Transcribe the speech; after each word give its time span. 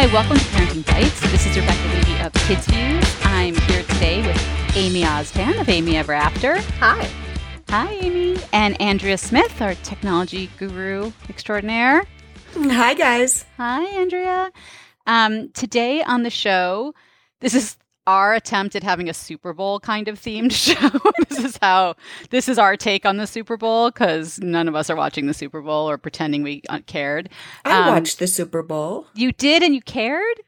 Hi, 0.00 0.06
welcome 0.14 0.38
to 0.38 0.44
Parenting 0.44 0.82
Bytes. 0.84 1.20
This 1.30 1.44
is 1.44 1.58
Rebecca 1.58 1.86
Levey 1.88 2.24
of 2.24 2.32
KidzVuz. 2.32 3.26
I'm 3.26 3.54
here 3.54 3.82
today 3.82 4.26
with 4.26 4.74
Amy 4.74 5.02
Oztan 5.02 5.60
of 5.60 5.68
Amy 5.68 5.94
Ever 5.98 6.14
After. 6.14 6.58
Hi. 6.78 7.06
Hi, 7.68 7.92
Amy. 7.96 8.38
And 8.54 8.80
Andrea 8.80 9.18
Smith, 9.18 9.60
our 9.60 9.74
technology 9.74 10.48
guru 10.56 11.12
extraordinaire. 11.28 12.06
Hi, 12.54 12.94
guys. 12.94 13.44
Hi, 13.58 13.84
Andrea. 14.00 14.50
Um, 15.06 15.50
today 15.50 16.02
on 16.02 16.22
the 16.22 16.30
show, 16.30 16.94
this 17.40 17.52
is 17.52 17.76
our 18.06 18.34
attempt 18.34 18.74
at 18.74 18.82
having 18.82 19.08
a 19.08 19.14
Super 19.14 19.52
Bowl 19.52 19.78
kind 19.80 20.08
of 20.08 20.18
themed 20.20 20.52
show. 20.52 20.98
this 21.28 21.38
is 21.44 21.58
how 21.62 21.94
this 22.30 22.48
is 22.48 22.58
our 22.58 22.76
take 22.76 23.04
on 23.06 23.16
the 23.18 23.26
Super 23.26 23.56
Bowl 23.56 23.90
because 23.90 24.38
none 24.40 24.68
of 24.68 24.74
us 24.74 24.90
are 24.90 24.96
watching 24.96 25.26
the 25.26 25.34
Super 25.34 25.60
Bowl 25.60 25.88
or 25.88 25.98
pretending 25.98 26.42
we 26.42 26.62
uh, 26.68 26.80
cared. 26.86 27.28
I 27.64 27.80
Um, 27.80 27.86
watched 27.94 28.18
the 28.18 28.26
Super 28.26 28.62
Bowl. 28.62 29.06
You 29.14 29.32
did, 29.32 29.62
and 29.62 29.74
you 29.74 29.80
cared. 29.82 30.40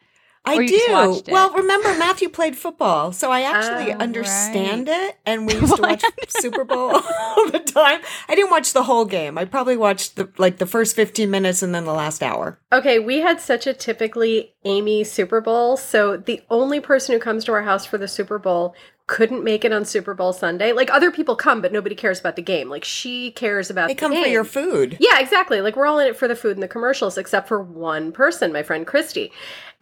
I 0.45 0.57
or 0.57 0.63
you 0.63 0.69
do. 0.87 0.93
watched 0.93 1.29
it? 1.29 1.33
Well, 1.33 1.53
remember 1.53 1.89
Matthew 1.97 2.29
played 2.29 2.57
football, 2.57 3.13
so 3.13 3.31
I 3.31 3.43
actually 3.43 3.93
Oh, 3.93 3.99
understand 3.99 4.89
it. 4.89 5.17
And 5.25 5.47
we 5.47 5.55
used 5.61 5.77
to 5.77 5.83
watch 5.83 6.03
Super 6.29 6.65
Bowl 6.65 6.91
all 7.21 7.51
the 7.51 7.61
time. 7.65 8.01
I 8.29 8.35
didn't 8.35 8.51
watch 8.51 8.73
the 8.73 8.83
whole 8.83 9.05
game. 9.05 9.39
I 9.39 9.45
probably 9.45 9.77
watched 9.77 10.17
the 10.17 10.29
like 10.39 10.59
the 10.59 10.67
first 10.67 10.97
fifteen 10.97 11.31
minutes 11.31 11.63
and 11.63 11.73
then 11.75 11.85
the 11.85 11.93
last 11.93 12.23
hour. 12.23 12.59
Okay, 12.73 12.99
we 12.99 13.21
had 13.21 13.41
such 13.41 13.67
a 13.69 13.73
typically 13.73 14.53
Amy 14.65 15.05
Super 15.05 15.41
Bowl. 15.41 15.77
So 15.77 16.17
the 16.17 16.43
only 16.51 16.81
person 16.81 17.13
who 17.15 17.21
comes 17.21 17.45
to 17.45 17.53
our 17.53 17.63
house 17.63 17.87
for 17.87 17.99
the 17.99 18.09
Super 18.09 18.39
Bowl 18.39 18.75
couldn't 19.13 19.45
make 19.45 19.63
it 19.63 19.75
on 19.75 19.85
Super 19.85 20.15
Bowl 20.15 20.33
Sunday. 20.33 20.73
Like 20.73 20.91
other 20.91 21.11
people 21.11 21.37
come, 21.37 21.61
but 21.61 21.71
nobody 21.71 21.95
cares 21.95 22.19
about 22.19 22.35
the 22.35 22.41
game. 22.41 22.71
Like 22.71 22.83
she 22.83 23.31
cares 23.31 23.69
about 23.69 23.89
They 23.89 23.95
the 23.95 24.01
come 24.01 24.13
for 24.13 24.27
your 24.27 24.43
food. 24.43 24.97
Yeah, 25.01 25.21
exactly. 25.21 25.61
Like 25.61 25.77
we're 25.77 25.85
all 25.85 25.99
in 25.99 26.07
it 26.07 26.17
for 26.17 26.27
the 26.27 26.35
food 26.35 26.57
and 26.57 26.63
the 26.63 26.69
commercials, 26.69 27.19
except 27.19 27.47
for 27.47 27.63
one 27.63 28.11
person, 28.11 28.55
my 28.55 28.63
friend 28.63 28.87
Christy. 28.87 29.31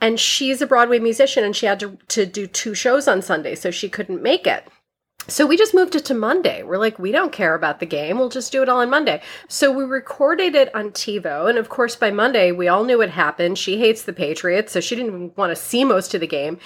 And 0.00 0.18
she's 0.18 0.60
a 0.60 0.66
Broadway 0.66 0.98
musician 0.98 1.44
and 1.44 1.54
she 1.54 1.66
had 1.66 1.78
to, 1.78 1.96
to 2.08 2.26
do 2.26 2.48
two 2.48 2.74
shows 2.74 3.06
on 3.06 3.22
Sunday, 3.22 3.54
so 3.54 3.70
she 3.70 3.88
couldn't 3.88 4.20
make 4.20 4.48
it. 4.48 4.66
So 5.28 5.46
we 5.46 5.56
just 5.56 5.74
moved 5.74 5.94
it 5.94 6.04
to 6.06 6.14
Monday. 6.14 6.64
We're 6.64 6.78
like, 6.78 6.98
we 6.98 7.12
don't 7.12 7.30
care 7.30 7.54
about 7.54 7.78
the 7.78 7.86
game. 7.86 8.18
We'll 8.18 8.30
just 8.30 8.50
do 8.50 8.62
it 8.62 8.68
all 8.68 8.80
on 8.80 8.90
Monday. 8.90 9.22
So 9.46 9.70
we 9.70 9.84
recorded 9.84 10.56
it 10.56 10.74
on 10.74 10.90
TiVo. 10.90 11.48
And 11.48 11.56
of 11.56 11.68
course, 11.68 11.94
by 11.94 12.10
Monday, 12.10 12.50
we 12.50 12.66
all 12.66 12.82
knew 12.82 13.00
it 13.00 13.10
happened. 13.10 13.58
She 13.58 13.78
hates 13.78 14.02
the 14.02 14.12
Patriots, 14.12 14.72
so 14.72 14.80
she 14.80 14.96
didn't 14.96 15.10
even 15.10 15.32
want 15.36 15.50
to 15.50 15.62
see 15.62 15.84
most 15.84 16.14
of 16.14 16.20
the 16.20 16.26
game. 16.26 16.58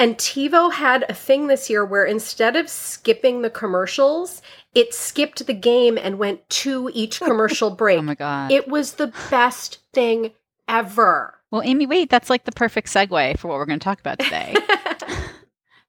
And 0.00 0.16
TiVo 0.16 0.72
had 0.72 1.04
a 1.10 1.14
thing 1.14 1.48
this 1.48 1.68
year 1.68 1.84
where 1.84 2.06
instead 2.06 2.56
of 2.56 2.70
skipping 2.70 3.42
the 3.42 3.50
commercials, 3.50 4.40
it 4.74 4.94
skipped 4.94 5.46
the 5.46 5.52
game 5.52 5.98
and 5.98 6.18
went 6.18 6.48
to 6.48 6.90
each 6.94 7.20
commercial 7.20 7.70
break. 7.70 7.98
Oh 7.98 8.02
my 8.02 8.14
god. 8.14 8.50
It 8.50 8.66
was 8.66 8.94
the 8.94 9.12
best 9.30 9.80
thing 9.92 10.30
ever. 10.66 11.34
well, 11.50 11.60
Amy, 11.62 11.84
wait. 11.84 12.08
That's 12.08 12.30
like 12.30 12.44
the 12.44 12.52
perfect 12.52 12.88
segue 12.88 13.38
for 13.38 13.48
what 13.48 13.58
we're 13.58 13.66
going 13.66 13.78
to 13.78 13.84
talk 13.84 14.00
about 14.00 14.18
today. 14.20 14.54
that 14.66 15.32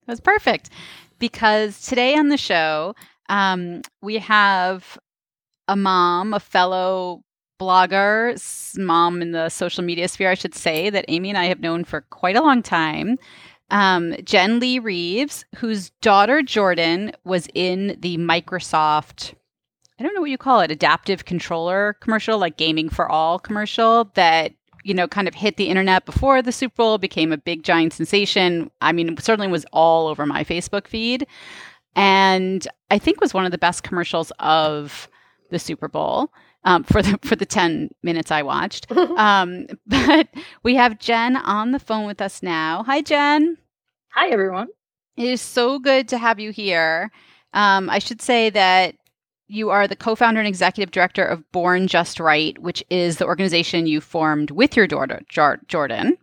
was 0.05 0.19
perfect 0.19 0.71
because 1.17 1.79
today 1.79 2.13
on 2.17 2.27
the 2.27 2.37
show 2.37 2.93
um, 3.29 3.81
we 4.01 4.17
have 4.17 4.97
a 5.69 5.77
mom, 5.77 6.33
a 6.33 6.41
fellow 6.41 7.23
blogger, 7.61 8.35
mom 8.77 9.21
in 9.21 9.31
the 9.31 9.47
social 9.47 9.85
media 9.85 10.09
sphere, 10.09 10.31
I 10.31 10.33
should 10.33 10.55
say, 10.55 10.89
that 10.89 11.05
Amy 11.07 11.29
and 11.29 11.37
I 11.37 11.45
have 11.45 11.61
known 11.61 11.85
for 11.85 12.01
quite 12.01 12.35
a 12.35 12.41
long 12.41 12.61
time. 12.61 13.17
Um, 13.71 14.15
Jen 14.23 14.59
Lee 14.59 14.79
Reeves, 14.79 15.45
whose 15.55 15.89
daughter 16.01 16.41
Jordan 16.41 17.13
was 17.23 17.47
in 17.53 17.97
the 17.99 18.17
Microsoft, 18.17 19.33
I 19.99 20.03
don't 20.03 20.13
know 20.13 20.21
what 20.21 20.29
you 20.29 20.37
call 20.37 20.59
it, 20.59 20.71
adaptive 20.71 21.25
controller 21.25 21.93
commercial, 22.01 22.37
like 22.37 22.57
gaming 22.57 22.89
for 22.89 23.09
all 23.09 23.39
commercial 23.39 24.11
that 24.15 24.53
you 24.83 24.93
know, 24.93 25.07
kind 25.07 25.27
of 25.27 25.35
hit 25.35 25.57
the 25.57 25.69
internet 25.69 26.05
before 26.05 26.41
the 26.41 26.51
Super 26.51 26.75
Bowl, 26.75 26.97
became 26.97 27.31
a 27.31 27.37
big 27.37 27.63
giant 27.63 27.93
sensation. 27.93 28.71
I 28.81 28.91
mean, 28.91 29.09
it 29.09 29.23
certainly 29.23 29.47
was 29.47 29.65
all 29.71 30.07
over 30.07 30.25
my 30.25 30.43
Facebook 30.43 30.87
feed. 30.87 31.27
And 31.95 32.67
I 32.89 32.97
think 32.97 33.21
was 33.21 33.33
one 33.33 33.45
of 33.45 33.51
the 33.51 33.57
best 33.57 33.83
commercials 33.83 34.31
of 34.39 35.09
the 35.49 35.59
Super 35.59 35.87
Bowl 35.87 36.31
um, 36.63 36.83
for 36.83 37.01
the 37.01 37.19
for 37.21 37.35
the 37.35 37.45
10 37.45 37.89
minutes 38.03 38.31
I 38.31 38.41
watched. 38.43 38.87
Um, 39.17 39.67
but 39.87 40.29
we 40.63 40.75
have 40.75 40.99
Jen 40.99 41.35
on 41.35 41.71
the 41.71 41.79
phone 41.79 42.05
with 42.05 42.21
us 42.21 42.41
now. 42.41 42.83
Hi, 42.83 43.01
Jen. 43.01 43.57
Hi, 44.13 44.29
everyone. 44.29 44.67
It 45.15 45.27
is 45.27 45.41
so 45.41 45.79
good 45.79 46.09
to 46.09 46.17
have 46.17 46.37
you 46.37 46.51
here. 46.51 47.11
Um, 47.53 47.89
I 47.89 47.99
should 47.99 48.21
say 48.21 48.49
that 48.49 48.95
you 49.47 49.69
are 49.69 49.87
the 49.87 49.95
co 49.95 50.15
founder 50.15 50.41
and 50.41 50.47
executive 50.47 50.91
director 50.91 51.23
of 51.23 51.49
Born 51.53 51.87
Just 51.87 52.19
Right, 52.19 52.57
which 52.59 52.83
is 52.89 53.17
the 53.17 53.25
organization 53.25 53.87
you 53.87 54.01
formed 54.01 54.51
with 54.51 54.75
your 54.75 54.85
daughter, 54.85 55.21
Jar- 55.29 55.61
Jordan. 55.67 56.17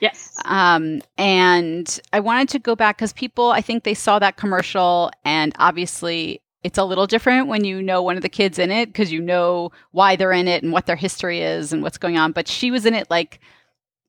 Yes. 0.00 0.36
Um, 0.44 1.02
and 1.18 2.00
I 2.12 2.20
wanted 2.20 2.48
to 2.50 2.58
go 2.60 2.76
back 2.76 2.98
because 2.98 3.12
people, 3.12 3.50
I 3.50 3.60
think 3.60 3.82
they 3.82 3.94
saw 3.94 4.20
that 4.20 4.36
commercial, 4.36 5.10
and 5.24 5.52
obviously 5.58 6.42
it's 6.62 6.78
a 6.78 6.84
little 6.84 7.08
different 7.08 7.48
when 7.48 7.64
you 7.64 7.82
know 7.82 8.02
one 8.02 8.16
of 8.16 8.22
the 8.22 8.28
kids 8.28 8.58
in 8.58 8.70
it 8.70 8.86
because 8.86 9.10
you 9.12 9.20
know 9.20 9.72
why 9.90 10.14
they're 10.14 10.32
in 10.32 10.46
it 10.46 10.62
and 10.62 10.72
what 10.72 10.86
their 10.86 10.96
history 10.96 11.40
is 11.40 11.72
and 11.72 11.82
what's 11.82 11.98
going 11.98 12.18
on. 12.18 12.30
But 12.30 12.46
she 12.46 12.70
was 12.70 12.86
in 12.86 12.94
it 12.94 13.10
like 13.10 13.40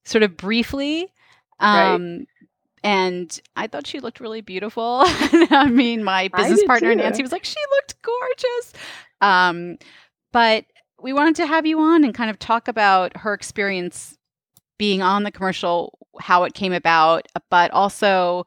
sort 0.06 0.24
of 0.24 0.38
briefly. 0.38 1.12
Right. 2.20 2.28
And 2.84 3.40
I 3.56 3.68
thought 3.68 3.88
she 3.88 4.00
looked 4.00 4.20
really 4.20 4.42
beautiful. 4.42 5.02
I 5.06 5.70
mean, 5.70 6.04
my 6.04 6.30
business 6.30 6.64
partner 6.64 6.92
too. 6.92 6.96
Nancy 6.96 7.22
was 7.22 7.32
like, 7.32 7.44
she 7.44 7.56
looked 7.72 7.96
gorgeous. 8.02 8.74
Um, 9.22 9.78
but 10.32 10.66
we 11.02 11.14
wanted 11.14 11.36
to 11.38 11.48
have 11.48 11.66
you 11.66 11.80
on 11.80 12.04
and 12.04 12.14
kind 12.14 12.30
of 12.30 12.40
talk 12.40 12.68
about 12.68 13.18
her 13.18 13.34
experience 13.34 14.18
being 14.78 15.02
on 15.02 15.24
the 15.24 15.32
commercial, 15.32 15.98
how 16.20 16.44
it 16.44 16.54
came 16.54 16.74
about, 16.74 17.28
but 17.50 17.72
also, 17.72 18.46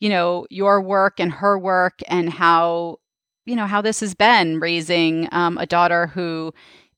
you 0.00 0.08
know, 0.08 0.46
your 0.50 0.80
work 0.80 1.20
and 1.20 1.32
her 1.32 1.58
work 1.58 2.00
and 2.08 2.30
how, 2.30 2.98
you 3.44 3.56
know, 3.56 3.66
how 3.66 3.82
this 3.82 4.00
has 4.00 4.14
been 4.14 4.58
raising 4.58 5.28
um, 5.32 5.58
a 5.58 5.66
daughter 5.66 6.06
who 6.08 6.52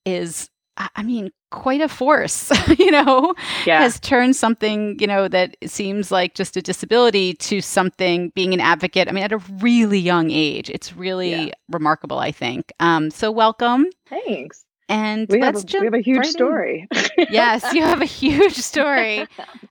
is, 0.04 0.48
I 0.76 1.02
mean, 1.02 1.30
quite 1.50 1.80
a 1.80 1.88
force, 1.88 2.50
you 2.78 2.90
know, 2.90 3.34
Yeah. 3.66 3.80
has 3.80 3.98
turned 4.00 4.36
something, 4.36 4.98
you 5.00 5.06
know, 5.06 5.28
that 5.28 5.56
seems 5.66 6.10
like 6.10 6.34
just 6.34 6.56
a 6.56 6.62
disability 6.62 7.34
to 7.34 7.60
something 7.60 8.30
being 8.34 8.52
an 8.54 8.60
advocate. 8.60 9.08
I 9.08 9.12
mean, 9.12 9.24
at 9.24 9.32
a 9.32 9.38
really 9.60 9.98
young 9.98 10.30
age. 10.30 10.68
It's 10.70 10.94
really 10.94 11.30
Yeah. 11.46 11.52
remarkable, 11.70 12.18
I 12.18 12.32
think. 12.32 12.72
Um, 12.80 13.10
so 13.10 13.30
welcome. 13.30 13.86
Thanks. 14.08 14.64
And 14.88 15.28
We 15.28 15.40
have, 15.40 15.54
let's 15.54 15.64
a, 15.64 15.66
jump 15.66 15.82
we 15.82 15.86
have 15.86 15.94
a 15.94 16.00
huge 16.00 16.18
right 16.18 16.26
story. 16.26 16.88
yes, 17.30 17.74
you 17.74 17.82
have 17.82 18.00
a 18.00 18.04
huge 18.06 18.54
story. 18.54 19.26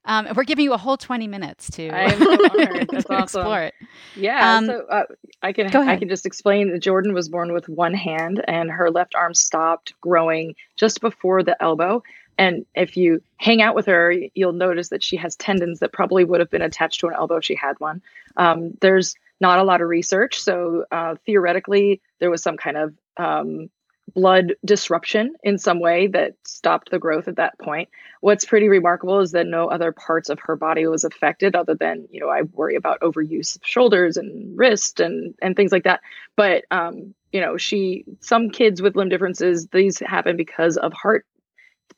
Um, 0.05 0.28
we're 0.35 0.44
giving 0.44 0.66
you 0.66 0.73
a 0.73 0.78
whole 0.78 0.97
20 0.97 1.28
minutes 1.28 1.72
to, 1.72 1.89
I 1.89 2.11
am 2.11 2.19
so 2.19 2.31
honored. 2.31 2.88
That's 2.91 3.05
to 3.05 3.13
awesome. 3.13 3.41
explore 3.41 3.61
it. 3.63 3.73
Yeah. 4.16 4.57
Um, 4.57 4.66
so 4.67 4.85
uh, 4.88 5.03
I 5.41 5.53
can 5.53 5.69
go 5.69 5.81
I 5.81 5.97
can 5.97 6.09
just 6.09 6.25
explain 6.25 6.72
that 6.72 6.79
Jordan 6.79 7.13
was 7.13 7.29
born 7.29 7.53
with 7.53 7.67
one 7.67 7.94
hand 7.94 8.44
and 8.47 8.69
her 8.69 8.91
left 8.91 9.16
arm 9.16 9.33
stopped 9.33 9.94
growing 10.01 10.55
just 10.75 11.01
before 11.01 11.41
the 11.41 11.61
elbow. 11.61 12.03
And 12.38 12.66
if 12.75 12.95
you 12.95 13.23
hang 13.38 13.61
out 13.61 13.73
with 13.73 13.88
her, 13.88 14.13
you'll 14.35 14.53
notice 14.53 14.89
that 14.89 15.03
she 15.03 15.17
has 15.17 15.35
tendons 15.35 15.79
that 15.79 15.91
probably 15.91 16.23
would 16.23 16.39
have 16.39 16.51
been 16.51 16.61
attached 16.61 16.99
to 16.99 17.07
an 17.07 17.16
elbow 17.16 17.38
if 17.38 17.45
she 17.45 17.55
had 17.55 17.79
one. 17.79 18.01
Um, 18.35 18.78
there's 18.81 19.16
not 19.39 19.57
a 19.59 19.63
lot 19.63 19.81
of 19.81 19.88
research, 19.88 20.39
so 20.39 20.85
uh, 20.91 21.16
theoretically, 21.25 22.01
there 22.19 22.29
was 22.29 22.44
some 22.44 22.57
kind 22.57 22.78
of 22.78 22.94
um, 23.17 23.69
blood 24.13 24.56
disruption 24.66 25.35
in 25.44 25.57
some 25.57 25.79
way 25.79 26.07
that 26.07 26.34
stopped 26.44 26.90
the 26.91 27.00
growth 27.00 27.28
at 27.28 27.35
that 27.35 27.57
point. 27.59 27.90
What's 28.22 28.45
pretty 28.45 28.68
remarkable 28.69 29.19
is 29.19 29.31
that 29.31 29.47
no 29.47 29.68
other 29.68 29.91
parts 29.91 30.29
of 30.29 30.40
her 30.41 30.56
body 30.56 30.88
was 30.88 31.03
affected 31.03 31.56
other 31.56 31.75
than, 31.75 32.07
you 32.12 32.19
know, 32.19 32.29
I 32.29 32.41
worry 32.44 32.75
about 32.75 33.01
overuse 33.01 33.56
of 33.56 33.62
shoulders 33.66 34.17
and 34.17 34.57
wrist 34.57 34.99
and 34.99 35.35
and 35.41 35.55
things 35.55 35.72
like 35.72 35.84
that. 35.84 36.02
But 36.35 36.66
um, 36.72 37.14
you 37.31 37.41
know, 37.41 37.58
she 37.58 38.05
some 38.22 38.49
kids 38.49 38.81
with 38.81 38.96
limb 38.96 39.09
differences, 39.09 39.67
these 39.67 39.99
happen 39.99 40.37
because 40.37 40.78
of 40.78 40.93
heart 40.93 41.26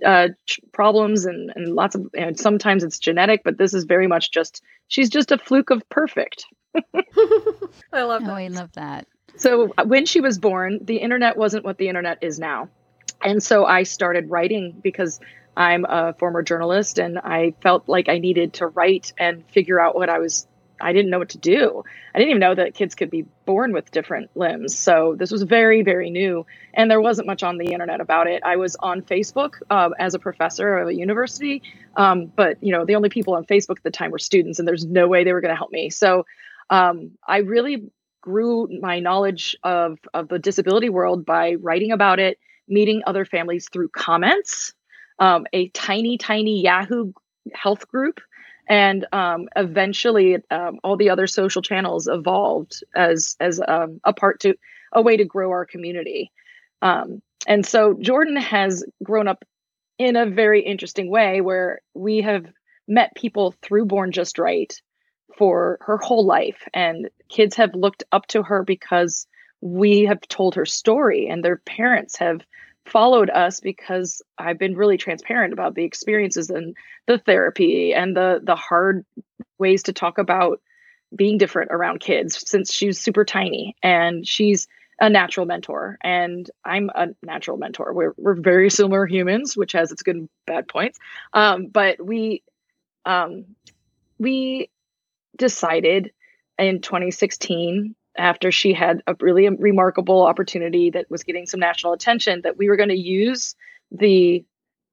uh 0.05 0.29
problems 0.71 1.25
and 1.25 1.51
and 1.55 1.75
lots 1.75 1.93
of 1.95 2.07
and 2.13 2.39
sometimes 2.39 2.83
it's 2.83 2.99
genetic, 2.99 3.41
but 3.43 3.57
this 3.57 3.73
is 3.73 3.83
very 3.85 4.07
much 4.07 4.31
just 4.31 4.61
she's 4.87 5.09
just 5.09 5.31
a 5.31 5.37
fluke 5.37 5.69
of 5.69 5.87
perfect. 5.89 6.45
I 7.93 8.03
love 8.03 8.23
Oh, 8.25 8.27
that. 8.27 8.35
I 8.35 8.47
love 8.47 8.71
that. 8.73 9.07
So 9.37 9.73
uh, 9.77 9.85
when 9.85 10.05
she 10.05 10.21
was 10.21 10.37
born, 10.37 10.79
the 10.81 10.97
internet 10.97 11.37
wasn't 11.37 11.65
what 11.65 11.77
the 11.77 11.87
internet 11.87 12.19
is 12.21 12.39
now. 12.39 12.69
And 13.21 13.41
so 13.43 13.65
I 13.65 13.83
started 13.83 14.29
writing 14.29 14.79
because 14.81 15.19
I'm 15.55 15.85
a 15.85 16.13
former 16.13 16.41
journalist 16.41 16.99
and 16.99 17.19
I 17.19 17.53
felt 17.61 17.89
like 17.89 18.07
I 18.07 18.19
needed 18.19 18.53
to 18.53 18.67
write 18.67 19.13
and 19.17 19.45
figure 19.49 19.79
out 19.79 19.95
what 19.95 20.09
I 20.09 20.19
was 20.19 20.47
I 20.81 20.93
didn't 20.93 21.11
know 21.11 21.19
what 21.19 21.29
to 21.29 21.37
do. 21.37 21.83
I 22.13 22.17
didn't 22.17 22.29
even 22.29 22.39
know 22.39 22.55
that 22.55 22.73
kids 22.73 22.95
could 22.95 23.09
be 23.09 23.25
born 23.45 23.73
with 23.73 23.91
different 23.91 24.29
limbs. 24.35 24.77
So 24.77 25.15
this 25.17 25.31
was 25.31 25.43
very, 25.43 25.83
very 25.83 26.09
new. 26.09 26.45
And 26.73 26.89
there 26.89 27.01
wasn't 27.01 27.27
much 27.27 27.43
on 27.43 27.57
the 27.57 27.73
internet 27.73 28.01
about 28.01 28.27
it. 28.27 28.43
I 28.45 28.55
was 28.55 28.75
on 28.77 29.01
Facebook 29.01 29.55
uh, 29.69 29.89
as 29.99 30.13
a 30.13 30.19
professor 30.19 30.77
of 30.77 30.87
a 30.87 30.95
university. 30.95 31.63
Um, 31.95 32.27
but, 32.27 32.63
you 32.63 32.71
know, 32.71 32.85
the 32.85 32.95
only 32.95 33.09
people 33.09 33.33
on 33.35 33.45
Facebook 33.45 33.77
at 33.77 33.83
the 33.83 33.91
time 33.91 34.11
were 34.11 34.19
students, 34.19 34.59
and 34.59 34.67
there's 34.67 34.85
no 34.85 35.07
way 35.07 35.23
they 35.23 35.33
were 35.33 35.41
going 35.41 35.53
to 35.53 35.57
help 35.57 35.71
me. 35.71 35.89
So 35.89 36.25
um, 36.69 37.11
I 37.27 37.39
really 37.39 37.91
grew 38.21 38.67
my 38.81 38.99
knowledge 38.99 39.55
of, 39.63 39.97
of 40.13 40.27
the 40.27 40.39
disability 40.39 40.89
world 40.89 41.25
by 41.25 41.55
writing 41.55 41.91
about 41.91 42.19
it, 42.19 42.37
meeting 42.67 43.01
other 43.05 43.25
families 43.25 43.67
through 43.71 43.89
comments. 43.89 44.73
Um, 45.19 45.45
a 45.51 45.67
tiny, 45.69 46.17
tiny 46.17 46.61
Yahoo 46.61 47.11
health 47.53 47.87
group 47.87 48.21
and 48.69 49.07
um, 49.11 49.49
eventually 49.55 50.37
um, 50.51 50.79
all 50.83 50.95
the 50.95 51.09
other 51.09 51.27
social 51.27 51.61
channels 51.61 52.07
evolved 52.07 52.83
as 52.95 53.35
as 53.39 53.59
um, 53.67 53.99
a 54.03 54.13
part 54.13 54.39
to 54.41 54.55
a 54.93 55.01
way 55.01 55.17
to 55.17 55.25
grow 55.25 55.49
our 55.49 55.65
community 55.65 56.31
um, 56.81 57.21
and 57.47 57.65
so 57.65 57.95
jordan 57.99 58.37
has 58.37 58.85
grown 59.03 59.27
up 59.27 59.43
in 59.97 60.15
a 60.15 60.25
very 60.25 60.61
interesting 60.61 61.09
way 61.09 61.41
where 61.41 61.81
we 61.93 62.21
have 62.21 62.45
met 62.87 63.15
people 63.15 63.53
through 63.61 63.85
born 63.85 64.11
just 64.11 64.37
right 64.37 64.81
for 65.37 65.77
her 65.81 65.97
whole 65.97 66.25
life 66.25 66.67
and 66.73 67.09
kids 67.29 67.55
have 67.55 67.73
looked 67.73 68.03
up 68.11 68.27
to 68.27 68.43
her 68.43 68.63
because 68.63 69.27
we 69.61 70.03
have 70.03 70.21
told 70.21 70.55
her 70.55 70.65
story 70.65 71.27
and 71.27 71.43
their 71.43 71.57
parents 71.57 72.17
have 72.17 72.41
followed 72.85 73.29
us 73.29 73.59
because 73.59 74.21
I've 74.37 74.57
been 74.57 74.75
really 74.75 74.97
transparent 74.97 75.53
about 75.53 75.75
the 75.75 75.83
experiences 75.83 76.49
and 76.49 76.75
the 77.07 77.17
therapy 77.17 77.93
and 77.93 78.15
the 78.15 78.39
the 78.43 78.55
hard 78.55 79.05
ways 79.57 79.83
to 79.83 79.93
talk 79.93 80.17
about 80.17 80.61
being 81.15 81.37
different 81.37 81.71
around 81.71 81.99
kids 81.99 82.49
since 82.49 82.73
she's 82.73 82.99
super 82.99 83.25
tiny 83.25 83.75
and 83.83 84.27
she's 84.27 84.67
a 85.01 85.09
natural 85.09 85.45
mentor 85.45 85.97
and 86.03 86.49
I'm 86.65 86.89
a 86.93 87.07
natural 87.23 87.57
mentor. 87.57 87.93
We're 87.93 88.13
we're 88.17 88.35
very 88.35 88.69
similar 88.69 89.05
humans, 89.05 89.55
which 89.55 89.71
has 89.73 89.91
its 89.91 90.03
good 90.03 90.15
and 90.15 90.29
bad 90.45 90.67
points. 90.67 90.99
Um, 91.33 91.67
but 91.67 92.03
we 92.03 92.43
um, 93.05 93.45
we 94.17 94.69
decided 95.39 96.11
in 96.59 96.81
2016 96.81 97.95
after 98.17 98.51
she 98.51 98.73
had 98.73 99.01
a 99.07 99.15
really 99.19 99.49
remarkable 99.49 100.23
opportunity 100.25 100.91
that 100.91 101.09
was 101.09 101.23
getting 101.23 101.47
some 101.47 101.59
national 101.59 101.93
attention 101.93 102.41
that 102.43 102.57
we 102.57 102.69
were 102.69 102.75
going 102.75 102.89
to 102.89 102.97
use 102.97 103.55
the 103.91 104.45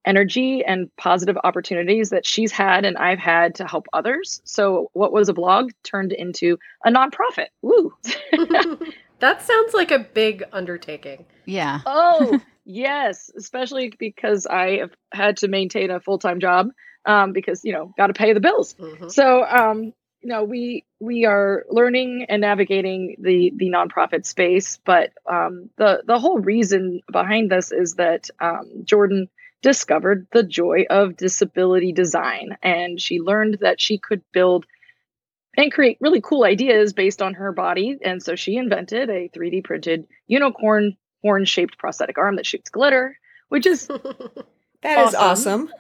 energy 0.07 0.65
and 0.65 0.89
positive 0.97 1.37
opportunities 1.43 2.11
that 2.11 2.25
she's 2.25 2.53
had 2.53 2.85
and 2.85 2.97
I've 2.97 3.19
had 3.19 3.57
to 3.57 3.67
help 3.67 3.87
others. 3.93 4.41
So 4.45 4.89
what 4.93 5.13
was 5.13 5.29
a 5.29 5.35
blog 5.35 5.73
turned 5.83 6.13
into 6.13 6.59
a 6.85 6.91
nonprofit. 6.91 7.49
Woo. 7.61 7.93
that 9.19 9.43
sounds 9.43 9.75
like 9.75 9.91
a 9.91 9.99
big 9.99 10.45
undertaking. 10.53 11.27
Yeah. 11.45 11.81
Oh, 11.85 12.41
yes, 12.65 13.31
especially 13.37 13.93
because 13.99 14.47
I 14.47 14.79
have 14.79 14.93
had 15.13 15.39
to 15.39 15.49
maintain 15.49 15.91
a 15.91 15.99
full-time 15.99 16.39
job 16.39 16.69
um, 17.05 17.33
because, 17.33 17.65
you 17.65 17.73
know, 17.73 17.93
got 17.97 18.07
to 18.07 18.15
pay 18.15 18.33
the 18.33 18.41
bills. 18.41 18.75
Mm-hmm. 18.75 19.09
So, 19.09 19.45
um, 19.45 19.93
you 20.23 20.29
know 20.29 20.45
we 20.45 20.85
we 21.01 21.25
are 21.25 21.65
learning 21.71 22.27
and 22.29 22.41
navigating 22.41 23.17
the 23.21 23.53
the 23.57 23.71
nonprofit 23.71 24.27
space 24.27 24.79
but 24.85 25.13
um, 25.31 25.71
the 25.77 26.03
the 26.07 26.19
whole 26.19 26.39
reason 26.39 27.01
behind 27.11 27.51
this 27.51 27.73
is 27.73 27.95
that 27.95 28.29
um, 28.41 28.65
jordan 28.85 29.29
discovered 29.63 30.27
the 30.33 30.43
joy 30.43 30.85
of 30.91 31.17
disability 31.17 31.93
design 31.93 32.57
and 32.63 33.01
she 33.01 33.21
learned 33.21 33.59
that 33.61 33.81
she 33.81 33.99
could 33.99 34.23
build 34.33 34.67
and 35.57 35.73
create 35.73 35.97
really 36.01 36.21
cool 36.21 36.45
ideas 36.45 36.93
based 36.93 37.23
on 37.23 37.35
her 37.35 37.53
body 37.53 37.97
and 38.03 38.23
so 38.23 38.37
she 38.37 38.57
invented 38.57 39.09
a 39.11 39.29
3d 39.29 39.65
printed 39.65 40.07
unicorn 40.27 40.97
horn 41.23 41.45
shaped 41.45 41.79
prosthetic 41.79 42.19
arm 42.19 42.37
that 42.37 42.47
shoots 42.47 42.71
glitter 42.71 43.19
which 43.49 43.67
is 43.67 43.87
that 44.83 44.99
awesome. 44.99 45.09
is 45.09 45.15
awesome 45.15 45.71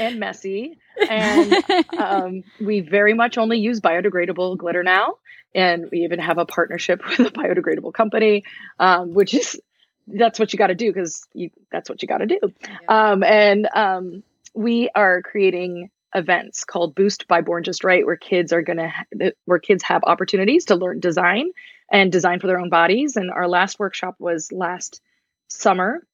and 0.00 0.18
messy. 0.18 0.78
And 1.08 1.54
um, 1.98 2.44
we 2.60 2.80
very 2.80 3.14
much 3.14 3.38
only 3.38 3.58
use 3.58 3.80
biodegradable 3.80 4.58
glitter 4.58 4.82
now. 4.82 5.14
And 5.54 5.88
we 5.90 6.00
even 6.00 6.18
have 6.18 6.38
a 6.38 6.46
partnership 6.46 7.02
with 7.08 7.20
a 7.20 7.30
biodegradable 7.30 7.94
company, 7.94 8.44
um, 8.78 9.14
which 9.14 9.34
is 9.34 9.60
that's 10.06 10.38
what 10.38 10.52
you 10.52 10.58
got 10.58 10.68
to 10.68 10.74
do 10.74 10.92
because 10.92 11.26
that's 11.70 11.88
what 11.88 12.02
you 12.02 12.08
got 12.08 12.18
to 12.18 12.26
do. 12.26 12.38
Yeah. 12.42 12.78
Um, 12.88 13.22
and 13.22 13.68
um, 13.74 14.22
we 14.54 14.88
are 14.94 15.22
creating 15.22 15.90
events 16.14 16.64
called 16.64 16.94
Boost 16.94 17.28
by 17.28 17.42
Born 17.42 17.62
Just 17.62 17.84
Right, 17.84 18.04
where 18.04 18.16
kids 18.16 18.52
are 18.52 18.62
gonna 18.62 18.88
ha- 18.88 19.30
where 19.44 19.58
kids 19.58 19.82
have 19.82 20.02
opportunities 20.04 20.66
to 20.66 20.76
learn 20.76 21.00
design 21.00 21.50
and 21.90 22.10
design 22.10 22.40
for 22.40 22.46
their 22.46 22.58
own 22.58 22.70
bodies. 22.70 23.16
And 23.16 23.30
our 23.30 23.48
last 23.48 23.78
workshop 23.78 24.16
was 24.18 24.50
last 24.50 25.00
summer 25.48 26.06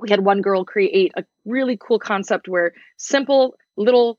we 0.00 0.10
had 0.10 0.24
one 0.24 0.42
girl 0.42 0.64
create 0.64 1.12
a 1.16 1.24
really 1.44 1.76
cool 1.76 1.98
concept 1.98 2.48
where 2.48 2.72
simple 2.96 3.56
little 3.76 4.18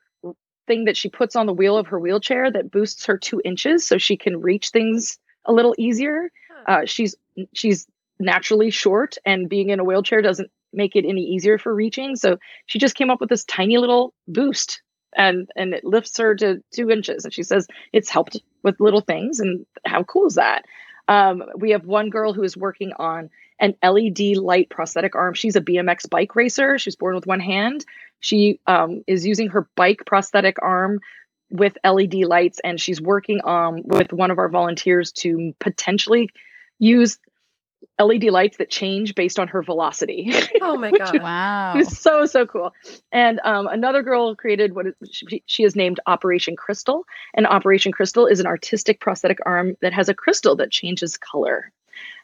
thing 0.68 0.86
that 0.86 0.98
she 0.98 1.10
puts 1.10 1.36
on 1.36 1.48
the 1.48 1.54
wheel 1.54 1.78
of 1.78 1.88
her 1.88 2.00
wheelchair 2.00 2.52
that 2.52 2.72
boosts 2.72 3.08
her 3.08 3.18
two 3.18 3.42
inches 3.44 3.86
so 3.86 3.98
she 3.98 4.18
can 4.18 4.40
reach 4.42 4.70
things 4.70 5.18
a 5.46 5.52
little 5.52 5.76
easier. 5.78 6.32
Uh, 6.68 6.86
she's 6.86 7.16
she's 7.54 7.88
naturally 8.20 8.70
short, 8.70 9.18
and 9.26 9.50
being 9.50 9.70
in 9.70 9.80
a 9.80 9.84
wheelchair 9.84 10.22
doesn't 10.22 10.52
make 10.72 10.96
it 10.96 11.06
any 11.06 11.22
easier 11.22 11.58
for 11.58 11.74
reaching. 11.74 12.16
So 12.16 12.38
she 12.68 12.80
just 12.80 12.96
came 12.96 13.10
up 13.10 13.20
with 13.20 13.30
this 13.30 13.46
tiny 13.46 13.78
little 13.78 14.14
boost, 14.28 14.82
and 15.16 15.50
and 15.56 15.74
it 15.74 15.84
lifts 15.84 16.18
her 16.18 16.36
to 16.36 16.62
two 16.72 16.90
inches. 16.90 17.26
And 17.26 17.34
she 17.34 17.44
says 17.44 17.68
it's 17.92 18.10
helped 18.10 18.38
with 18.64 18.80
little 18.80 19.02
things. 19.02 19.40
And 19.40 19.66
how 19.86 20.04
cool 20.04 20.28
is 20.28 20.36
that? 20.36 20.66
Um, 21.08 21.44
we 21.56 21.72
have 21.72 21.86
one 21.86 22.12
girl 22.12 22.34
who 22.34 22.44
is 22.44 22.56
working 22.56 22.94
on 23.00 23.32
an 23.60 23.76
LED 23.84 24.38
light 24.38 24.70
prosthetic 24.70 25.16
arm. 25.16 25.34
She's 25.34 25.56
a 25.56 25.62
BMX 25.62 26.10
bike 26.10 26.36
racer. 26.36 26.78
She's 26.78 26.96
born 26.96 27.16
with 27.16 27.28
one 27.28 27.40
hand. 27.40 27.86
She 28.20 28.60
um, 28.68 29.04
is 29.08 29.26
using 29.26 29.50
her 29.50 29.68
bike 29.76 30.04
prosthetic 30.06 30.58
arm 30.62 31.00
with 31.50 31.78
LED 31.84 32.16
lights, 32.16 32.60
and 32.64 32.80
she's 32.80 33.02
working 33.02 33.42
um, 33.46 33.82
with 33.84 34.14
one 34.14 34.32
of 34.32 34.38
our 34.38 34.50
volunteers 34.50 35.12
to 35.12 35.54
potentially 35.60 36.30
use 36.78 37.18
LED 38.00 38.26
lights 38.26 38.58
that 38.58 38.70
change 38.70 39.16
based 39.16 39.40
on 39.40 39.48
her 39.50 39.62
velocity. 39.62 40.32
Oh 40.62 40.78
my 40.78 40.92
god! 40.92 41.22
wow, 41.22 41.74
it's 41.78 42.00
so 42.00 42.26
so 42.26 42.46
cool. 42.46 42.74
And 43.12 43.40
um, 43.44 43.68
another 43.68 44.04
girl 44.04 44.36
created 44.36 44.76
what 44.76 44.88
is, 44.88 44.94
she, 45.12 45.44
she 45.46 45.64
is 45.64 45.76
named 45.76 46.00
Operation 46.06 46.56
Crystal, 46.56 47.06
and 47.34 47.48
Operation 47.48 47.92
Crystal 47.92 48.28
is 48.28 48.40
an 48.40 48.46
artistic 48.46 49.00
prosthetic 49.00 49.40
arm 49.46 49.76
that 49.82 49.94
has 49.94 50.10
a 50.10 50.14
crystal 50.14 50.56
that 50.58 50.70
changes 50.70 51.18
color. 51.18 51.72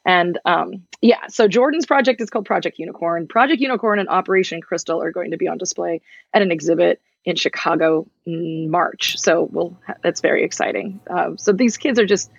And 0.06 0.38
um, 0.46 0.84
yeah, 1.02 1.28
so 1.28 1.48
Jordan's 1.48 1.86
project 1.86 2.22
is 2.22 2.30
called 2.30 2.46
Project 2.46 2.78
Unicorn. 2.78 3.28
Project 3.28 3.62
Unicorn 3.62 4.00
and 4.00 4.08
Operation 4.08 4.62
Crystal 4.62 5.02
are 5.02 5.12
going 5.12 5.32
to 5.32 5.38
be 5.38 5.48
on 5.48 5.58
display 5.58 6.02
at 6.34 6.42
an 6.42 6.52
exhibit 6.52 7.02
in 7.26 7.36
Chicago 7.36 8.08
in 8.26 8.70
March. 8.70 9.18
So 9.18 9.50
we'll 9.52 9.78
that's 10.04 10.22
very 10.22 10.44
exciting. 10.44 11.00
Um, 11.10 11.38
so 11.38 11.52
these 11.52 11.78
kids 11.78 12.00
are 12.00 12.06
just 12.06 12.32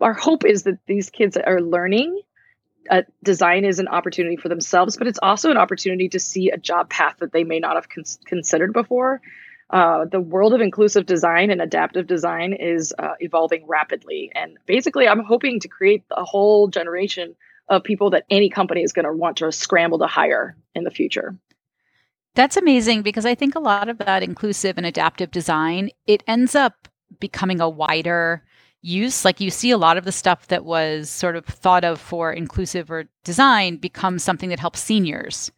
our 0.00 0.12
hope 0.12 0.44
is 0.44 0.64
that 0.64 0.78
these 0.86 1.10
kids 1.10 1.36
are 1.36 1.60
learning. 1.60 2.20
Uh, 2.90 3.02
design 3.22 3.64
is 3.64 3.80
an 3.80 3.88
opportunity 3.88 4.36
for 4.36 4.48
themselves, 4.48 4.96
but 4.96 5.06
it's 5.06 5.18
also 5.22 5.50
an 5.50 5.56
opportunity 5.56 6.08
to 6.10 6.18
see 6.18 6.50
a 6.50 6.56
job 6.56 6.88
path 6.88 7.16
that 7.18 7.32
they 7.32 7.44
may 7.44 7.58
not 7.58 7.74
have 7.74 7.88
con- 7.88 8.04
considered 8.24 8.72
before 8.72 9.20
uh, 9.70 10.06
the 10.06 10.20
world 10.20 10.54
of 10.54 10.60
inclusive 10.60 11.06
design 11.06 11.50
and 11.50 11.60
adaptive 11.60 12.06
design 12.06 12.54
is 12.54 12.94
uh, 12.98 13.14
evolving 13.20 13.66
rapidly. 13.66 14.32
And 14.34 14.56
basically, 14.66 15.06
I'm 15.06 15.24
hoping 15.24 15.60
to 15.60 15.68
create 15.68 16.04
a 16.10 16.24
whole 16.24 16.68
generation 16.68 17.34
of 17.68 17.84
people 17.84 18.10
that 18.10 18.24
any 18.30 18.48
company 18.48 18.82
is 18.82 18.92
going 18.92 19.04
to 19.04 19.12
want 19.12 19.36
to 19.38 19.52
scramble 19.52 19.98
to 19.98 20.06
hire 20.06 20.56
in 20.74 20.84
the 20.84 20.90
future. 20.90 21.36
That's 22.34 22.56
amazing 22.56 23.02
because 23.02 23.26
I 23.26 23.34
think 23.34 23.54
a 23.54 23.60
lot 23.60 23.88
of 23.88 23.98
that 23.98 24.22
inclusive 24.22 24.78
and 24.78 24.86
adaptive 24.86 25.30
design, 25.30 25.90
it 26.06 26.22
ends 26.26 26.54
up 26.54 26.88
becoming 27.20 27.60
a 27.60 27.68
wider 27.68 28.44
use. 28.80 29.24
Like 29.24 29.40
you 29.40 29.50
see 29.50 29.70
a 29.70 29.78
lot 29.78 29.96
of 29.96 30.04
the 30.04 30.12
stuff 30.12 30.46
that 30.48 30.64
was 30.64 31.10
sort 31.10 31.36
of 31.36 31.44
thought 31.44 31.84
of 31.84 32.00
for 32.00 32.32
inclusive 32.32 32.90
or 32.90 33.08
design 33.24 33.76
becomes 33.76 34.22
something 34.22 34.48
that 34.50 34.60
helps 34.60 34.80
seniors 34.80 35.50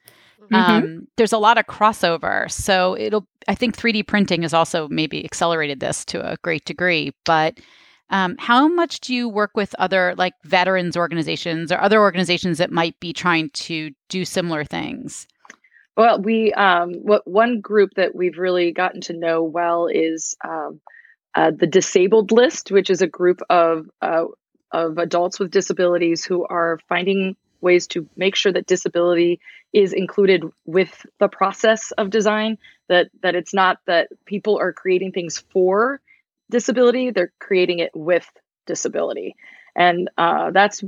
Mm-hmm. 0.52 0.72
Um, 0.72 1.08
there's 1.16 1.32
a 1.32 1.38
lot 1.38 1.58
of 1.58 1.66
crossover. 1.66 2.50
So 2.50 2.96
it'll, 2.96 3.26
I 3.48 3.54
think 3.54 3.76
3D 3.76 4.06
printing 4.06 4.42
has 4.42 4.54
also 4.54 4.88
maybe 4.88 5.24
accelerated 5.24 5.80
this 5.80 6.04
to 6.06 6.32
a 6.32 6.36
great 6.42 6.64
degree. 6.64 7.12
But 7.24 7.58
um, 8.10 8.36
how 8.38 8.66
much 8.66 9.00
do 9.00 9.14
you 9.14 9.28
work 9.28 9.52
with 9.54 9.74
other 9.78 10.14
like 10.18 10.34
veterans 10.44 10.96
organizations 10.96 11.70
or 11.70 11.80
other 11.80 12.00
organizations 12.00 12.58
that 12.58 12.72
might 12.72 12.98
be 13.00 13.12
trying 13.12 13.50
to 13.50 13.90
do 14.08 14.24
similar 14.24 14.64
things? 14.64 15.28
Well, 15.96 16.20
we 16.20 16.52
um, 16.54 16.94
what 16.94 17.26
one 17.26 17.60
group 17.60 17.90
that 17.96 18.14
we've 18.14 18.38
really 18.38 18.72
gotten 18.72 19.00
to 19.02 19.12
know 19.12 19.42
well 19.42 19.86
is 19.86 20.36
um, 20.44 20.80
uh, 21.34 21.52
the 21.56 21.66
Disabled 21.66 22.32
List, 22.32 22.70
which 22.70 22.90
is 22.90 23.02
a 23.02 23.06
group 23.06 23.40
of 23.50 23.86
uh, 24.00 24.24
of 24.72 24.98
adults 24.98 25.38
with 25.38 25.50
disabilities 25.50 26.24
who 26.24 26.46
are 26.46 26.78
finding 26.88 27.36
ways 27.60 27.86
to 27.88 28.08
make 28.16 28.34
sure 28.34 28.52
that 28.52 28.66
disability 28.66 29.40
is 29.72 29.92
included 29.92 30.44
with 30.66 31.06
the 31.18 31.28
process 31.28 31.92
of 31.92 32.10
design 32.10 32.58
that 32.88 33.08
that 33.22 33.34
it's 33.34 33.54
not 33.54 33.78
that 33.86 34.08
people 34.24 34.58
are 34.58 34.72
creating 34.72 35.12
things 35.12 35.42
for 35.52 36.00
disability 36.50 37.10
they're 37.10 37.32
creating 37.38 37.78
it 37.78 37.92
with 37.94 38.26
disability. 38.66 39.36
And 39.74 40.10
uh, 40.18 40.50
that's 40.50 40.82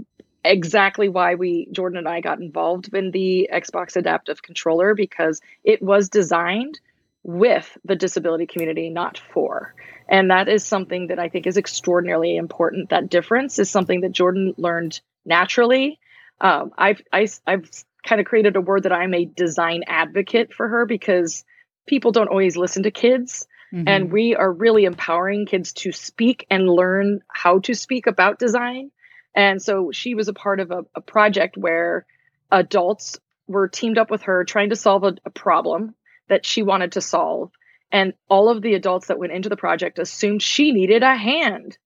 exactly 0.45 1.09
why 1.09 1.37
we 1.37 1.69
jordan 1.71 1.99
and 1.99 2.09
i 2.09 2.21
got 2.21 2.41
involved 2.41 2.93
in 2.93 3.13
the 3.13 3.49
xbox 3.53 3.95
adaptive 3.95 4.43
controller 4.43 4.93
because 4.93 5.41
it 5.63 5.81
was 5.81 6.09
designed 6.09 6.81
with 7.23 7.79
the 7.85 7.95
disability 7.95 8.47
community 8.47 8.91
not 8.91 9.19
for. 9.33 9.73
And 10.09 10.33
that 10.33 10.49
is 10.49 10.65
something 10.65 11.07
that 11.07 11.21
i 11.21 11.29
think 11.29 11.47
is 11.47 11.57
extraordinarily 11.57 12.37
important. 12.37 12.91
That 12.91 13.09
difference 13.09 13.61
is 13.61 13.71
something 13.71 14.01
that 14.01 14.11
jordan 14.11 14.53
learned 14.57 15.01
naturally 15.25 16.01
um, 16.43 16.73
I've 16.77 17.01
I, 17.13 17.21
have 17.21 17.41
i 17.47 17.51
have 17.53 17.71
kind 18.07 18.21
of 18.21 18.27
created 18.27 18.57
a 18.57 18.61
word 18.61 18.83
that 18.83 18.93
I'm 18.93 19.15
a 19.15 19.25
design 19.25 19.85
advocate 19.87 20.53
for 20.53 20.69
her 20.69 20.85
because 20.87 21.45
people 21.87 22.11
don't 22.13 22.29
always 22.29 22.57
listen 22.57 22.83
to 22.83 22.91
kids. 22.91 23.47
Mhm. 23.73 23.85
and 23.87 24.13
we 24.13 24.35
are 24.37 24.53
really 24.53 24.85
empowering 24.85 25.47
kids 25.47 25.73
to 25.73 25.93
speak 25.93 26.45
and 26.51 26.69
learn 26.69 27.23
how 27.29 27.59
to 27.61 27.73
speak 27.75 28.07
about 28.07 28.39
design 28.39 28.91
and 29.35 29.63
so 29.63 29.91
she 29.93 30.15
was 30.15 30.29
a 30.29 30.35
part 30.35 30.61
of 30.61 30.71
a, 30.71 30.85
a 30.95 31.01
project 31.01 31.57
where 31.57 32.05
adults 32.51 33.19
were 33.47 33.69
teamed 33.69 33.97
up 33.97 34.11
with 34.11 34.23
her 34.25 34.45
trying 34.45 34.69
to 34.69 34.77
solve 34.77 35.05
a, 35.05 35.15
a 35.25 35.31
problem 35.31 35.95
that 36.29 36.45
she 36.45 36.63
wanted 36.63 36.93
to 36.93 37.01
solve 37.01 37.51
and 37.91 38.13
all 38.29 38.51
of 38.51 38.61
the 38.61 38.75
adults 38.75 39.07
that 39.07 39.19
went 39.19 39.33
into 39.33 39.49
the 39.49 39.57
project 39.57 39.99
assumed 39.99 40.43
she 40.43 40.73
needed 40.73 41.03
a 41.03 41.15
hand 41.17 41.79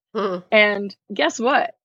and 0.50 0.96
guess 1.14 1.38
what? 1.38 1.76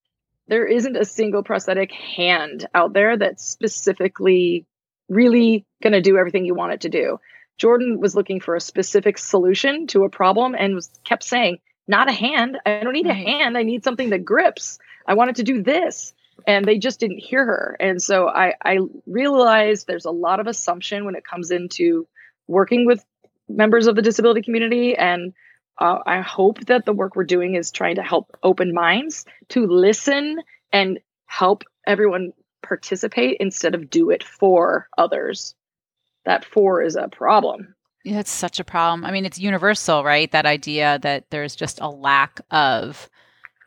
There 0.51 0.67
isn't 0.67 0.97
a 0.97 1.05
single 1.05 1.43
prosthetic 1.43 1.93
hand 1.93 2.67
out 2.75 2.91
there 2.91 3.15
that's 3.15 3.41
specifically 3.41 4.65
really 5.07 5.65
going 5.81 5.93
to 5.93 6.01
do 6.01 6.17
everything 6.17 6.43
you 6.43 6.53
want 6.53 6.73
it 6.73 6.81
to 6.81 6.89
do. 6.89 7.19
Jordan 7.57 8.01
was 8.01 8.15
looking 8.15 8.41
for 8.41 8.57
a 8.57 8.59
specific 8.59 9.17
solution 9.17 9.87
to 9.87 10.03
a 10.03 10.09
problem 10.09 10.53
and 10.53 10.75
was 10.75 10.91
kept 11.05 11.23
saying, 11.23 11.59
"Not 11.87 12.09
a 12.09 12.11
hand. 12.11 12.57
I 12.65 12.81
don't 12.81 12.91
need 12.91 13.07
a 13.07 13.13
hand. 13.13 13.57
I 13.57 13.63
need 13.63 13.85
something 13.85 14.09
that 14.09 14.25
grips. 14.25 14.77
I 15.07 15.13
want 15.13 15.29
it 15.29 15.37
to 15.37 15.43
do 15.43 15.63
this." 15.63 16.13
And 16.45 16.65
they 16.65 16.77
just 16.77 16.99
didn't 16.99 17.19
hear 17.19 17.45
her. 17.45 17.77
And 17.79 18.01
so 18.01 18.27
I, 18.27 18.55
I 18.61 18.79
realized 19.05 19.87
there's 19.87 20.03
a 20.03 20.11
lot 20.11 20.41
of 20.41 20.47
assumption 20.47 21.05
when 21.05 21.15
it 21.15 21.23
comes 21.23 21.49
into 21.49 22.09
working 22.47 22.85
with 22.85 23.05
members 23.47 23.87
of 23.87 23.95
the 23.95 24.01
disability 24.01 24.41
community 24.41 24.97
and 24.97 25.31
uh, 25.77 25.99
I 26.05 26.21
hope 26.21 26.65
that 26.65 26.85
the 26.85 26.93
work 26.93 27.15
we're 27.15 27.23
doing 27.23 27.55
is 27.55 27.71
trying 27.71 27.95
to 27.95 28.03
help 28.03 28.37
open 28.43 28.73
minds 28.73 29.25
to 29.49 29.65
listen 29.65 30.39
and 30.71 30.99
help 31.25 31.63
everyone 31.87 32.33
participate 32.61 33.37
instead 33.39 33.75
of 33.75 33.89
do 33.89 34.09
it 34.09 34.23
for 34.23 34.87
others. 34.97 35.55
That 36.25 36.45
for 36.45 36.81
is 36.81 36.95
a 36.95 37.07
problem. 37.07 37.73
Yeah, 38.03 38.19
it's 38.19 38.31
such 38.31 38.59
a 38.59 38.63
problem. 38.63 39.05
I 39.05 39.11
mean, 39.11 39.25
it's 39.25 39.39
universal, 39.39 40.03
right? 40.03 40.31
That 40.31 40.45
idea 40.45 40.99
that 41.01 41.29
there's 41.29 41.55
just 41.55 41.79
a 41.81 41.89
lack 41.89 42.41
of 42.49 43.09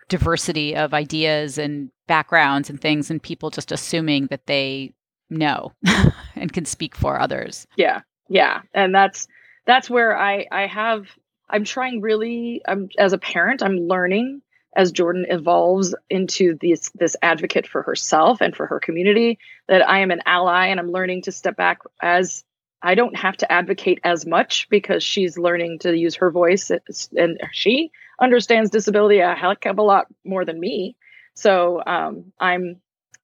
diversity 0.09 0.77
of 0.77 0.93
ideas 0.93 1.59
and 1.59 1.91
backgrounds 2.07 2.69
and 2.69 2.81
things, 2.81 3.11
and 3.11 3.23
people 3.23 3.51
just 3.51 3.73
assuming 3.73 4.27
that 4.27 4.47
they 4.47 4.93
know 5.31 5.73
and 6.37 6.53
can 6.53 6.65
speak 6.65 6.95
for 6.95 7.19
others. 7.19 7.67
Yeah, 7.77 8.01
yeah, 8.29 8.63
and 8.73 8.95
that's 8.95 9.27
that's 9.67 9.89
where 9.89 10.17
I 10.19 10.47
I 10.51 10.67
have 10.67 11.07
I'm 11.55 11.63
trying 11.63 12.01
really. 12.01 12.63
I'm 12.67 12.89
as 12.99 13.13
a 13.13 13.19
parent, 13.19 13.63
I'm 13.63 13.77
learning 13.77 14.43
as 14.75 14.91
Jordan 14.91 15.25
evolves 15.29 15.95
into 16.11 16.59
this 16.61 16.91
this 16.97 17.15
advocate 17.23 17.69
for 17.69 17.83
herself 17.83 18.41
and 18.41 18.57
for 18.57 18.67
her 18.67 18.81
community 18.81 19.39
that 19.69 19.89
I 19.89 20.01
am 20.01 20.11
an 20.11 20.21
ally, 20.27 20.67
and 20.67 20.81
I'm 20.81 20.91
learning 20.91 21.23
to 21.23 21.33
step 21.33 21.57
back 21.57 21.79
as 22.03 22.43
I 22.83 22.97
don't 22.97 23.17
have 23.17 23.37
to 23.37 23.53
advocate 23.53 24.01
as 24.03 24.27
much 24.27 24.69
because 24.69 25.05
she's 25.05 25.39
learning 25.39 25.79
to 25.81 25.97
use 25.97 26.17
her 26.17 26.33
voice 26.33 26.73
and 27.17 27.41
she 27.53 27.93
understands 28.21 28.71
disability 28.71 29.21
a 29.21 29.37
heck 29.37 29.65
of 29.65 29.79
a 29.79 29.83
lot 29.83 30.09
more 30.25 30.45
than 30.45 30.59
me. 30.59 30.97
So 31.35 31.81
um, 31.87 32.33
I'm 32.41 32.81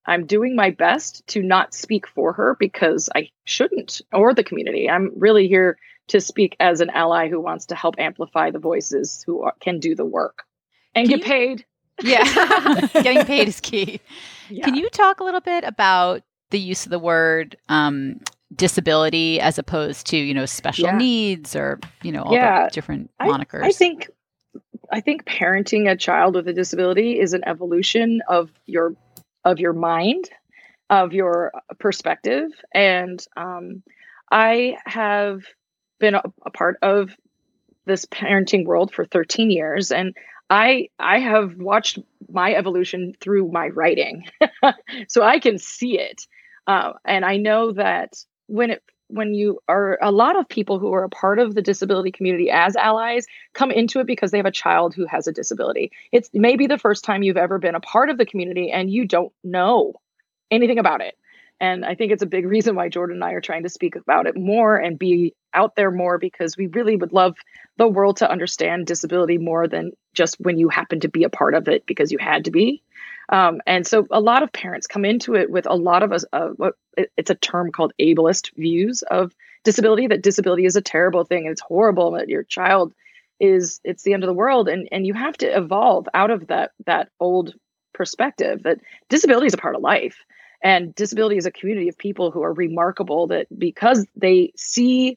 I'm 0.06 0.26
doing 0.26 0.56
my 0.56 0.70
best 0.70 1.26
to 1.28 1.42
not 1.42 1.74
speak 1.74 2.06
for 2.06 2.32
her 2.32 2.56
because 2.58 3.08
I 3.14 3.30
shouldn't 3.44 4.00
or 4.12 4.34
the 4.34 4.42
community. 4.44 4.88
I'm 4.88 5.12
really 5.16 5.46
here 5.48 5.78
to 6.08 6.20
speak 6.20 6.56
as 6.58 6.80
an 6.80 6.90
ally 6.90 7.28
who 7.28 7.40
wants 7.40 7.66
to 7.66 7.74
help 7.74 7.94
amplify 7.98 8.50
the 8.50 8.58
voices 8.58 9.22
who 9.26 9.42
are, 9.42 9.54
can 9.60 9.78
do 9.78 9.94
the 9.94 10.04
work 10.04 10.44
and 10.94 11.08
Can 11.08 11.18
get 11.18 11.26
you- 11.26 11.32
paid. 11.32 11.64
Yeah, 12.02 12.86
getting 12.94 13.26
paid 13.26 13.46
is 13.46 13.60
key. 13.60 14.00
Yeah. 14.48 14.64
Can 14.64 14.74
you 14.74 14.88
talk 14.88 15.20
a 15.20 15.24
little 15.24 15.42
bit 15.42 15.64
about 15.64 16.22
the 16.48 16.58
use 16.58 16.86
of 16.86 16.90
the 16.90 16.98
word 16.98 17.58
um, 17.68 18.20
disability 18.56 19.38
as 19.38 19.58
opposed 19.58 20.06
to 20.06 20.16
you 20.16 20.32
know 20.32 20.46
special 20.46 20.86
Yeah. 20.86 20.96
needs 20.96 21.54
or 21.54 21.78
you 22.02 22.10
know 22.12 22.22
all 22.22 22.32
Yeah. 22.32 22.64
the 22.64 22.70
different 22.70 23.10
I- 23.20 23.28
monikers? 23.28 23.64
I 23.64 23.72
think 23.72 24.08
I 24.90 25.00
think 25.00 25.24
parenting 25.26 25.90
a 25.90 25.94
child 25.96 26.34
with 26.36 26.48
a 26.48 26.52
disability 26.54 27.20
is 27.20 27.32
an 27.34 27.42
evolution 27.46 28.22
of 28.28 28.50
your 28.66 28.94
of 29.44 29.58
your 29.60 29.72
mind, 29.72 30.28
of 30.90 31.12
your 31.12 31.52
perspective, 31.78 32.50
and 32.74 33.24
um, 33.36 33.82
I 34.30 34.76
have 34.86 35.42
been 35.98 36.14
a, 36.14 36.22
a 36.44 36.50
part 36.50 36.78
of 36.82 37.10
this 37.86 38.04
parenting 38.06 38.64
world 38.64 38.92
for 38.92 39.04
13 39.04 39.50
years, 39.50 39.92
and 39.92 40.16
I 40.48 40.88
I 40.98 41.20
have 41.20 41.56
watched 41.56 41.98
my 42.28 42.54
evolution 42.54 43.14
through 43.20 43.50
my 43.50 43.68
writing, 43.68 44.24
so 45.08 45.22
I 45.22 45.38
can 45.38 45.58
see 45.58 45.98
it, 45.98 46.26
uh, 46.66 46.92
and 47.04 47.24
I 47.24 47.36
know 47.36 47.72
that 47.72 48.14
when 48.46 48.70
it 48.70 48.82
when 49.12 49.34
you 49.34 49.60
are 49.68 49.98
a 50.00 50.10
lot 50.10 50.38
of 50.38 50.48
people 50.48 50.78
who 50.78 50.92
are 50.92 51.04
a 51.04 51.08
part 51.08 51.38
of 51.38 51.54
the 51.54 51.62
disability 51.62 52.12
community 52.12 52.50
as 52.50 52.76
allies 52.76 53.26
come 53.52 53.70
into 53.70 54.00
it 54.00 54.06
because 54.06 54.30
they 54.30 54.38
have 54.38 54.46
a 54.46 54.50
child 54.50 54.94
who 54.94 55.06
has 55.06 55.26
a 55.26 55.32
disability. 55.32 55.92
It's 56.12 56.30
maybe 56.32 56.66
the 56.66 56.78
first 56.78 57.04
time 57.04 57.22
you've 57.22 57.36
ever 57.36 57.58
been 57.58 57.74
a 57.74 57.80
part 57.80 58.10
of 58.10 58.18
the 58.18 58.26
community 58.26 58.70
and 58.70 58.90
you 58.90 59.06
don't 59.06 59.32
know 59.42 59.94
anything 60.50 60.78
about 60.78 61.00
it. 61.00 61.16
And 61.60 61.84
I 61.84 61.94
think 61.94 62.10
it's 62.10 62.22
a 62.22 62.26
big 62.26 62.46
reason 62.46 62.74
why 62.74 62.88
Jordan 62.88 63.16
and 63.16 63.24
I 63.24 63.32
are 63.32 63.42
trying 63.42 63.64
to 63.64 63.68
speak 63.68 63.94
about 63.94 64.26
it 64.26 64.34
more 64.34 64.76
and 64.76 64.98
be 64.98 65.34
out 65.52 65.76
there 65.76 65.90
more 65.90 66.16
because 66.16 66.56
we 66.56 66.68
really 66.68 66.96
would 66.96 67.12
love 67.12 67.36
the 67.76 67.86
world 67.86 68.18
to 68.18 68.30
understand 68.30 68.86
disability 68.86 69.36
more 69.36 69.68
than 69.68 69.92
just 70.14 70.40
when 70.40 70.58
you 70.58 70.70
happen 70.70 71.00
to 71.00 71.08
be 71.08 71.24
a 71.24 71.28
part 71.28 71.54
of 71.54 71.68
it 71.68 71.84
because 71.84 72.10
you 72.10 72.18
had 72.18 72.46
to 72.46 72.50
be. 72.50 72.82
Um, 73.30 73.60
and 73.66 73.86
so 73.86 74.06
a 74.10 74.20
lot 74.20 74.42
of 74.42 74.52
parents 74.52 74.86
come 74.86 75.04
into 75.04 75.34
it 75.34 75.50
with 75.50 75.66
a 75.66 75.74
lot 75.74 76.02
of 76.02 76.12
us, 76.12 76.24
uh, 76.32 76.48
what 76.56 76.74
it's 77.16 77.30
a 77.30 77.36
term 77.36 77.70
called 77.70 77.92
ableist 78.00 78.52
views 78.56 79.02
of 79.02 79.32
disability, 79.64 80.08
that 80.08 80.22
disability 80.22 80.64
is 80.64 80.76
a 80.76 80.82
terrible 80.82 81.24
thing 81.24 81.44
and 81.44 81.52
it's 81.52 81.60
horrible 81.60 82.12
that 82.12 82.28
your 82.28 82.42
child 82.42 82.92
is 83.38 83.80
it's 83.84 84.02
the 84.02 84.12
end 84.12 84.22
of 84.22 84.28
the 84.28 84.34
world 84.34 84.68
and 84.68 84.86
and 84.92 85.06
you 85.06 85.14
have 85.14 85.34
to 85.34 85.46
evolve 85.46 86.06
out 86.12 86.30
of 86.30 86.48
that 86.48 86.72
that 86.84 87.08
old 87.20 87.54
perspective 87.94 88.62
that 88.64 88.78
disability 89.08 89.46
is 89.46 89.54
a 89.54 89.58
part 89.58 89.74
of 89.76 89.82
life. 89.82 90.24
And 90.62 90.94
disability 90.94 91.38
is 91.38 91.46
a 91.46 91.50
community 91.50 91.88
of 91.88 91.96
people 91.96 92.30
who 92.30 92.42
are 92.42 92.52
remarkable 92.52 93.28
that 93.28 93.46
because 93.58 94.06
they 94.14 94.52
see 94.56 95.16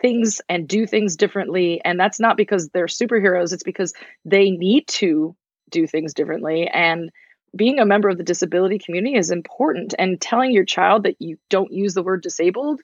things 0.00 0.40
and 0.48 0.66
do 0.66 0.86
things 0.86 1.16
differently 1.16 1.80
and 1.84 2.00
that's 2.00 2.18
not 2.18 2.36
because 2.36 2.68
they're 2.70 2.86
superheroes 2.86 3.52
it's 3.52 3.62
because 3.62 3.94
they 4.24 4.50
need 4.50 4.86
to 4.88 5.36
do 5.70 5.86
things 5.86 6.12
differently 6.12 6.66
and 6.66 7.10
being 7.54 7.78
a 7.78 7.86
member 7.86 8.08
of 8.08 8.18
the 8.18 8.24
disability 8.24 8.78
community 8.78 9.16
is 9.16 9.30
important 9.30 9.94
and 9.98 10.20
telling 10.20 10.52
your 10.52 10.64
child 10.64 11.04
that 11.04 11.20
you 11.20 11.38
don't 11.50 11.72
use 11.72 11.94
the 11.94 12.02
word 12.02 12.22
disabled 12.22 12.80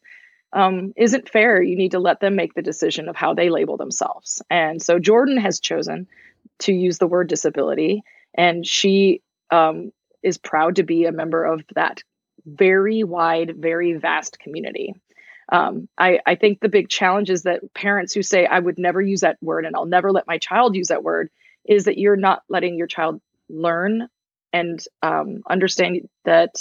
um, 0.52 0.92
isn't 0.96 1.28
fair. 1.28 1.62
You 1.62 1.76
need 1.76 1.92
to 1.92 1.98
let 1.98 2.20
them 2.20 2.36
make 2.36 2.54
the 2.54 2.62
decision 2.62 3.08
of 3.08 3.16
how 3.16 3.34
they 3.34 3.50
label 3.50 3.76
themselves. 3.76 4.42
And 4.50 4.82
so 4.82 4.98
jordan 4.98 5.38
has 5.38 5.60
chosen 5.60 6.06
to 6.60 6.72
use 6.72 6.98
the 6.98 7.06
word 7.06 7.28
disability 7.28 8.02
and 8.34 8.66
she 8.66 9.22
um, 9.50 9.92
is 10.22 10.38
proud 10.38 10.76
to 10.76 10.82
be 10.82 11.04
a 11.04 11.12
member 11.12 11.44
of 11.44 11.62
that 11.74 12.02
very 12.44 13.04
wide 13.04 13.56
very 13.56 13.94
vast 13.94 14.38
community. 14.38 14.94
Um, 15.50 15.88
I, 15.96 16.20
I 16.26 16.34
think 16.34 16.60
the 16.60 16.68
big 16.68 16.88
challenge 16.88 17.30
is 17.30 17.44
that 17.44 17.72
parents 17.72 18.12
who 18.12 18.22
say 18.22 18.44
i 18.44 18.58
would 18.58 18.78
never 18.78 19.00
use 19.00 19.20
that 19.20 19.38
word 19.40 19.64
and 19.64 19.74
i'll 19.74 19.86
never 19.86 20.12
let 20.12 20.26
my 20.26 20.36
child 20.36 20.76
use 20.76 20.88
that 20.88 21.02
word 21.02 21.30
is 21.64 21.84
that 21.84 21.98
you're 21.98 22.16
not 22.16 22.42
letting 22.48 22.76
your 22.76 22.86
child 22.86 23.20
learn 23.48 24.08
and 24.52 24.82
um, 25.02 25.42
understand 25.48 26.08
that 26.24 26.56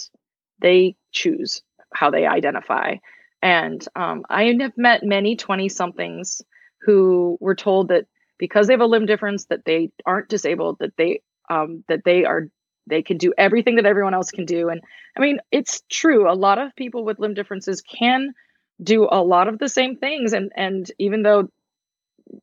they 0.60 0.96
choose 1.12 1.62
how 1.94 2.10
they 2.10 2.26
identify. 2.26 2.96
And 3.42 3.86
um, 3.96 4.24
i 4.30 4.46
have 4.46 4.78
met 4.78 5.04
many 5.04 5.36
20 5.36 5.70
somethings 5.70 6.42
who 6.82 7.38
were 7.40 7.56
told 7.56 7.90
that 7.90 8.06
because 8.38 8.68
they 8.68 8.74
have 8.74 8.82
a 8.82 8.86
limb 8.86 9.06
difference 9.06 9.46
that 9.46 9.66
they 9.66 9.92
aren't 10.06 10.30
disabled 10.30 10.78
that 10.80 10.96
they 10.98 11.22
um, 11.50 11.84
that 11.88 12.04
they 12.04 12.26
are 12.26 12.48
they 12.88 13.02
can 13.02 13.18
do 13.18 13.34
everything 13.38 13.76
that 13.76 13.86
everyone 13.86 14.14
else 14.14 14.32
can 14.32 14.46
do. 14.46 14.70
And 14.70 14.82
i 15.16 15.20
mean 15.20 15.40
it's 15.52 15.82
true 15.90 16.30
a 16.30 16.34
lot 16.34 16.60
of 16.60 16.76
people 16.76 17.06
with 17.06 17.20
limb 17.20 17.34
differences 17.34 17.82
can 17.82 18.34
do 18.82 19.08
a 19.10 19.22
lot 19.22 19.48
of 19.48 19.60
the 19.60 19.70
same 19.70 19.98
things. 19.98 20.34
And 20.34 20.52
and 20.56 20.90
even 20.98 21.24
though 21.24 21.50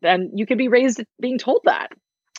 then 0.01 0.31
you 0.35 0.47
can 0.47 0.59
be 0.59 0.69
raised 0.69 1.03
being 1.21 1.39
told 1.39 1.63
that. 1.65 1.93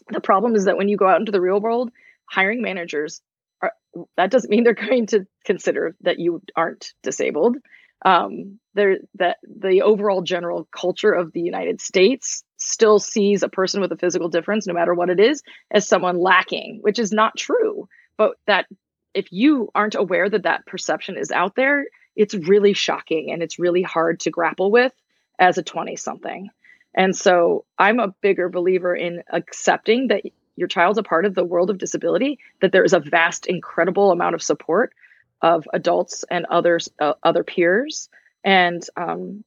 The 0.10 0.22
problem 0.22 0.56
is 0.56 0.66
that 0.66 0.78
when 0.78 0.88
you 0.88 0.98
go 0.98 1.08
out 1.08 1.20
into 1.20 1.32
the 1.32 1.42
real 1.42 1.60
world 1.60 1.92
hiring 2.26 2.62
managers 2.62 3.22
are 3.62 3.74
that 4.18 4.32
doesn't 4.32 4.50
mean 4.50 4.64
they're 4.64 4.74
going 4.90 5.08
to 5.08 5.26
consider 5.46 5.96
that 6.02 6.20
you 6.20 6.42
aren't 6.56 6.94
disabled. 7.04 7.58
Um 8.04 8.60
there 8.74 8.98
that 9.16 9.38
the 9.44 9.82
overall 9.82 10.22
general 10.22 10.68
culture 10.72 11.12
of 11.12 11.32
the 11.32 11.42
united 11.42 11.80
states 11.82 12.44
still 12.58 13.00
sees 13.00 13.42
a 13.42 13.50
person 13.50 13.82
with 13.82 13.92
a 13.92 13.98
physical 13.98 14.30
difference 14.30 14.68
no 14.68 14.74
matter 14.74 14.94
what 14.94 15.10
it 15.10 15.20
is 15.20 15.42
as 15.72 15.88
someone 15.88 16.20
lacking 16.20 16.80
which 16.82 17.00
is 17.00 17.12
not 17.12 17.38
true. 17.38 17.88
But 18.18 18.32
that 18.48 18.66
if 19.14 19.32
you 19.32 19.70
aren't 19.74 19.96
aware 19.96 20.30
that 20.30 20.44
that 20.44 20.66
perception 20.66 21.18
is 21.18 21.32
out 21.32 21.56
there 21.56 21.86
it's 22.16 22.34
really 22.34 22.74
shocking 22.74 23.32
and 23.32 23.42
it's 23.44 23.60
really 23.60 23.82
hard 23.82 24.22
to 24.22 24.30
grapple 24.30 24.72
with 24.72 24.94
as 25.38 25.58
a 25.58 25.64
20 25.64 25.96
something. 25.96 26.50
And 26.94 27.16
so 27.16 27.66
i'm 27.78 28.00
a 28.00 28.14
bigger 28.22 28.50
believer 28.50 28.94
in 28.94 29.24
accepting 29.32 30.10
that 30.10 30.24
your 30.56 30.68
child's 30.68 30.98
a 30.98 31.04
part 31.04 31.26
of 31.26 31.36
the 31.36 31.44
world 31.44 31.70
of 31.70 31.78
disability 31.78 32.40
that 32.62 32.72
there 32.72 32.84
is 32.84 32.94
a 32.94 33.00
vast 33.00 33.46
incredible 33.46 34.12
amount 34.12 34.36
of 34.36 34.42
support 34.42 34.94
of 35.42 35.68
adults 35.74 36.24
and 36.30 36.46
others 36.46 36.90
uh, 37.00 37.14
other 37.24 37.44
peers 37.44 38.10
and 38.44 38.84
um, 38.96 39.44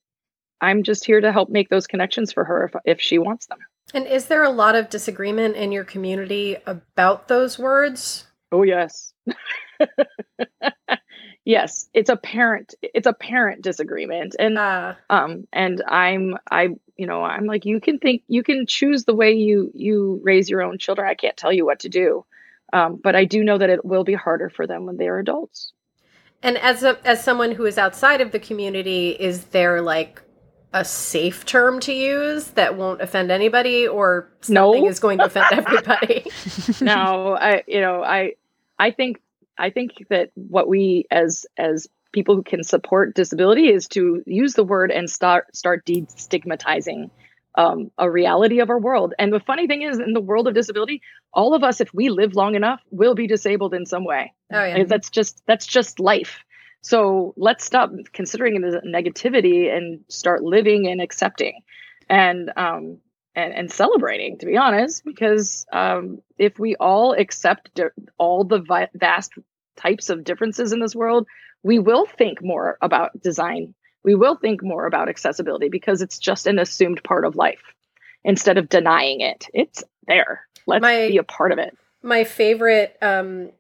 I'm 0.60 0.82
just 0.82 1.04
here 1.04 1.20
to 1.20 1.32
help 1.32 1.48
make 1.48 1.68
those 1.68 1.86
connections 1.86 2.32
for 2.32 2.44
her 2.44 2.64
if, 2.64 2.80
if 2.84 3.00
she 3.00 3.18
wants 3.18 3.46
them. 3.46 3.58
And 3.94 4.06
is 4.06 4.26
there 4.26 4.42
a 4.42 4.50
lot 4.50 4.74
of 4.74 4.90
disagreement 4.90 5.56
in 5.56 5.72
your 5.72 5.84
community 5.84 6.56
about 6.66 7.28
those 7.28 7.58
words? 7.58 8.26
Oh 8.52 8.62
yes. 8.62 9.12
yes, 11.44 11.88
it's 11.94 12.10
a 12.10 12.16
parent 12.16 12.74
it's 12.82 13.06
a 13.06 13.12
parent 13.12 13.62
disagreement 13.62 14.36
and 14.38 14.58
Uh, 14.58 14.94
um 15.08 15.46
and 15.52 15.82
I'm 15.86 16.36
I 16.50 16.70
you 16.99 17.07
know, 17.07 17.23
I'm 17.23 17.47
like 17.47 17.64
you 17.64 17.81
can 17.81 17.99
think 17.99 18.23
you 18.28 18.43
can 18.43 18.67
choose 18.67 19.05
the 19.05 19.14
way 19.14 19.33
you 19.33 19.71
you 19.75 20.21
raise 20.23 20.50
your 20.50 20.62
own 20.62 20.78
children. 20.78 21.09
I 21.09 21.14
can't 21.14 21.37
tell 21.37 21.52
you 21.52 21.64
what 21.64 21.81
to 21.81 21.88
do. 21.88 22.25
Um, 22.73 22.97
but 23.02 23.17
I 23.17 23.25
do 23.25 23.43
know 23.45 23.57
that 23.57 23.71
it 23.71 23.85
will 23.85 24.05
be 24.05 24.14
harder 24.14 24.50
for 24.50 24.67
them 24.67 24.85
when 24.85 24.97
they 24.99 25.09
are 25.09 25.19
adults. 25.19 25.73
and 26.43 26.59
as 26.59 26.83
a 26.83 26.99
as 27.07 27.23
someone 27.25 27.52
who 27.52 27.64
is 27.64 27.78
outside 27.78 28.21
of 28.21 28.33
the 28.33 28.38
community, 28.38 29.11
is 29.11 29.45
there 29.47 29.81
like 29.81 30.21
a 30.75 30.85
safe 30.85 31.47
term 31.47 31.81
to 31.81 31.95
use 31.95 32.49
that 32.49 32.76
won't 32.76 33.00
offend 33.00 33.31
anybody, 33.31 33.88
or 33.88 34.28
No. 34.49 34.73
something 34.73 34.87
is 34.87 35.00
going 35.00 35.19
to 35.19 35.25
offend 35.25 35.47
everybody? 35.52 36.26
no 36.83 37.37
i 37.40 37.62
you 37.67 37.81
know 37.81 38.02
i 38.02 38.35
i 38.78 38.90
think 38.90 39.21
i 39.57 39.71
think 39.71 39.93
that 40.11 40.31
what 40.35 40.69
we 40.69 41.07
as 41.11 41.47
as 41.57 41.88
people 42.12 42.34
who 42.34 42.42
can 42.42 42.62
support 42.62 43.14
disability 43.14 43.68
is 43.68 43.88
to 43.88 44.22
use 44.26 44.54
the 44.54 44.64
word 44.64 44.90
and 44.90 45.10
start 45.10 45.54
start 45.54 45.84
destigmatizing 45.84 47.10
um, 47.54 47.90
a 47.98 48.10
reality 48.10 48.60
of 48.60 48.70
our 48.70 48.78
world. 48.78 49.14
And 49.18 49.32
the 49.32 49.40
funny 49.40 49.66
thing 49.66 49.82
is 49.82 49.98
in 49.98 50.12
the 50.12 50.20
world 50.20 50.46
of 50.46 50.54
disability 50.54 51.02
all 51.32 51.54
of 51.54 51.62
us 51.62 51.80
if 51.80 51.92
we 51.92 52.08
live 52.08 52.34
long 52.34 52.54
enough 52.54 52.80
will 52.90 53.14
be 53.14 53.26
disabled 53.26 53.74
in 53.74 53.86
some 53.86 54.04
way. 54.04 54.32
Oh 54.52 54.64
yeah. 54.64 54.76
And 54.76 54.88
that's 54.88 55.10
just 55.10 55.42
that's 55.46 55.66
just 55.66 56.00
life. 56.00 56.38
So 56.80 57.34
let's 57.36 57.64
stop 57.64 57.90
considering 58.12 58.56
it 58.56 58.64
as 58.64 58.74
a 58.74 58.80
negativity 58.80 59.74
and 59.74 60.04
start 60.08 60.42
living 60.42 60.86
and 60.86 61.00
accepting 61.00 61.60
and 62.08 62.50
um 62.56 62.98
and, 63.34 63.52
and 63.52 63.70
celebrating 63.70 64.38
to 64.38 64.46
be 64.46 64.56
honest 64.56 65.04
because 65.04 65.66
um 65.72 66.20
if 66.38 66.58
we 66.58 66.76
all 66.76 67.12
accept 67.12 67.74
di- 67.74 67.84
all 68.16 68.44
the 68.44 68.60
vi- 68.60 68.88
vast 68.94 69.32
types 69.76 70.10
of 70.10 70.24
differences 70.24 70.72
in 70.72 70.80
this 70.80 70.94
world 70.94 71.26
we 71.68 71.78
will 71.78 72.06
think 72.06 72.42
more 72.42 72.78
about 72.80 73.20
design. 73.20 73.75
We 74.02 74.14
will 74.14 74.37
think 74.37 74.62
more 74.62 74.87
about 74.87 75.10
accessibility 75.10 75.68
because 75.68 76.00
it's 76.00 76.18
just 76.18 76.46
an 76.46 76.58
assumed 76.58 77.02
part 77.04 77.26
of 77.26 77.37
life. 77.37 77.60
Instead 78.25 78.56
of 78.56 78.70
denying 78.70 79.20
it 79.20 79.46
it's 79.52 79.84
there. 80.06 80.46
Let's 80.66 80.80
My- 80.80 81.08
be 81.08 81.18
a 81.18 81.22
part 81.22 81.52
of 81.52 81.58
it. 81.58 81.76
My 82.02 82.25
favorite 82.25 82.96
um, 83.02 83.50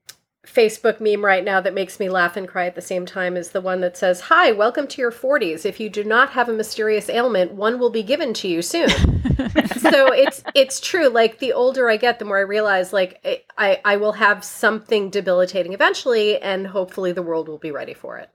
Facebook 0.52 1.00
meme 1.00 1.24
right 1.24 1.44
now 1.44 1.60
that 1.60 1.74
makes 1.74 2.00
me 2.00 2.08
laugh 2.08 2.36
and 2.36 2.48
cry 2.48 2.66
at 2.66 2.74
the 2.74 2.80
same 2.80 3.06
time 3.06 3.36
is 3.36 3.50
the 3.50 3.60
one 3.60 3.80
that 3.80 3.96
says, 3.96 4.22
Hi, 4.22 4.52
welcome 4.52 4.86
to 4.88 5.00
your 5.00 5.12
40s. 5.12 5.64
If 5.64 5.78
you 5.78 5.90
do 5.90 6.02
not 6.04 6.30
have 6.30 6.48
a 6.48 6.52
mysterious 6.52 7.08
ailment, 7.08 7.52
one 7.52 7.78
will 7.78 7.90
be 7.90 8.02
given 8.02 8.32
to 8.34 8.48
you 8.48 8.62
soon. 8.62 8.88
so 9.78 10.12
it's 10.12 10.42
it's 10.54 10.80
true. 10.80 11.08
Like 11.08 11.38
the 11.38 11.52
older 11.52 11.88
I 11.88 11.96
get, 11.96 12.18
the 12.18 12.24
more 12.24 12.38
I 12.38 12.42
realize 12.42 12.92
like 12.92 13.20
I, 13.24 13.42
I, 13.56 13.80
I 13.84 13.96
will 13.96 14.12
have 14.12 14.44
something 14.44 15.10
debilitating 15.10 15.72
eventually, 15.72 16.40
and 16.40 16.66
hopefully 16.66 17.12
the 17.12 17.22
world 17.22 17.48
will 17.48 17.58
be 17.58 17.70
ready 17.70 17.94
for 17.94 18.18
it. 18.18 18.30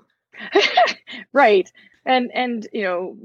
right 1.34 1.72
and 2.06 2.32
and 2.34 2.68
you 2.74 2.84
know 2.84 3.18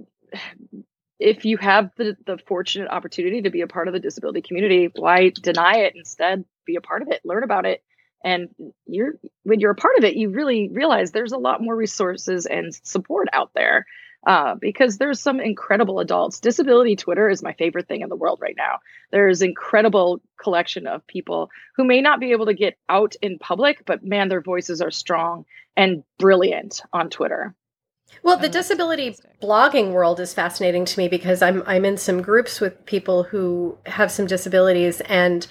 if 1.18 1.44
you 1.44 1.56
have 1.56 1.90
the 1.96 2.16
the 2.26 2.38
fortunate 2.46 2.88
opportunity 2.90 3.42
to 3.42 3.50
be 3.50 3.62
a 3.62 3.66
part 3.66 3.88
of 3.88 3.94
the 3.94 4.00
disability 4.00 4.42
community 4.42 4.90
why 4.96 5.30
deny 5.40 5.78
it 5.78 5.94
instead 5.96 6.44
be 6.64 6.76
a 6.76 6.80
part 6.80 7.02
of 7.02 7.08
it 7.08 7.20
learn 7.24 7.42
about 7.42 7.66
it 7.66 7.82
and 8.24 8.48
you're 8.86 9.14
when 9.44 9.60
you're 9.60 9.70
a 9.70 9.76
part 9.76 9.96
of 9.98 10.04
it 10.04 10.16
you 10.16 10.30
really 10.30 10.68
realize 10.68 11.10
there's 11.10 11.32
a 11.32 11.38
lot 11.38 11.62
more 11.62 11.76
resources 11.76 12.46
and 12.46 12.74
support 12.82 13.28
out 13.32 13.50
there 13.54 13.86
uh, 14.26 14.56
because 14.56 14.98
there's 14.98 15.20
some 15.20 15.38
incredible 15.38 16.00
adults. 16.00 16.40
Disability 16.40 16.96
twitter 16.96 17.28
is 17.28 17.42
my 17.42 17.52
favorite 17.52 17.86
thing 17.86 18.00
in 18.00 18.08
the 18.08 18.16
world 18.16 18.40
right 18.42 18.56
now. 18.56 18.80
There's 19.12 19.42
incredible 19.42 20.20
collection 20.42 20.86
of 20.86 21.06
people 21.06 21.50
who 21.76 21.84
may 21.84 22.00
not 22.00 22.20
be 22.20 22.32
able 22.32 22.46
to 22.46 22.54
get 22.54 22.76
out 22.88 23.14
in 23.22 23.38
public 23.38 23.84
but 23.86 24.04
man 24.04 24.28
their 24.28 24.42
voices 24.42 24.80
are 24.80 24.90
strong 24.90 25.44
and 25.76 26.02
brilliant 26.18 26.82
on 26.92 27.10
twitter. 27.10 27.54
Well, 28.22 28.38
the 28.38 28.48
disability 28.48 29.16
blogging 29.40 29.92
world 29.92 30.18
is 30.18 30.34
fascinating 30.34 30.84
to 30.86 30.98
me 30.98 31.08
because 31.08 31.42
I'm 31.42 31.62
I'm 31.66 31.84
in 31.84 31.96
some 31.96 32.22
groups 32.22 32.60
with 32.60 32.84
people 32.86 33.24
who 33.24 33.78
have 33.86 34.10
some 34.10 34.26
disabilities 34.26 35.00
and 35.02 35.46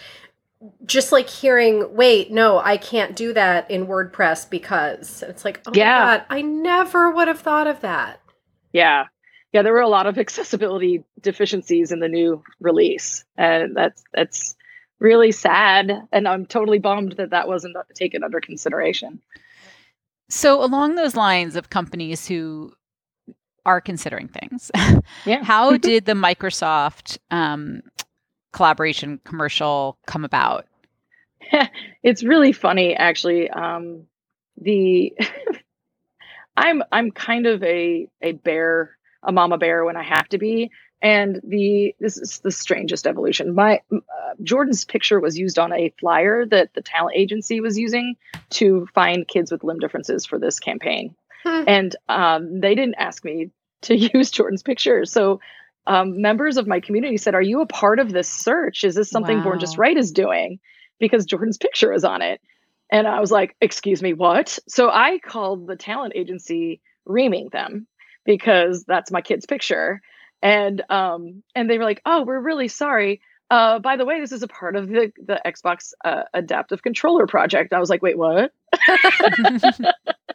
just 0.85 1.11
like 1.11 1.29
hearing, 1.29 1.95
wait, 1.95 2.31
no, 2.31 2.59
I 2.59 2.77
can't 2.77 3.15
do 3.15 3.33
that 3.33 3.69
in 3.69 3.85
WordPress 3.87 4.49
because 4.49 5.23
it's 5.27 5.45
like, 5.45 5.61
oh 5.67 5.71
Yeah. 5.73 5.99
my 5.99 6.17
god, 6.17 6.25
I 6.29 6.41
never 6.41 7.11
would 7.11 7.27
have 7.27 7.39
thought 7.39 7.67
of 7.67 7.81
that. 7.81 8.21
Yeah. 8.73 9.05
Yeah, 9.53 9.61
there 9.61 9.73
were 9.73 9.81
a 9.81 9.87
lot 9.87 10.07
of 10.07 10.17
accessibility 10.19 11.03
deficiencies 11.21 11.91
in 11.91 11.99
the 11.99 12.07
new 12.07 12.43
release. 12.59 13.23
And 13.37 13.75
that's 13.75 14.03
that's 14.13 14.55
really 14.99 15.31
sad 15.31 15.91
and 16.11 16.27
I'm 16.27 16.45
totally 16.47 16.79
bummed 16.79 17.13
that 17.17 17.29
that 17.29 17.47
wasn't 17.47 17.77
taken 17.93 18.23
under 18.23 18.41
consideration. 18.41 19.21
So, 20.29 20.63
along 20.63 20.95
those 20.95 21.15
lines 21.15 21.55
of 21.55 21.69
companies 21.69 22.27
who 22.27 22.73
are 23.65 23.79
considering 23.79 24.27
things, 24.27 24.71
Yeah. 25.25 25.43
how 25.43 25.77
did 25.77 26.05
the 26.05 26.13
Microsoft 26.13 27.17
um, 27.31 27.81
collaboration 28.57 29.21
commercial 29.23 29.99
come 30.07 30.25
about? 30.25 30.65
it's 32.03 32.23
really 32.23 32.51
funny 32.51 32.95
actually. 32.95 33.49
Um 33.51 34.07
the 34.59 35.13
i'm 36.57 36.81
i'm 36.91 37.11
kind 37.11 37.45
of 37.45 37.61
a 37.61 38.07
a 38.23 38.31
bear 38.31 38.97
a 39.21 39.31
mama 39.31 39.59
bear 39.59 39.85
when 39.85 39.95
i 39.95 40.03
have 40.03 40.27
to 40.29 40.39
be. 40.39 40.71
And 40.99 41.39
the 41.43 41.93
this 41.99 42.17
is 42.17 42.39
the 42.39 42.49
strangest 42.51 43.05
evolution. 43.05 43.53
My 43.53 43.81
uh, 43.93 43.99
jordan's 44.41 44.83
picture 44.83 45.19
was 45.19 45.37
used 45.37 45.59
on 45.59 45.71
a 45.71 45.93
flyer 45.99 46.43
that 46.47 46.73
the 46.73 46.81
talent 46.81 47.15
agency 47.15 47.61
was 47.61 47.77
using 47.77 48.15
to 48.49 48.87
find 48.95 49.27
kids 49.27 49.51
with 49.51 49.63
limb 49.63 49.77
differences 49.77 50.25
for 50.25 50.39
this 50.39 50.59
campaign. 50.59 51.15
Hmm. 51.43 51.63
and 51.67 51.95
um, 52.09 52.59
they 52.59 52.73
didn't 52.73 52.95
ask 52.95 53.23
me 53.23 53.51
to 53.83 53.95
use 54.15 54.31
jordan's 54.31 54.63
picture. 54.63 55.05
So 55.05 55.39
um, 55.87 56.21
members 56.21 56.57
of 56.57 56.67
my 56.67 56.79
community 56.79 57.17
said 57.17 57.33
are 57.33 57.41
you 57.41 57.61
a 57.61 57.65
part 57.65 57.99
of 57.99 58.11
this 58.11 58.29
search 58.29 58.83
is 58.83 58.95
this 58.95 59.09
something 59.09 59.41
born 59.41 59.59
just 59.59 59.77
right 59.77 59.97
is 59.97 60.11
doing 60.11 60.59
because 60.99 61.25
Jordan's 61.25 61.57
picture 61.57 61.93
is 61.93 62.03
on 62.03 62.21
it. 62.21 62.41
And 62.91 63.07
I 63.07 63.19
was 63.19 63.31
like, 63.31 63.55
excuse 63.61 64.01
me, 64.01 64.13
what? 64.13 64.59
So 64.67 64.89
I 64.89 65.19
called 65.19 65.67
the 65.67 65.75
talent 65.75 66.13
agency 66.15 66.81
reaming 67.05 67.49
them 67.51 67.87
because 68.25 68.83
that's 68.85 69.11
my 69.11 69.21
kid's 69.21 69.45
picture. 69.45 70.01
And 70.41 70.83
um 70.89 71.43
and 71.55 71.69
they 71.69 71.77
were 71.77 71.83
like, 71.85 72.01
oh, 72.05 72.23
we're 72.23 72.39
really 72.39 72.67
sorry. 72.67 73.21
Uh, 73.49 73.79
by 73.79 73.95
the 73.95 74.03
way, 74.03 74.19
this 74.19 74.33
is 74.33 74.43
a 74.43 74.47
part 74.47 74.75
of 74.75 74.89
the 74.89 75.11
the 75.25 75.41
Xbox 75.45 75.93
uh, 76.03 76.23
adaptive 76.33 76.83
controller 76.83 77.27
project. 77.27 77.71
I 77.71 77.79
was 77.79 77.89
like, 77.89 78.01
wait, 78.01 78.17
what? 78.17 78.51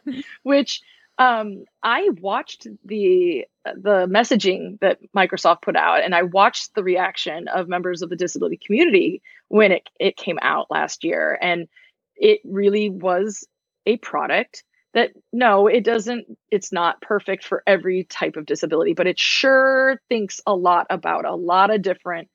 Which 0.43 0.81
um, 1.17 1.65
I 1.83 2.09
watched 2.21 2.67
the 2.85 3.45
the 3.65 4.07
messaging 4.07 4.79
that 4.81 4.99
Microsoft 5.15 5.61
put 5.61 5.75
out, 5.75 6.03
and 6.03 6.13
I 6.15 6.23
watched 6.23 6.75
the 6.75 6.83
reaction 6.83 7.47
of 7.47 7.67
members 7.67 8.01
of 8.01 8.09
the 8.09 8.15
disability 8.15 8.57
community 8.57 9.21
when 9.47 9.71
it 9.71 9.89
it 9.99 10.17
came 10.17 10.39
out 10.41 10.71
last 10.71 11.03
year, 11.03 11.37
and 11.41 11.67
it 12.15 12.39
really 12.43 12.89
was 12.89 13.47
a 13.85 13.97
product 13.97 14.63
that 14.93 15.11
no, 15.31 15.67
it 15.67 15.83
doesn't. 15.83 16.25
It's 16.51 16.71
not 16.71 17.01
perfect 17.01 17.45
for 17.45 17.63
every 17.67 18.05
type 18.05 18.35
of 18.35 18.45
disability, 18.45 18.93
but 18.93 19.07
it 19.07 19.19
sure 19.19 19.99
thinks 20.09 20.41
a 20.47 20.55
lot 20.55 20.87
about 20.89 21.25
a 21.25 21.35
lot 21.35 21.71
of 21.71 21.81
different 21.81 22.29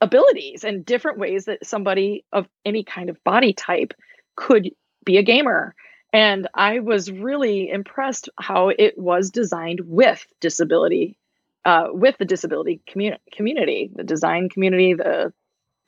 abilities 0.00 0.64
and 0.64 0.84
different 0.84 1.18
ways 1.18 1.46
that 1.46 1.64
somebody 1.64 2.24
of 2.32 2.46
any 2.64 2.84
kind 2.84 3.08
of 3.08 3.22
body 3.24 3.52
type 3.52 3.94
could 4.36 4.70
be 5.04 5.16
a 5.16 5.22
gamer. 5.22 5.74
And 6.14 6.48
I 6.54 6.78
was 6.78 7.10
really 7.10 7.68
impressed 7.68 8.28
how 8.38 8.68
it 8.68 8.96
was 8.96 9.30
designed 9.32 9.80
with 9.80 10.24
disability, 10.40 11.18
uh, 11.64 11.88
with 11.90 12.16
the 12.18 12.24
disability 12.24 12.80
community, 12.86 13.20
community, 13.32 13.90
the 13.92 14.04
design 14.04 14.48
community, 14.48 14.94
the 14.94 15.32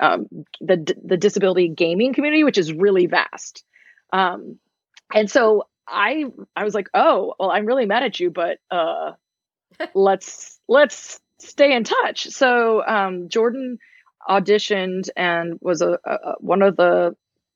um, 0.01 0.27
the 0.61 0.95
the 1.05 1.17
disability 1.17 1.69
gaming 1.69 2.13
community, 2.13 2.43
which 2.43 2.59
is 2.59 2.73
really 2.73 3.07
vast. 3.07 3.65
Um, 4.13 4.59
and 5.15 5.31
so 5.31 5.69
I 5.87 6.25
I 6.57 6.65
was 6.65 6.75
like, 6.75 6.89
oh, 6.93 7.35
well, 7.39 7.53
I'm 7.53 7.67
really 7.67 7.87
mad 7.87 8.03
at 8.03 8.19
you, 8.19 8.31
but 8.33 8.59
uh, 8.69 9.13
let's 9.95 10.59
let's 10.69 11.21
stay 11.39 11.73
in 11.73 11.85
touch. 11.85 12.27
So 12.31 12.85
um, 12.85 13.29
Jordan 13.29 13.79
auditioned 14.29 15.09
and 15.17 15.59
was 15.61 15.83
a, 15.83 16.01
a 16.05 16.35
one 16.41 16.63
of 16.63 16.77
the 16.77 17.15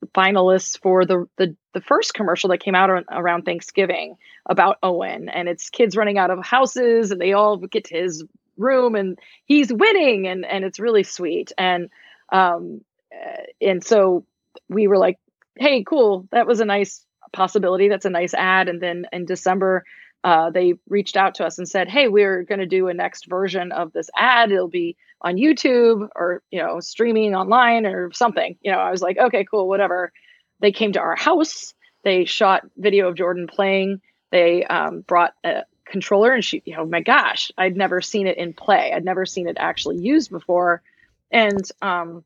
finalists 0.08 0.80
for 0.80 1.04
the, 1.04 1.26
the 1.36 1.56
the 1.72 1.80
first 1.80 2.14
commercial 2.14 2.50
that 2.50 2.58
came 2.58 2.74
out 2.74 2.90
ar- 2.90 3.04
around 3.10 3.42
Thanksgiving 3.42 4.16
about 4.46 4.78
Owen 4.82 5.28
and 5.28 5.48
it's 5.48 5.70
kids 5.70 5.96
running 5.96 6.18
out 6.18 6.30
of 6.30 6.44
houses 6.44 7.10
and 7.10 7.20
they 7.20 7.32
all 7.32 7.56
get 7.58 7.84
to 7.84 7.96
his 7.96 8.24
room 8.56 8.94
and 8.94 9.18
he's 9.44 9.72
winning 9.72 10.26
and 10.26 10.44
and 10.44 10.64
it's 10.64 10.80
really 10.80 11.02
sweet 11.02 11.52
and 11.56 11.88
um 12.32 12.80
uh, 13.14 13.42
and 13.60 13.84
so 13.84 14.24
we 14.68 14.86
were 14.86 14.98
like 14.98 15.18
hey 15.56 15.84
cool 15.84 16.26
that 16.32 16.46
was 16.46 16.60
a 16.60 16.64
nice 16.64 17.04
possibility 17.32 17.88
that's 17.88 18.04
a 18.06 18.10
nice 18.10 18.34
ad 18.34 18.68
and 18.68 18.80
then 18.82 19.06
in 19.12 19.24
December 19.24 19.84
uh, 20.22 20.50
they 20.50 20.74
reached 20.88 21.16
out 21.16 21.36
to 21.36 21.46
us 21.46 21.58
and 21.58 21.66
said, 21.66 21.88
"Hey, 21.88 22.08
we're 22.08 22.42
going 22.42 22.58
to 22.58 22.66
do 22.66 22.88
a 22.88 22.94
next 22.94 23.26
version 23.26 23.72
of 23.72 23.92
this 23.92 24.10
ad. 24.14 24.52
It'll 24.52 24.68
be 24.68 24.96
on 25.22 25.36
YouTube 25.36 26.08
or 26.14 26.42
you 26.50 26.60
know 26.60 26.80
streaming 26.80 27.34
online 27.34 27.86
or 27.86 28.12
something." 28.12 28.56
You 28.62 28.72
know, 28.72 28.78
I 28.78 28.90
was 28.90 29.02
like, 29.02 29.18
"Okay, 29.18 29.44
cool, 29.44 29.68
whatever." 29.68 30.12
They 30.60 30.72
came 30.72 30.92
to 30.92 31.00
our 31.00 31.16
house. 31.16 31.74
They 32.02 32.24
shot 32.24 32.66
video 32.76 33.08
of 33.08 33.16
Jordan 33.16 33.46
playing. 33.46 34.00
They 34.30 34.64
um, 34.64 35.00
brought 35.00 35.34
a 35.44 35.64
controller, 35.84 36.32
and 36.32 36.44
she, 36.44 36.62
you 36.64 36.76
know, 36.76 36.86
my 36.86 37.00
gosh, 37.00 37.50
I'd 37.58 37.76
never 37.76 38.00
seen 38.00 38.26
it 38.26 38.38
in 38.38 38.52
play. 38.52 38.92
I'd 38.92 39.04
never 39.04 39.26
seen 39.26 39.48
it 39.48 39.56
actually 39.58 39.98
used 39.98 40.30
before. 40.30 40.82
And 41.30 41.62
um, 41.82 42.24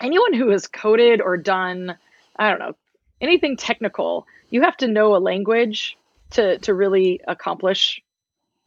anyone 0.00 0.32
who 0.32 0.50
has 0.50 0.66
coded 0.66 1.20
or 1.20 1.36
done, 1.36 1.96
I 2.36 2.50
don't 2.50 2.58
know, 2.58 2.74
anything 3.20 3.56
technical, 3.56 4.26
you 4.50 4.62
have 4.62 4.76
to 4.78 4.88
know 4.88 5.16
a 5.16 5.18
language 5.18 5.96
to 6.32 6.58
to 6.58 6.74
really 6.74 7.20
accomplish 7.26 8.02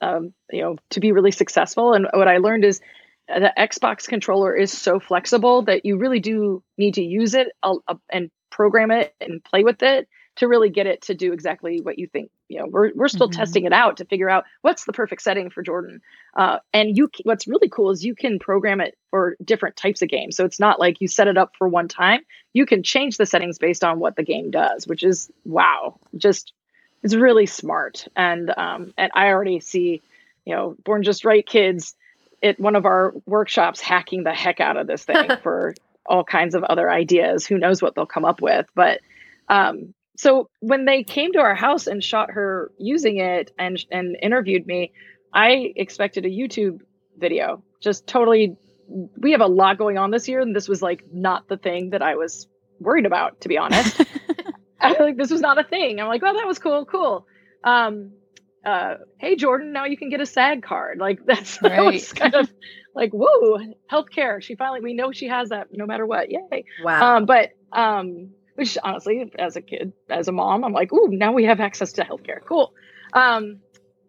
um, 0.02 0.34
you 0.52 0.62
know 0.62 0.78
to 0.92 1.00
be 1.00 1.12
really 1.12 1.32
successful 1.32 1.94
and 1.94 2.08
what 2.14 2.28
i 2.28 2.38
learned 2.38 2.64
is 2.64 2.82
the 3.28 3.54
xbox 3.58 4.08
controller 4.08 4.56
is 4.56 4.72
so 4.72 5.00
flexible 5.00 5.64
that 5.64 5.86
you 5.86 5.98
really 5.98 6.20
do 6.20 6.64
need 6.78 6.94
to 6.96 7.04
use 7.04 7.34
it 7.34 7.48
uh, 7.64 7.76
uh, 7.88 7.96
and 8.12 8.30
program 8.50 8.92
it 8.92 9.14
and 9.20 9.44
play 9.44 9.64
with 9.64 9.82
it 9.84 10.08
to 10.36 10.48
really 10.48 10.70
get 10.70 10.86
it 10.86 11.02
to 11.04 11.14
do 11.14 11.34
exactly 11.34 11.82
what 11.82 11.98
you 11.98 12.08
think 12.08 12.30
you 12.48 12.60
know 12.60 12.68
we're, 12.68 12.92
we're 12.94 13.08
still 13.08 13.30
mm-hmm. 13.30 13.40
testing 13.40 13.66
it 13.66 13.74
out 13.74 13.98
to 13.98 14.06
figure 14.06 14.30
out 14.30 14.46
what's 14.62 14.86
the 14.86 14.94
perfect 14.94 15.22
setting 15.22 15.50
for 15.50 15.62
jordan. 15.62 16.02
Uh, 16.36 16.60
and 16.74 16.98
you 16.98 17.10
what's 17.24 17.48
really 17.48 17.70
cool 17.70 17.90
is 17.92 18.04
you 18.04 18.16
can 18.16 18.40
program 18.40 18.82
it 18.82 18.98
for 19.10 19.38
different 19.44 19.76
types 19.76 20.02
of 20.02 20.10
games. 20.10 20.36
So 20.36 20.46
it's 20.46 20.60
not 20.60 20.80
like 20.80 21.00
you 21.00 21.08
set 21.08 21.28
it 21.28 21.38
up 21.38 21.54
for 21.58 21.68
one 21.68 21.88
time. 21.88 22.22
You 22.54 22.66
can 22.66 22.84
change 22.84 23.18
the 23.18 23.26
settings 23.26 23.58
based 23.58 23.84
on 23.84 24.00
what 24.00 24.16
the 24.16 24.24
game 24.24 24.52
does 24.52 24.88
which 24.88 25.04
is 25.04 25.32
wow 25.44 26.00
just 26.18 26.54
it's 27.04 27.16
really 27.16 27.46
smart. 27.46 28.08
And 28.16 28.52
um, 28.58 28.94
and 28.98 29.12
i 29.14 29.28
already 29.28 29.60
see 29.60 30.02
you 30.46 30.56
know 30.56 30.76
born 30.84 31.04
just 31.04 31.26
right 31.26 31.46
kids 31.46 31.96
at 32.46 32.60
one 32.60 32.76
of 32.76 32.86
our 32.86 33.14
workshops 33.26 33.82
hacking 33.82 34.24
the 34.24 34.34
heck 34.34 34.60
out 34.60 34.78
of 34.78 34.88
this 34.88 35.04
thing 35.04 35.30
for 35.44 35.74
all 36.06 36.24
kinds 36.24 36.56
of 36.56 36.64
other 36.64 36.90
ideas 36.90 37.46
who 37.46 37.58
knows 37.58 37.82
what 37.82 37.96
they'll 37.96 38.06
come 38.06 38.26
up 38.26 38.42
with 38.42 38.66
but 38.76 39.02
um, 39.50 39.94
so 40.18 40.50
when 40.60 40.86
they 40.86 41.04
came 41.04 41.34
to 41.34 41.40
our 41.40 41.56
house 41.56 41.88
and 41.88 42.04
shot 42.04 42.32
her 42.32 42.72
using 42.78 43.18
it 43.18 43.52
and 43.60 43.84
and 43.92 44.16
interviewed 44.22 44.66
me 44.66 44.92
i 45.34 45.74
expected 45.76 46.26
a 46.26 46.30
youtube 46.30 46.80
video 47.18 47.64
just 47.82 48.08
totally 48.08 48.56
we 48.88 49.32
have 49.32 49.42
a 49.42 49.48
lot 49.48 49.78
going 49.78 49.98
on 49.98 50.12
this 50.12 50.28
year 50.28 50.40
and 50.40 50.56
this 50.56 50.70
was 50.70 50.82
like 50.82 51.04
not 51.12 51.48
the 51.48 51.58
thing 51.58 51.90
that 51.90 52.02
i 52.02 52.16
was 52.16 52.48
worried 52.80 53.06
about 53.06 53.42
to 53.42 53.50
be 53.50 53.58
honest 53.58 54.02
I, 54.82 55.02
like 55.02 55.18
this 55.18 55.32
was 55.32 55.42
not 55.42 55.60
a 55.60 55.64
thing. 55.64 56.00
I'm 56.00 56.08
like, 56.08 56.22
oh, 56.24 56.34
that 56.34 56.48
was 56.48 56.60
cool, 56.60 56.86
cool. 56.86 57.26
Um, 57.64 58.12
uh, 58.66 58.96
hey 59.20 59.36
Jordan, 59.36 59.72
now 59.72 59.86
you 59.86 59.96
can 59.96 60.10
get 60.10 60.22
a 60.22 60.26
SAG 60.26 60.64
card. 60.64 60.98
Like 61.00 61.20
that's 61.26 61.62
right. 61.62 62.02
that 62.02 62.16
kind 62.16 62.36
of 62.36 62.50
like, 62.94 63.12
whoa, 63.12 63.60
healthcare. 63.92 64.42
She 64.42 64.56
finally, 64.56 64.82
we 64.82 64.94
know 64.94 65.12
she 65.12 65.28
has 65.28 65.50
that 65.50 65.68
no 65.72 65.86
matter 65.86 66.06
what. 66.06 66.32
Yay. 66.32 66.66
Wow. 66.84 67.18
Um, 67.18 67.26
but 67.26 67.52
um, 67.72 68.32
which 68.56 68.78
honestly, 68.82 69.32
as 69.38 69.56
a 69.56 69.62
kid, 69.62 69.94
as 70.10 70.28
a 70.28 70.32
mom, 70.32 70.64
I'm 70.64 70.74
like, 70.74 70.92
ooh, 70.94 71.10
now 71.10 71.34
we 71.34 71.46
have 71.46 71.60
access 71.60 71.94
to 71.94 72.04
healthcare. 72.04 72.40
Cool. 72.44 72.74
Um, 73.14 73.60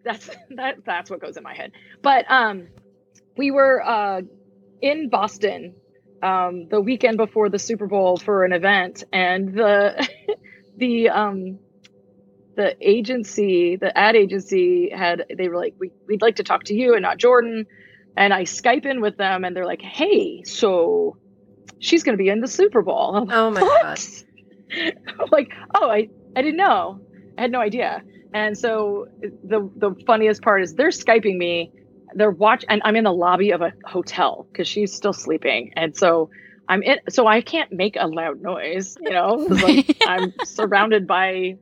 that's 0.05 0.31
that 0.51 0.77
that's 0.87 1.11
what 1.11 1.21
goes 1.21 1.37
in 1.37 1.43
my 1.43 1.55
head. 1.55 1.73
But 2.03 2.31
um, 2.31 2.69
we 3.37 3.51
were 3.51 3.83
uh 3.85 4.23
in 4.81 5.09
Boston 5.11 5.75
um 6.23 6.69
the 6.69 6.81
weekend 6.81 7.19
before 7.19 7.51
the 7.51 7.59
Super 7.59 7.87
Bowl 7.87 8.17
for 8.17 8.45
an 8.45 8.53
event, 8.53 9.05
and 9.13 9.53
the 9.55 10.09
the 10.77 11.11
um 11.11 11.59
the 12.57 12.77
agency, 12.81 13.77
the 13.77 13.97
ad 13.97 14.17
agency 14.17 14.91
had 14.91 15.25
they 15.37 15.49
were 15.49 15.57
like, 15.57 15.75
we, 15.79 15.93
we'd 16.09 16.23
like 16.23 16.37
to 16.37 16.43
talk 16.43 16.65
to 16.65 16.75
you 16.75 16.95
and 16.95 17.03
not 17.03 17.19
Jordan. 17.19 17.67
And 18.17 18.33
I 18.33 18.45
Skype 18.45 18.87
in 18.87 19.01
with 19.01 19.19
them 19.19 19.45
and 19.45 19.55
they're 19.55 19.67
like, 19.67 19.83
hey, 19.83 20.43
so 20.43 21.17
she's 21.79 22.03
gonna 22.03 22.17
be 22.17 22.29
in 22.29 22.41
the 22.41 22.49
Super 22.49 22.83
Bowl. 22.83 23.13
Like, 23.13 23.37
oh 23.37 23.51
my 23.51 23.61
god. 23.61 24.01
I'm 24.73 25.29
like, 25.33 25.53
oh, 25.75 25.91
I, 25.91 26.09
I 26.35 26.43
didn't 26.43 26.57
know. 26.57 27.01
I 27.39 27.43
had 27.43 27.53
no 27.53 27.61
idea. 27.61 28.03
And 28.33 28.57
so 28.57 29.07
the 29.21 29.71
the 29.77 29.95
funniest 30.07 30.43
part 30.43 30.63
is 30.63 30.75
they're 30.75 30.89
Skyping 30.89 31.37
me. 31.37 31.73
They're 32.15 32.31
watch 32.31 32.65
and 32.69 32.81
I'm 32.85 32.97
in 32.97 33.05
the 33.05 33.13
lobby 33.13 33.51
of 33.51 33.61
a 33.61 33.73
hotel 33.85 34.47
because 34.51 34.67
she's 34.67 34.93
still 34.93 35.13
sleeping. 35.13 35.73
And 35.77 35.97
so 35.97 36.31
I'm 36.69 36.83
in, 36.83 36.99
so 37.11 37.27
I 37.27 37.43
can't 37.43 37.71
make 37.71 37.97
a 37.99 38.07
loud 38.07 38.41
noise, 38.41 38.97
you 39.01 39.11
know, 39.11 39.35
like 39.35 39.97
I'm 40.07 40.33
surrounded 40.45 41.07
by 41.07 41.59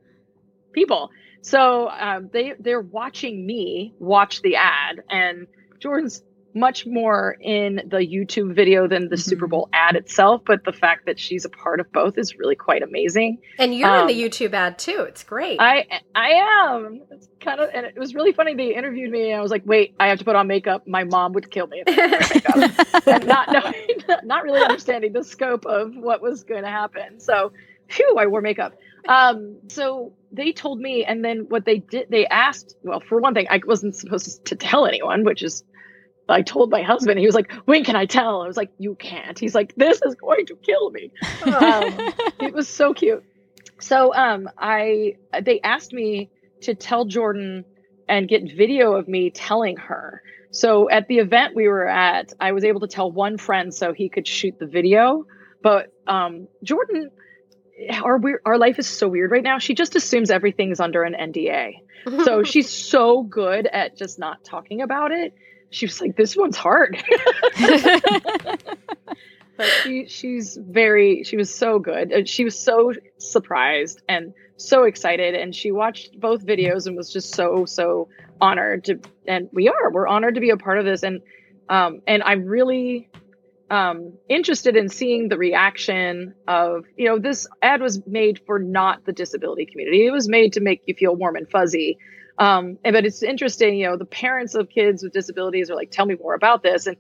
people. 0.75 1.11
So 1.41 1.89
um, 1.89 2.31
they 2.33 2.55
they're 2.59 2.81
watching 2.81 3.47
me 3.47 3.95
watch 3.99 4.43
the 4.43 4.57
ad, 4.57 5.03
and 5.11 5.47
Jordan's 5.79 6.23
much 6.55 6.87
more 6.87 7.37
in 7.41 7.83
the 7.87 7.99
YouTube 7.99 8.55
video 8.55 8.87
than 8.87 9.09
the 9.09 9.17
mm-hmm. 9.17 9.29
Super 9.29 9.47
Bowl 9.47 9.69
ad 9.73 9.97
itself, 9.97 10.43
but 10.47 10.65
the 10.65 10.73
fact 10.73 11.07
that 11.07 11.19
she's 11.19 11.45
a 11.45 11.49
part 11.49 11.81
of 11.81 11.91
both 11.93 12.17
is 12.17 12.37
really 12.37 12.55
quite 12.55 12.83
amazing. 12.83 13.39
And 13.59 13.75
you're 13.75 13.89
um, 13.89 14.09
in 14.09 14.17
the 14.17 14.25
um, 14.25 14.31
YouTube 14.31 14.53
ad 14.53 14.79
too. 14.79 15.05
It's 15.09 15.25
great. 15.25 15.61
I 15.61 15.87
I 16.15 16.29
am. 16.65 17.03
It's 17.11 17.29
kind 17.41 17.61
of 17.61 17.71
and 17.75 17.85
it 17.85 17.99
was 17.99 18.15
really 18.15 18.33
funny. 18.33 18.55
They 18.55 18.75
interviewed 18.75 19.11
me 19.11 19.33
and 19.33 19.39
I 19.39 19.43
was 19.43 19.51
like, 19.51 19.63
wait, 19.67 19.95
I 19.99 20.09
have 20.09 20.19
to 20.21 20.25
put 20.25 20.37
on 20.37 20.47
makeup. 20.47 20.87
My 20.87 21.05
mom 21.05 21.33
would 21.33 21.51
kill 21.51 21.67
me. 21.67 21.83
not 23.07 23.53
knowing, 23.53 23.75
not 24.25 24.45
really 24.45 24.63
understanding 24.63 25.13
the 25.13 25.25
scope 25.25 25.67
of 25.67 25.95
what 25.97 26.23
was 26.23 26.45
going 26.45 26.63
to 26.63 26.71
happen. 26.71 27.21
So, 27.21 27.53
phew, 27.89 28.17
I 28.19 28.27
wore 28.27 28.41
makeup. 28.41 28.75
Um, 29.09 29.59
so 29.69 30.13
they 30.33 30.53
told 30.53 30.81
me, 30.81 31.05
and 31.05 31.25
then 31.25 31.47
what 31.49 31.65
they 31.65 31.79
did, 31.79 32.09
they 32.11 32.27
asked. 32.27 32.77
Well, 32.83 33.01
for 33.01 33.21
one 33.21 33.35
thing, 33.35 33.47
I 33.51 33.61
wasn't 33.65 33.95
supposed 33.97 34.45
to 34.47 34.57
tell 34.57 34.87
anyone, 34.87 35.25
which 35.25 35.43
is 35.43 35.65
I 36.29 36.43
told 36.43 36.71
my 36.71 36.83
husband, 36.83 37.19
he 37.19 37.27
was 37.27 37.35
like, 37.35 37.53
when 37.67 37.85
can 37.85 37.97
I 37.97 38.07
tell? 38.07 38.43
I 38.43 38.47
was 38.47 38.57
like, 38.57 38.71
you 38.79 38.95
can't. 38.95 39.39
He's 39.39 39.55
like, 39.55 39.75
this 39.75 40.01
is 40.03 40.15
going 40.15 40.47
to 40.47 40.57
kill 40.57 40.91
me. 40.91 41.11
um, 41.45 42.13
it 42.41 42.55
was 42.55 42.69
so 42.69 42.95
cute. 42.95 43.23
So 43.79 44.15
um, 44.15 44.49
I 44.59 45.17
they 45.43 45.61
asked 45.61 45.93
me 45.93 46.31
to 46.63 46.75
tell 46.75 47.05
Jordan 47.05 47.65
and 48.09 48.29
get 48.29 48.43
video 48.57 48.95
of 48.95 49.09
me 49.09 49.31
telling 49.31 49.77
her. 49.77 50.23
So 50.51 50.89
at 50.89 51.09
the 51.09 51.19
event 51.19 51.55
we 51.55 51.69
were 51.69 51.87
at, 51.87 52.33
I 52.41 52.53
was 52.53 52.65
able 52.65 52.81
to 52.81 52.87
tell 52.87 53.11
one 53.11 53.37
friend 53.37 53.75
so 53.75 53.93
he 53.93 54.09
could 54.09 54.27
shoot 54.27 54.59
the 54.59 54.67
video. 54.67 55.27
But 55.63 55.93
um, 56.07 56.49
Jordan, 56.63 57.11
our 58.03 58.21
our 58.45 58.59
life 58.59 58.79
is 58.79 58.87
so 58.87 59.09
weird 59.09 59.31
right 59.31 59.43
now. 59.43 59.59
She 59.59 59.75
just 59.75 59.97
assumes 59.97 60.31
everything's 60.31 60.81
under 60.81 61.03
an 61.03 61.15
NDA. 61.15 61.75
so 62.25 62.43
she's 62.45 62.71
so 62.71 63.23
good 63.23 63.67
at 63.67 63.97
just 63.97 64.19
not 64.19 64.45
talking 64.45 64.83
about 64.83 65.13
it 65.13 65.35
she 65.75 65.87
was 65.87 66.01
like, 66.01 66.17
"This 66.17 66.37
one's 66.37 66.57
hard." 66.57 67.03
but 69.57 69.67
she 69.83 70.07
she's 70.07 70.57
very 70.57 71.25
she 71.25 71.37
was 71.37 71.53
so 71.53 71.79
good. 71.79 72.29
She 72.29 72.45
was 72.45 72.59
so 72.59 72.93
surprised 73.19 74.03
and 74.09 74.33
so 74.57 74.85
excited, 74.85 75.35
and 75.35 75.55
she 75.55 75.73
watched 75.73 76.19
both 76.19 76.47
videos 76.47 76.87
and 76.87 76.97
was 76.97 77.13
just 77.13 77.35
so 77.35 77.65
so 77.65 78.09
honored 78.41 78.85
to. 78.85 79.01
And 79.27 79.49
we 79.53 79.69
are 79.69 79.91
we're 79.93 80.07
honored 80.07 80.37
to 80.37 80.41
be 80.41 80.51
a 80.51 80.57
part 80.57 80.79
of 80.79 80.85
this, 80.85 81.03
and 81.03 81.21
um 81.69 82.01
and 82.07 82.23
I'm 82.23 82.45
really 82.45 83.11
um 83.71 84.13
interested 84.29 84.77
in 84.77 84.89
seeing 84.89 85.29
the 85.29 85.39
reaction 85.39 86.35
of 86.47 86.85
you 86.97 87.07
know 87.07 87.19
this 87.19 87.47
ad 87.63 87.81
was 87.81 88.07
made 88.07 88.41
for 88.47 88.59
not 88.59 89.05
the 89.07 89.13
disability 89.13 89.67
community. 89.67 90.07
It 90.07 90.11
was 90.11 90.29
made 90.29 90.53
to 90.55 90.61
make 90.61 90.83
you 90.87 90.95
feel 90.95 91.15
warm 91.15 91.37
and 91.37 91.49
fuzzy 91.51 91.99
um, 92.39 92.79
and, 92.85 92.95
but 92.95 93.05
it's 93.05 93.23
interesting, 93.23 93.77
you 93.77 93.87
know, 93.87 93.97
the 93.97 94.05
parents 94.05 94.55
of 94.55 94.69
kids 94.69 95.03
with 95.03 95.13
disabilities 95.13 95.71
are 95.71 95.77
like, 95.77 95.91
tell 95.91 96.07
me 96.07 96.17
more 96.17 96.35
about 96.35 96.63
this. 96.63 96.87
And 96.87 96.97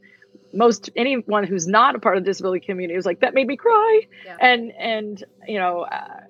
most 0.53 0.91
anyone 0.95 1.45
who's 1.45 1.67
not 1.67 1.97
a 1.97 1.99
part 1.99 2.17
of 2.17 2.25
the 2.25 2.31
disability 2.31 2.65
community 2.65 2.97
is 2.97 3.05
like, 3.05 3.21
that 3.21 3.35
made 3.35 3.47
me 3.47 3.57
cry. 3.57 4.03
Yeah. 4.25 4.37
And, 4.41 4.73
and, 4.73 5.25
you 5.49 5.59
know, 5.59 5.87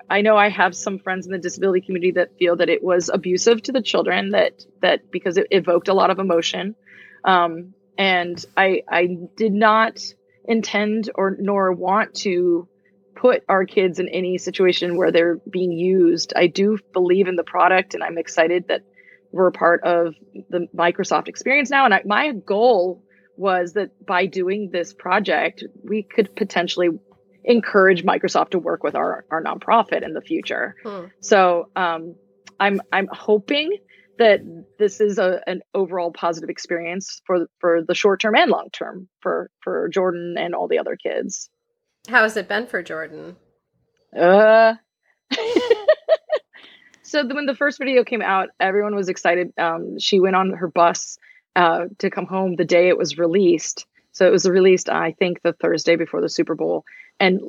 I 0.08 0.22
know 0.22 0.36
I 0.36 0.48
have 0.48 0.74
some 0.74 0.98
friends 0.98 1.26
in 1.26 1.32
the 1.32 1.38
disability 1.38 1.82
community 1.82 2.12
that 2.12 2.38
feel 2.38 2.56
that 2.56 2.70
it 2.70 2.82
was 2.82 3.10
abusive 3.12 3.62
to 3.62 3.72
the 3.72 3.82
children 3.82 4.30
that, 4.30 4.64
that 4.80 5.10
because 5.10 5.36
it 5.36 5.48
evoked 5.50 5.88
a 5.88 5.94
lot 5.94 6.10
of 6.10 6.18
emotion. 6.18 6.74
Um, 7.24 7.74
and 7.98 8.42
I, 8.56 8.82
I 8.90 9.18
did 9.36 9.52
not 9.52 10.02
intend 10.44 11.10
or 11.14 11.36
nor 11.38 11.72
want 11.72 12.14
to 12.14 12.68
put 13.14 13.42
our 13.48 13.64
kids 13.64 13.98
in 13.98 14.08
any 14.08 14.38
situation 14.38 14.96
where 14.96 15.12
they're 15.12 15.38
being 15.48 15.72
used. 15.72 16.32
I 16.36 16.46
do 16.46 16.78
believe 16.92 17.28
in 17.28 17.36
the 17.36 17.44
product 17.44 17.94
and 17.94 18.02
I'm 18.02 18.18
excited 18.18 18.68
that 18.68 18.82
we're 19.32 19.48
a 19.48 19.52
part 19.52 19.82
of 19.84 20.14
the 20.50 20.68
Microsoft 20.76 21.28
experience 21.28 21.70
now. 21.70 21.84
And 21.84 21.94
I, 21.94 22.02
my 22.04 22.32
goal 22.32 23.02
was 23.36 23.72
that 23.72 23.90
by 24.04 24.26
doing 24.26 24.70
this 24.72 24.92
project, 24.92 25.64
we 25.82 26.02
could 26.02 26.36
potentially 26.36 26.88
encourage 27.44 28.04
Microsoft 28.04 28.50
to 28.50 28.58
work 28.58 28.82
with 28.82 28.94
our, 28.94 29.24
our 29.30 29.42
nonprofit 29.42 30.04
in 30.04 30.14
the 30.14 30.20
future. 30.20 30.76
Hmm. 30.84 31.06
So 31.20 31.68
um, 31.74 32.14
I'm 32.58 32.80
I'm 32.92 33.08
hoping 33.10 33.76
that 34.18 34.40
this 34.78 35.00
is 35.00 35.18
a, 35.18 35.40
an 35.46 35.62
overall 35.74 36.12
positive 36.12 36.50
experience 36.50 37.20
for 37.26 37.46
for 37.58 37.82
the 37.82 37.94
short 37.94 38.20
term 38.20 38.34
and 38.36 38.50
long 38.50 38.68
term 38.72 39.08
for 39.20 39.50
for 39.60 39.88
Jordan 39.88 40.36
and 40.38 40.54
all 40.54 40.68
the 40.68 40.78
other 40.78 40.96
kids. 40.96 41.48
How 42.08 42.22
has 42.22 42.36
it 42.36 42.48
been 42.48 42.66
for 42.66 42.82
Jordan? 42.82 43.36
Uh 44.16 44.74
so 47.02 47.26
the, 47.26 47.34
when 47.34 47.46
the 47.46 47.54
first 47.54 47.78
video 47.78 48.04
came 48.04 48.22
out, 48.22 48.50
everyone 48.60 48.94
was 48.94 49.08
excited. 49.08 49.52
Um, 49.58 49.98
she 49.98 50.20
went 50.20 50.36
on 50.36 50.50
her 50.50 50.68
bus 50.68 51.18
uh, 51.56 51.86
to 51.98 52.10
come 52.10 52.26
home 52.26 52.56
the 52.56 52.64
day 52.64 52.88
it 52.88 52.98
was 52.98 53.18
released. 53.18 53.86
So 54.12 54.26
it 54.26 54.30
was 54.30 54.48
released, 54.48 54.88
I 54.88 55.12
think, 55.12 55.42
the 55.42 55.52
Thursday 55.52 55.96
before 55.96 56.20
the 56.20 56.28
Super 56.28 56.54
Bowl, 56.54 56.84
and 57.18 57.40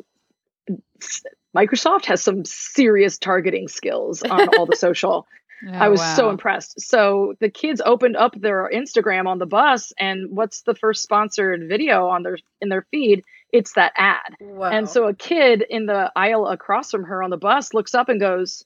Microsoft 1.55 2.05
has 2.05 2.23
some 2.23 2.43
serious 2.43 3.17
targeting 3.17 3.67
skills 3.67 4.23
on 4.23 4.49
all 4.57 4.65
the 4.65 4.75
social. 4.75 5.27
Oh, 5.65 5.71
I 5.71 5.89
was 5.89 6.01
so 6.15 6.29
impressed. 6.29 6.81
So 6.81 7.35
the 7.39 7.49
kids 7.49 7.81
opened 7.85 8.17
up 8.17 8.39
their 8.39 8.69
Instagram 8.73 9.27
on 9.27 9.39
the 9.39 9.45
bus, 9.45 9.93
and 9.97 10.31
what's 10.31 10.61
the 10.61 10.75
first 10.75 11.01
sponsored 11.01 11.67
video 11.67 12.07
on 12.07 12.23
their 12.23 12.37
in 12.61 12.69
their 12.69 12.85
feed? 12.91 13.23
It's 13.51 13.73
that 13.73 13.93
ad. 13.95 14.35
Wow. 14.41 14.69
And 14.69 14.89
so 14.89 15.07
a 15.07 15.13
kid 15.13 15.63
in 15.69 15.85
the 15.85 16.11
aisle 16.15 16.47
across 16.47 16.91
from 16.91 17.05
her 17.05 17.23
on 17.23 17.29
the 17.29 17.37
bus 17.37 17.73
looks 17.73 17.95
up 17.95 18.09
and 18.09 18.19
goes, 18.19 18.65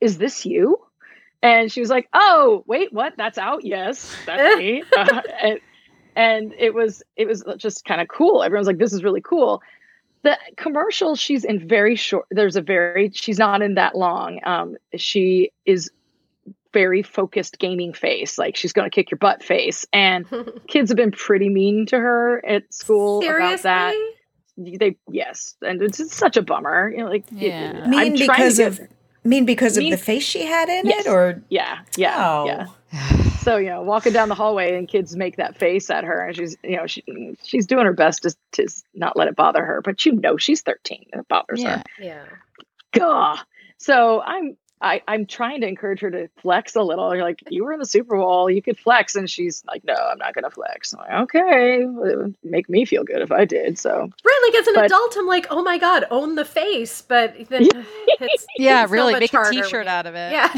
"Is 0.00 0.18
this 0.18 0.46
you?" 0.46 0.78
And 1.42 1.70
she 1.70 1.80
was 1.80 1.90
like, 1.90 2.08
"Oh, 2.12 2.64
wait, 2.66 2.92
what? 2.92 3.14
That's 3.16 3.38
out? 3.38 3.64
Yes, 3.64 4.14
that's 4.24 4.58
me." 4.58 4.84
Uh, 4.96 5.22
and, 5.42 5.60
and 6.14 6.54
it 6.58 6.74
was 6.74 7.02
it 7.16 7.26
was 7.26 7.44
just 7.56 7.84
kind 7.84 8.00
of 8.00 8.08
cool. 8.08 8.42
Everyone's 8.42 8.66
like, 8.66 8.78
"This 8.78 8.92
is 8.92 9.02
really 9.02 9.20
cool." 9.20 9.62
The 10.22 10.36
commercial, 10.56 11.14
she's 11.16 11.44
in 11.44 11.66
very 11.68 11.94
short. 11.96 12.26
There's 12.30 12.56
a 12.56 12.62
very 12.62 13.10
she's 13.14 13.38
not 13.38 13.62
in 13.62 13.74
that 13.74 13.94
long. 13.96 14.40
Um, 14.44 14.76
she 14.96 15.52
is 15.64 15.90
very 16.72 17.02
focused 17.02 17.58
gaming 17.58 17.92
face, 17.92 18.36
like 18.38 18.56
she's 18.56 18.72
going 18.72 18.90
to 18.90 18.94
kick 18.94 19.10
your 19.10 19.18
butt 19.18 19.42
face. 19.42 19.86
And 19.92 20.26
kids 20.68 20.90
have 20.90 20.96
been 20.96 21.12
pretty 21.12 21.48
mean 21.48 21.86
to 21.86 21.98
her 21.98 22.44
at 22.44 22.72
school 22.74 23.20
about 23.36 23.62
that 23.62 23.94
they 24.80 24.96
yes 25.08 25.54
and 25.62 25.80
it's, 25.80 26.00
it's 26.00 26.16
such 26.16 26.36
a 26.36 26.42
bummer 26.42 26.90
you 26.90 26.96
know 26.98 27.08
like 27.08 27.24
y- 27.30 27.46
Yeah. 27.46 27.80
I'm 27.84 27.90
Mean 27.90 28.16
trying 28.16 28.16
to 28.16 28.24
because 28.26 28.58
get- 28.58 28.90
of 29.28 29.30
mean 29.30 29.44
because 29.44 29.76
Mean- 29.78 29.92
of 29.92 29.98
the 29.98 30.04
face 30.04 30.22
she 30.24 30.44
had 30.44 30.68
in 30.68 30.86
Yes. 30.86 31.06
it, 31.06 31.10
or 31.10 31.42
yeah 31.48 31.78
yeah 31.96 32.14
oh, 32.18 32.46
yeah 32.46 32.66
so 33.40 33.56
you 33.56 33.68
know 33.68 33.82
walking 33.82 34.12
down 34.12 34.28
the 34.28 34.34
hallway 34.34 34.76
and 34.76 34.88
kids 34.88 35.14
make 35.16 35.36
that 35.36 35.58
face 35.58 35.90
at 35.90 36.04
her 36.04 36.26
and 36.26 36.36
she's 36.36 36.56
you 36.64 36.76
know 36.76 36.86
she, 36.86 37.04
she's 37.42 37.66
doing 37.66 37.84
her 37.86 37.92
best 37.92 38.22
to, 38.22 38.34
to 38.52 38.66
not 38.94 39.16
let 39.16 39.28
it 39.28 39.36
bother 39.36 39.64
her 39.64 39.80
but 39.82 40.04
you 40.06 40.12
know 40.12 40.36
she's 40.36 40.62
13 40.62 41.06
and 41.12 41.20
it 41.20 41.28
bothers 41.28 41.62
Yeah. 41.62 41.78
her 41.78 41.84
Yeah. 42.04 42.24
Gah. 42.92 43.38
so 43.78 44.20
i'm 44.22 44.56
I, 44.80 45.02
I'm 45.08 45.26
trying 45.26 45.60
to 45.62 45.66
encourage 45.68 46.00
her 46.00 46.10
to 46.10 46.28
flex 46.40 46.76
a 46.76 46.82
little. 46.82 47.14
You're 47.14 47.24
like, 47.24 47.42
you 47.48 47.64
were 47.64 47.72
in 47.72 47.78
the 47.80 47.86
Super 47.86 48.16
Bowl, 48.16 48.48
you 48.50 48.62
could 48.62 48.78
flex, 48.78 49.16
and 49.16 49.28
she's 49.28 49.62
like, 49.66 49.84
no, 49.84 49.94
I'm 49.94 50.18
not 50.18 50.34
gonna 50.34 50.50
flex. 50.50 50.92
I'm 50.94 51.00
like, 51.00 51.22
okay, 51.34 51.82
it 51.82 51.86
would 51.88 52.34
make 52.44 52.68
me 52.68 52.84
feel 52.84 53.04
good 53.04 53.20
if 53.22 53.32
I 53.32 53.44
did. 53.44 53.78
So 53.78 53.90
Right, 53.90 54.40
like 54.52 54.60
as 54.60 54.66
an 54.68 54.74
But- 54.74 54.84
adult, 54.86 55.16
I'm 55.16 55.26
like, 55.26 55.46
oh 55.50 55.62
my 55.62 55.78
god, 55.78 56.04
own 56.10 56.34
the 56.36 56.44
face, 56.44 57.02
but 57.02 57.34
then 57.48 57.62
it's 58.20 58.46
Yeah, 58.58 58.82
it's 58.84 58.92
really. 58.92 59.12
much 59.12 59.20
Make 59.20 59.32
a 59.32 59.36
harder 59.36 59.62
t-shirt 59.62 59.86
out 59.86 60.06
of 60.06 60.14
it. 60.14 60.32
Yeah. 60.32 60.52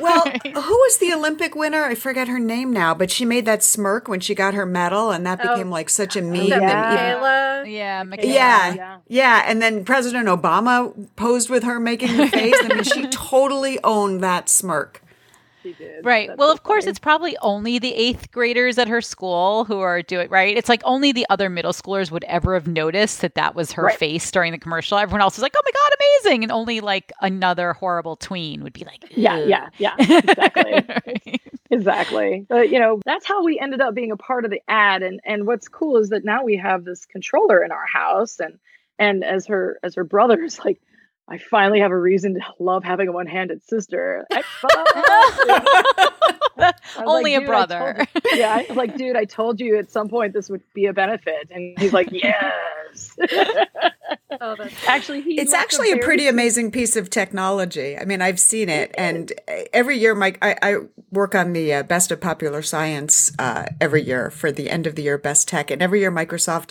Well, 0.00 0.24
who 0.44 0.60
was 0.76 0.98
the 0.98 1.12
Olympic 1.12 1.54
winner? 1.54 1.84
I 1.84 1.94
forget 1.94 2.28
her 2.28 2.38
name 2.38 2.72
now, 2.72 2.94
but 2.94 3.10
she 3.10 3.24
made 3.24 3.44
that 3.46 3.62
smirk 3.62 4.08
when 4.08 4.20
she 4.20 4.34
got 4.34 4.54
her 4.54 4.66
medal, 4.66 5.10
and 5.10 5.24
that 5.26 5.40
Oh. 5.44 5.54
became 5.54 5.70
like 5.70 5.88
such 5.90 6.16
a 6.16 6.22
meme. 6.22 6.48
that 6.50 6.60
Yeah. 6.62 7.14
McKayla? 7.16 7.72
Yeah, 7.72 8.04
McKayla. 8.04 8.24
Yeah. 8.24 8.74
yeah. 8.74 8.98
yeah, 9.08 9.42
and 9.46 9.60
then 9.62 9.84
President 9.84 10.28
Obama 10.28 10.92
posed 11.16 11.50
with 11.50 11.62
her 11.64 11.78
making 11.80 12.16
the 12.16 12.28
face. 12.28 12.54
I 12.58 12.68
mean, 12.74 12.82
she 12.84 13.06
totally 13.08 13.55
owned 13.84 14.22
that 14.22 14.48
smirk. 14.48 15.02
She 15.62 15.72
did. 15.72 16.04
Right. 16.04 16.28
That's 16.28 16.38
well, 16.38 16.50
so 16.50 16.52
of 16.54 16.62
course, 16.62 16.84
funny. 16.84 16.90
it's 16.90 16.98
probably 17.00 17.36
only 17.42 17.80
the 17.80 17.92
eighth 17.92 18.30
graders 18.30 18.78
at 18.78 18.86
her 18.86 19.00
school 19.00 19.64
who 19.64 19.80
are 19.80 20.00
doing 20.00 20.28
right. 20.30 20.56
It's 20.56 20.68
like 20.68 20.80
only 20.84 21.10
the 21.10 21.26
other 21.28 21.48
middle 21.50 21.72
schoolers 21.72 22.08
would 22.12 22.22
ever 22.24 22.54
have 22.54 22.68
noticed 22.68 23.20
that 23.22 23.34
that 23.34 23.56
was 23.56 23.72
her 23.72 23.82
Right. 23.86 23.98
face 23.98 24.30
during 24.30 24.52
the 24.52 24.58
commercial. 24.58 24.96
Everyone 24.96 25.22
else 25.22 25.36
was 25.36 25.42
like, 25.42 25.54
"Oh 25.56 25.62
my 25.64 25.70
god, 25.72 25.96
amazing!" 26.24 26.44
And 26.44 26.52
only 26.52 26.78
like 26.80 27.12
another 27.20 27.72
horrible 27.72 28.14
tween 28.14 28.62
would 28.62 28.74
be 28.74 28.84
like, 28.84 29.04
yeah, 29.16 29.38
yeah, 29.44 29.68
yeah, 29.78 29.94
exactly. 29.98 30.72
Right. 30.72 31.40
exactly 31.68 32.46
but 32.48 32.70
you 32.70 32.78
know 32.78 33.00
that's 33.04 33.26
how 33.26 33.42
we 33.42 33.58
ended 33.58 33.80
up 33.80 33.92
being 33.92 34.12
a 34.12 34.16
part 34.16 34.44
of 34.44 34.52
the 34.52 34.62
ad 34.68 35.02
and 35.02 35.18
and 35.24 35.48
what's 35.48 35.66
cool 35.66 35.96
is 35.96 36.10
that 36.10 36.24
now 36.24 36.44
we 36.44 36.56
have 36.56 36.84
this 36.84 37.04
controller 37.06 37.60
in 37.64 37.72
our 37.72 37.86
house 37.86 38.38
and 38.38 38.56
and 39.00 39.24
as 39.24 39.46
her 39.46 39.76
as 39.82 39.96
her 39.96 40.04
brother 40.04 40.40
is 40.44 40.60
like 40.64 40.80
i 41.28 41.38
finally 41.38 41.80
have 41.80 41.90
a 41.90 41.98
reason 41.98 42.34
to 42.34 42.40
love 42.58 42.84
having 42.84 43.08
a 43.08 43.12
one-handed 43.12 43.62
sister 43.66 44.26
I 44.32 44.42
was 46.56 46.74
only 46.98 47.34
like, 47.34 47.42
a 47.42 47.46
"Dude, 47.46 47.48
I 47.48 47.66
brother. 47.66 48.06
you." 48.24 48.38
yeah 48.38 48.54
i 48.54 48.66
was 48.68 48.76
like 48.76 48.96
dude 48.98 49.16
i 49.16 49.24
told 49.24 49.60
you 49.60 49.76
at 49.78 49.90
some 49.90 50.08
point 50.08 50.32
this 50.32 50.48
would 50.48 50.62
be 50.74 50.86
a 50.86 50.92
benefit 50.92 51.50
and 51.50 51.78
he's 51.78 51.92
like 51.92 52.08
yes 52.12 53.16
Oh, 54.40 54.54
that's 54.56 54.74
actually 54.86 55.22
he 55.22 55.40
It's 55.40 55.52
actually 55.54 55.92
a 55.92 55.94
very 55.94 56.04
pretty 56.04 56.28
amazing 56.28 56.70
piece 56.70 56.96
of 56.96 57.08
technology. 57.10 57.96
I 57.96 58.04
mean, 58.04 58.20
I've 58.20 58.40
seen 58.40 58.68
it, 58.68 58.94
and 58.98 59.32
every 59.72 59.96
year, 59.98 60.14
Mike, 60.14 60.38
I, 60.42 60.56
I 60.62 60.76
work 61.10 61.34
on 61.34 61.52
the 61.52 61.72
uh, 61.74 61.82
best 61.84 62.10
of 62.10 62.20
popular 62.20 62.60
science 62.60 63.32
uh, 63.38 63.66
every 63.80 64.02
year 64.02 64.30
for 64.30 64.52
the 64.52 64.68
end 64.68 64.86
of 64.86 64.94
the 64.94 65.02
year 65.02 65.16
best 65.16 65.48
tech, 65.48 65.70
and 65.70 65.80
every 65.80 66.00
year 66.00 66.12
Microsoft, 66.12 66.70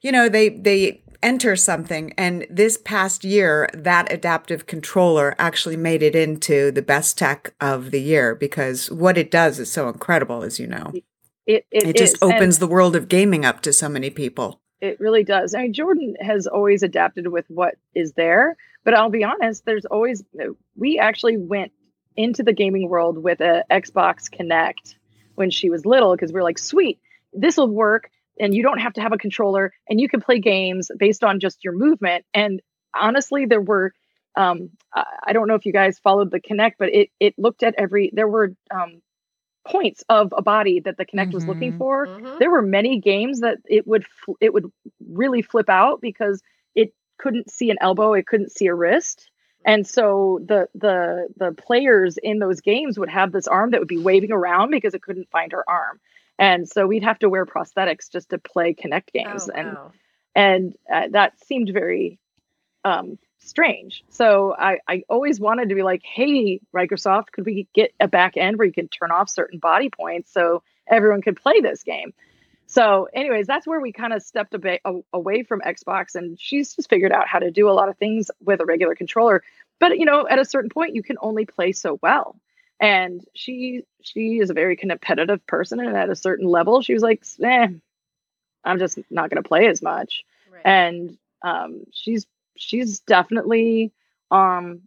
you 0.00 0.10
know, 0.10 0.28
they 0.28 0.48
they 0.48 1.02
enter 1.22 1.56
something, 1.56 2.12
and 2.16 2.46
this 2.50 2.76
past 2.76 3.24
year, 3.24 3.68
that 3.74 4.12
adaptive 4.12 4.66
controller 4.66 5.34
actually 5.38 5.76
made 5.76 6.02
it 6.02 6.14
into 6.14 6.70
the 6.70 6.82
best 6.82 7.18
tech 7.18 7.54
of 7.60 7.90
the 7.90 8.00
year 8.00 8.34
because 8.34 8.90
what 8.90 9.18
it 9.18 9.30
does 9.30 9.58
is 9.58 9.70
so 9.70 9.88
incredible, 9.88 10.42
as 10.42 10.58
you 10.58 10.66
know. 10.66 10.92
it, 11.46 11.66
it, 11.70 11.84
It 11.84 11.96
just 11.96 12.16
is. 12.16 12.22
And- 12.22 12.32
opens 12.32 12.58
the 12.58 12.66
world 12.66 12.96
of 12.96 13.08
gaming 13.08 13.44
up 13.44 13.60
to 13.62 13.72
so 13.72 13.88
many 13.88 14.10
people. 14.10 14.60
It 14.80 15.00
really 15.00 15.24
does. 15.24 15.54
I 15.54 15.62
mean, 15.62 15.72
Jordan 15.72 16.16
has 16.20 16.46
always 16.46 16.82
adapted 16.82 17.28
with 17.28 17.46
what 17.48 17.76
is 17.94 18.12
there, 18.12 18.56
but 18.84 18.94
I'll 18.94 19.08
be 19.08 19.24
honest, 19.24 19.64
there's 19.64 19.86
always, 19.86 20.22
we 20.76 20.98
actually 20.98 21.38
went 21.38 21.72
into 22.16 22.42
the 22.42 22.52
gaming 22.52 22.88
world 22.88 23.22
with 23.22 23.40
a 23.40 23.64
Xbox 23.70 24.28
Kinect 24.28 24.96
when 25.34 25.50
she 25.50 25.70
was 25.70 25.86
little 25.86 26.14
because 26.14 26.32
we're 26.32 26.42
like, 26.42 26.58
sweet, 26.58 27.00
this 27.32 27.56
will 27.56 27.68
work. 27.68 28.10
And 28.38 28.54
you 28.54 28.62
don't 28.62 28.78
have 28.78 28.92
to 28.94 29.00
have 29.00 29.12
a 29.12 29.18
controller 29.18 29.72
and 29.88 30.00
you 30.00 30.08
can 30.08 30.20
play 30.20 30.38
games 30.40 30.90
based 30.98 31.24
on 31.24 31.40
just 31.40 31.64
your 31.64 31.72
movement. 31.74 32.24
And 32.34 32.60
honestly, 32.94 33.46
there 33.46 33.60
were, 33.60 33.92
um, 34.36 34.70
I 34.94 35.32
don't 35.32 35.48
know 35.48 35.54
if 35.54 35.66
you 35.66 35.72
guys 35.72 35.98
followed 35.98 36.30
the 36.30 36.40
Kinect, 36.40 36.72
but 36.78 36.88
it, 36.94 37.10
it 37.20 37.34
looked 37.38 37.62
at 37.62 37.74
every, 37.78 38.10
there 38.12 38.28
were 38.28 38.52
um, 38.72 39.00
points 39.66 40.04
of 40.08 40.32
a 40.36 40.42
body 40.42 40.80
that 40.80 40.96
the 40.96 41.04
Kinect 41.04 41.32
was 41.32 41.46
looking 41.46 41.72
Mhm. 41.72 41.76
for 41.78 42.10
Mhm. 42.18 42.38
there 42.38 42.50
were 42.50 42.62
many 42.62 43.00
games 43.00 43.40
that 43.40 43.58
it 43.66 43.86
would 43.86 44.04
fl- 44.06 44.32
it 44.40 44.52
would 44.52 44.70
really 45.08 45.42
flip 45.42 45.68
out 45.68 46.00
because 46.00 46.42
it 46.74 46.92
couldn't 47.18 47.50
see 47.50 47.70
an 47.70 47.76
elbow 47.80 48.14
it 48.14 48.26
couldn't 48.26 48.52
see 48.52 48.66
a 48.66 48.74
wrist 48.74 49.30
and 49.64 49.86
so 49.86 50.38
the 50.46 50.68
the 50.74 51.28
the 51.36 51.52
players 51.52 52.16
in 52.18 52.38
those 52.38 52.60
games 52.60 52.98
would 52.98 53.08
have 53.08 53.32
this 53.32 53.48
arm 53.48 53.70
that 53.70 53.80
would 53.80 53.88
be 53.88 53.98
waving 53.98 54.30
around 54.32 54.70
because 54.70 54.94
it 54.94 55.02
couldn't 55.02 55.28
find 55.30 55.52
her 55.52 55.64
arm 55.68 56.00
and 56.38 56.68
so 56.68 56.86
we'd 56.86 57.04
have 57.04 57.18
to 57.20 57.28
wear 57.28 57.46
prosthetics 57.46 58.10
just 58.10 58.30
to 58.30 58.38
play 58.38 58.74
kinect 58.74 59.12
games 59.12 59.48
Oh, 59.48 59.52
and 59.54 59.74
wow. 59.74 59.92
and 60.34 60.76
uh, 60.92 61.08
that 61.12 61.38
seemed 61.44 61.70
very 61.72 62.18
um, 62.84 63.18
strange. 63.38 64.04
So 64.10 64.54
I, 64.56 64.78
I 64.88 65.02
always 65.08 65.40
wanted 65.40 65.68
to 65.70 65.74
be 65.74 65.82
like, 65.82 66.02
hey, 66.04 66.60
Microsoft, 66.74 67.32
could 67.32 67.46
we 67.46 67.68
get 67.74 67.92
a 68.00 68.08
back 68.08 68.36
end 68.36 68.58
where 68.58 68.66
you 68.66 68.72
can 68.72 68.88
turn 68.88 69.10
off 69.10 69.28
certain 69.30 69.58
body 69.58 69.88
points 69.90 70.32
so 70.32 70.62
everyone 70.88 71.22
could 71.22 71.36
play 71.36 71.60
this 71.60 71.82
game? 71.82 72.12
So, 72.68 73.08
anyways, 73.14 73.46
that's 73.46 73.66
where 73.66 73.80
we 73.80 73.92
kind 73.92 74.12
of 74.12 74.22
stepped 74.22 74.52
a 74.52 74.58
bit 74.58 74.82
away 75.12 75.44
from 75.44 75.60
Xbox, 75.60 76.16
and 76.16 76.36
she's 76.40 76.74
just 76.74 76.90
figured 76.90 77.12
out 77.12 77.28
how 77.28 77.38
to 77.38 77.52
do 77.52 77.70
a 77.70 77.72
lot 77.72 77.88
of 77.88 77.96
things 77.96 78.28
with 78.40 78.60
a 78.60 78.64
regular 78.64 78.96
controller. 78.96 79.44
But 79.78 79.98
you 79.98 80.04
know, 80.04 80.26
at 80.28 80.40
a 80.40 80.44
certain 80.44 80.70
point, 80.70 80.94
you 80.94 81.02
can 81.04 81.16
only 81.20 81.46
play 81.46 81.70
so 81.70 81.98
well. 82.02 82.34
And 82.78 83.24
she 83.34 83.84
she 84.02 84.38
is 84.38 84.50
a 84.50 84.54
very 84.54 84.76
competitive 84.76 85.46
person, 85.46 85.80
and 85.80 85.96
at 85.96 86.10
a 86.10 86.16
certain 86.16 86.46
level, 86.46 86.82
she 86.82 86.92
was 86.94 87.02
like, 87.02 87.24
"Eh, 87.42 87.68
I'm 88.64 88.78
just 88.78 88.98
not 89.10 89.30
going 89.30 89.42
to 89.42 89.48
play 89.48 89.66
as 89.68 89.80
much." 89.82 90.24
Right. 90.52 90.62
and 90.64 91.18
um, 91.42 91.84
she's 91.92 92.26
she's 92.56 93.00
definitely 93.00 93.92
um, 94.30 94.82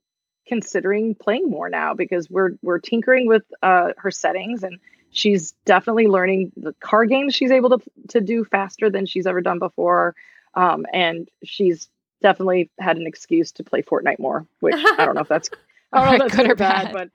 considering 0.47 1.15
playing 1.15 1.49
more 1.49 1.69
now 1.69 1.93
because 1.93 2.29
we're 2.29 2.51
we're 2.61 2.79
tinkering 2.79 3.27
with 3.27 3.43
uh, 3.61 3.93
her 3.97 4.11
settings 4.11 4.63
and 4.63 4.79
she's 5.11 5.53
definitely 5.65 6.07
learning 6.07 6.51
the 6.57 6.73
car 6.79 7.05
games 7.05 7.33
she's 7.35 7.51
able 7.51 7.77
to 7.77 7.79
to 8.09 8.21
do 8.21 8.43
faster 8.43 8.89
than 8.89 9.05
she's 9.05 9.27
ever 9.27 9.41
done 9.41 9.59
before 9.59 10.15
um, 10.55 10.85
and 10.91 11.29
she's 11.43 11.87
definitely 12.21 12.69
had 12.79 12.97
an 12.97 13.05
excuse 13.07 13.51
to 13.53 13.63
play 13.63 13.81
Fortnite 13.81 14.19
more 14.19 14.45
which 14.59 14.75
I 14.75 15.05
don't 15.05 15.15
know 15.15 15.21
if 15.21 15.27
that's 15.27 15.49
I 15.93 15.99
don't 16.09 16.19
know 16.19 16.25
if 16.25 16.31
that's 16.31 16.35
Good 16.41 16.51
or 16.51 16.55
bad, 16.55 16.85
bad. 16.85 16.93
but 16.93 17.09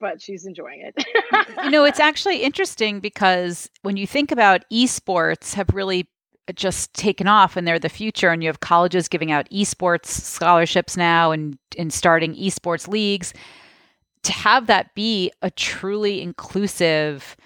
but 0.00 0.20
she's 0.20 0.46
enjoying 0.46 0.80
it 0.80 1.06
you 1.64 1.70
know, 1.70 1.84
it's 1.84 2.00
actually 2.08 2.42
interesting 2.42 3.00
because 3.00 3.70
when 3.82 3.96
you 3.96 4.06
think 4.06 4.32
about 4.32 4.64
esports 4.70 5.54
have 5.54 5.68
really 5.72 6.08
uh, 6.48 6.52
just 6.52 6.92
taken 6.94 7.26
off 7.26 7.56
and 7.56 7.66
they're 7.66 7.78
the 7.78 7.88
future 7.88 8.30
and 8.30 8.42
you 8.42 8.48
have 8.48 8.60
colleges 8.60 9.08
giving 9.08 9.30
out 9.30 9.48
esports 9.50 10.06
scholarships 10.06 10.96
now 10.96 11.30
and 11.30 11.58
and 11.76 11.92
starting 11.92 12.34
esports 12.34 12.88
leagues 12.88 13.32
to 14.22 14.32
have 14.32 14.66
that 14.66 14.94
be 14.94 15.30
a 15.42 15.50
truly 15.50 16.20
inclusive, 16.20 17.36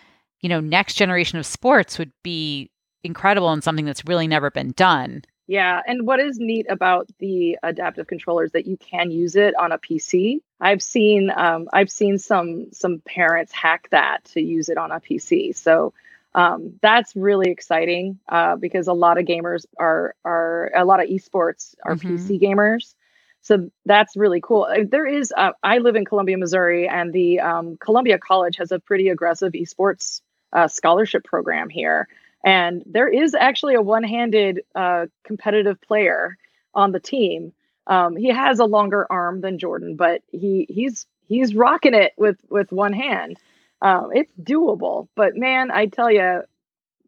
you 0.40 0.48
know, 0.48 0.60
next 0.60 0.94
generation 0.94 1.38
of 1.38 1.46
sports 1.46 1.98
would 1.98 2.12
be 2.22 2.70
incredible 3.04 3.50
and 3.50 3.62
something 3.62 3.84
that's 3.84 4.04
really 4.06 4.26
never 4.26 4.50
been 4.50 4.72
done. 4.72 5.22
Yeah, 5.48 5.82
and 5.86 6.06
what 6.06 6.18
is 6.20 6.38
neat 6.38 6.66
about 6.70 7.08
the 7.18 7.58
adaptive 7.62 8.06
controllers 8.06 8.52
that 8.52 8.66
you 8.66 8.78
can 8.78 9.10
use 9.10 9.36
it 9.36 9.54
on 9.58 9.70
a 9.70 9.78
PC. 9.78 10.40
I've 10.62 10.82
seen 10.82 11.30
um, 11.36 11.68
I've 11.72 11.90
seen 11.90 12.18
some 12.18 12.72
some 12.72 13.02
parents 13.04 13.52
hack 13.52 13.88
that 13.90 14.24
to 14.34 14.40
use 14.42 14.70
it 14.70 14.78
on 14.78 14.92
a 14.92 15.00
PC. 15.00 15.54
So 15.56 15.92
um, 16.34 16.74
that's 16.80 17.14
really 17.16 17.50
exciting 17.50 18.20
uh, 18.28 18.56
because 18.56 18.88
a 18.88 18.94
lot 18.94 19.18
of 19.18 19.26
gamers 19.26 19.66
are 19.78 20.14
are 20.24 20.70
a 20.74 20.84
lot 20.84 21.02
of 21.02 21.08
esports 21.10 21.74
are 21.84 21.96
Mhm. 21.96 22.02
PC 22.16 22.40
gamers. 22.40 22.94
So 23.42 23.70
that's 23.86 24.16
really 24.16 24.40
cool. 24.40 24.64
Uh, 24.70 24.84
There 24.88 25.06
is 25.06 25.32
uh, 25.36 25.52
I 25.62 25.78
live 25.78 25.96
in 25.96 26.04
Columbia, 26.04 26.38
Missouri, 26.38 26.88
and 26.88 27.12
the 27.12 27.40
um, 27.40 27.76
Columbia 27.78 28.18
College 28.18 28.56
has 28.58 28.72
a 28.72 28.78
pretty 28.78 29.08
aggressive 29.08 29.52
esports 29.54 30.22
uh, 30.52 30.68
scholarship 30.68 31.24
program 31.24 31.68
here. 31.68 32.08
And 32.44 32.82
there 32.86 33.08
is 33.08 33.34
actually 33.34 33.74
a 33.74 33.82
one-handed 33.82 34.62
uh, 34.74 35.06
competitive 35.24 35.80
player 35.80 36.36
on 36.74 36.92
the 36.92 37.00
team. 37.00 37.52
Um, 37.86 38.16
he 38.16 38.28
has 38.28 38.58
a 38.58 38.64
longer 38.64 39.06
arm 39.10 39.40
than 39.40 39.58
Jordan, 39.58 39.96
but 39.96 40.22
he 40.30 40.66
he's 40.68 41.06
he's 41.26 41.54
rocking 41.54 41.94
it 41.94 42.12
with 42.16 42.38
with 42.48 42.70
one 42.72 42.92
hand. 42.92 43.38
Um, 43.80 44.10
it's 44.14 44.32
doable, 44.40 45.08
but 45.16 45.36
man, 45.36 45.70
I 45.72 45.86
tell 45.86 46.10
you, 46.10 46.42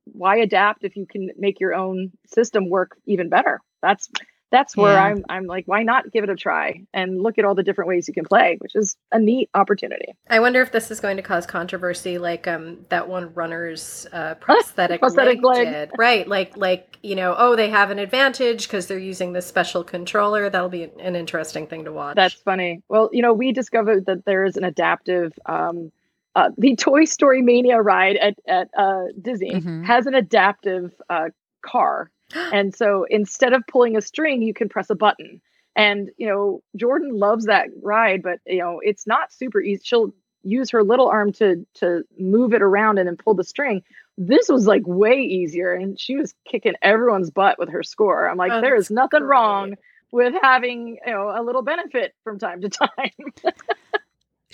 why 0.07 0.37
adapt 0.39 0.85
if 0.85 0.97
you 0.97 1.07
can 1.07 1.31
make 1.39 1.61
your 1.61 1.75
own 1.75 2.13
system 2.27 2.69
work 2.69 2.97
even 3.07 3.29
better? 3.29 3.61
That's 3.83 4.09
that's 4.55 4.77
where 4.77 4.93
Yeah. 4.95 5.03
I'm 5.03 5.25
I'm 5.29 5.47
like, 5.47 5.65
why 5.67 5.83
not 5.83 6.11
give 6.13 6.25
it 6.25 6.31
a 6.31 6.37
try 6.37 6.81
and 6.95 7.21
look 7.23 7.39
at 7.39 7.45
all 7.45 7.55
the 7.55 7.63
different 7.63 7.89
ways 7.89 8.07
you 8.09 8.15
can 8.15 8.25
play, 8.25 8.57
which 8.61 8.75
is 8.75 8.97
a 9.13 9.19
neat 9.19 9.51
opportunity. 9.55 10.15
I 10.31 10.39
wonder 10.41 10.63
if 10.63 10.71
this 10.73 10.91
is 10.91 11.01
going 11.01 11.17
to 11.17 11.23
cause 11.23 11.45
controversy, 11.47 12.19
like 12.19 12.47
um 12.47 12.87
that 12.89 13.09
one 13.09 13.35
runner's 13.35 14.07
uh, 14.13 14.35
prosthetic, 14.41 15.01
Prosthetic 15.01 15.43
leg. 15.43 15.67
did. 15.67 15.91
right? 15.99 16.27
Like 16.29 16.57
like 16.57 16.99
you 17.03 17.17
know, 17.17 17.35
oh, 17.37 17.55
they 17.57 17.69
have 17.69 17.91
an 17.91 17.99
advantage 17.99 18.67
because 18.67 18.87
they're 18.87 18.99
using 18.99 19.33
this 19.35 19.47
special 19.47 19.85
controller. 19.85 20.49
That'll 20.49 20.69
be 20.71 20.85
an 20.85 21.17
interesting 21.17 21.67
thing 21.67 21.85
to 21.85 21.93
watch. 21.93 22.17
That's 22.17 22.35
funny. 22.35 22.83
Well, 22.89 23.11
you 23.13 23.21
know, 23.21 23.35
we 23.35 23.53
discovered 23.53 24.07
that 24.07 24.25
there 24.25 24.45
is 24.45 24.57
an 24.57 24.65
adaptive. 24.65 25.33
Um, 25.47 25.93
uh, 26.37 26.51
the 26.59 26.75
Toy 26.77 27.05
Story 27.05 27.43
Mania 27.43 27.81
ride 27.81 28.17
at 28.17 28.35
at 28.49 28.69
uh, 28.77 29.05
Disney 29.21 29.53
Mhm. 29.55 29.85
has 29.85 30.07
an 30.07 30.15
adaptive 30.15 30.93
uh, 31.11 31.29
car, 31.65 32.11
and 32.35 32.75
so 32.75 33.07
instead 33.11 33.53
of 33.53 33.63
pulling 33.71 33.97
a 33.97 34.01
string, 34.03 34.43
you 34.43 34.55
can 34.55 34.69
press 34.69 34.91
a 34.91 34.95
button. 34.95 35.41
And 35.77 36.11
you 36.19 36.27
know, 36.29 36.63
Jordan 36.77 37.11
loves 37.19 37.47
that 37.47 37.69
ride, 37.83 38.23
but 38.23 38.39
you 38.47 38.59
know, 38.59 38.81
it's 38.83 39.07
not 39.07 39.33
super 39.33 39.61
easy. 39.61 39.83
She'll 39.85 40.13
use 40.43 40.71
her 40.71 40.83
little 40.85 41.09
arm 41.09 41.33
to 41.33 41.67
to 41.75 42.03
move 42.19 42.53
it 42.55 42.63
around 42.63 42.99
and 42.99 43.09
then 43.09 43.17
pull 43.17 43.35
the 43.35 43.45
string. 43.45 43.83
This 44.17 44.49
was 44.49 44.67
like 44.67 44.83
way 44.87 45.21
easier, 45.21 45.73
and 45.75 45.99
she 45.99 46.17
was 46.17 46.35
kicking 46.45 46.75
everyone's 46.83 47.31
butt 47.31 47.59
with 47.59 47.71
her 47.71 47.83
score. 47.83 48.29
I'm 48.29 48.37
like, 48.37 48.53
Oh, 48.53 48.61
there 48.61 48.77
is 48.77 48.91
nothing 48.91 49.21
great. 49.21 49.29
wrong 49.29 49.75
with 50.13 50.35
having 50.43 50.99
you 51.05 51.13
know 51.13 51.33
a 51.35 51.43
little 51.43 51.63
benefit 51.63 52.15
from 52.23 52.39
time 52.39 52.61
to 52.61 52.69
time. 52.71 53.11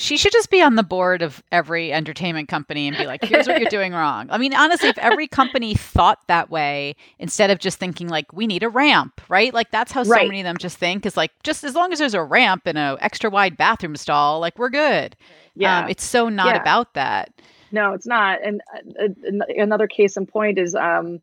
She 0.00 0.16
should 0.16 0.32
just 0.32 0.48
be 0.48 0.62
on 0.62 0.76
the 0.76 0.82
board 0.82 1.20
of 1.20 1.42
every 1.52 1.92
entertainment 1.92 2.48
company 2.48 2.88
and 2.88 2.96
be 2.96 3.04
like, 3.04 3.22
here's 3.22 3.46
what 3.46 3.60
you're 3.60 3.68
doing 3.68 3.92
wrong. 3.92 4.28
I 4.30 4.38
mean, 4.38 4.54
honestly, 4.54 4.88
if 4.88 4.96
every 4.96 5.28
company 5.28 5.74
thought 5.74 6.26
that 6.26 6.48
way 6.48 6.96
instead 7.18 7.50
of 7.50 7.58
just 7.58 7.78
thinking 7.78 8.08
like 8.08 8.32
we 8.32 8.46
need 8.46 8.62
a 8.62 8.70
ramp, 8.70 9.20
right? 9.28 9.52
Like 9.52 9.70
that's 9.70 9.92
how 9.92 10.04
so 10.04 10.14
many 10.14 10.40
of 10.40 10.44
them 10.44 10.56
just 10.56 10.78
think 10.78 11.04
is 11.04 11.18
like 11.18 11.32
just 11.42 11.64
as 11.64 11.74
long 11.74 11.92
as 11.92 11.98
there's 11.98 12.14
a 12.14 12.22
ramp 12.22 12.62
and 12.64 12.78
a 12.78 12.96
extra 13.02 13.28
wide 13.28 13.58
bathroom 13.58 13.94
stall, 13.94 14.40
like 14.40 14.58
we're 14.58 14.70
good. 14.70 15.16
yeah, 15.54 15.80
Um, 15.84 15.90
it's 15.90 16.02
so 16.04 16.30
not 16.30 16.54
Yeah. 16.54 16.62
about 16.62 16.94
that. 16.94 17.30
no, 17.70 17.92
it's 17.92 18.06
not. 18.06 18.38
And 18.42 18.62
uh, 18.98 19.08
another 19.54 19.86
case 19.86 20.16
in 20.16 20.24
point 20.24 20.58
is 20.58 20.74
um, 20.74 21.20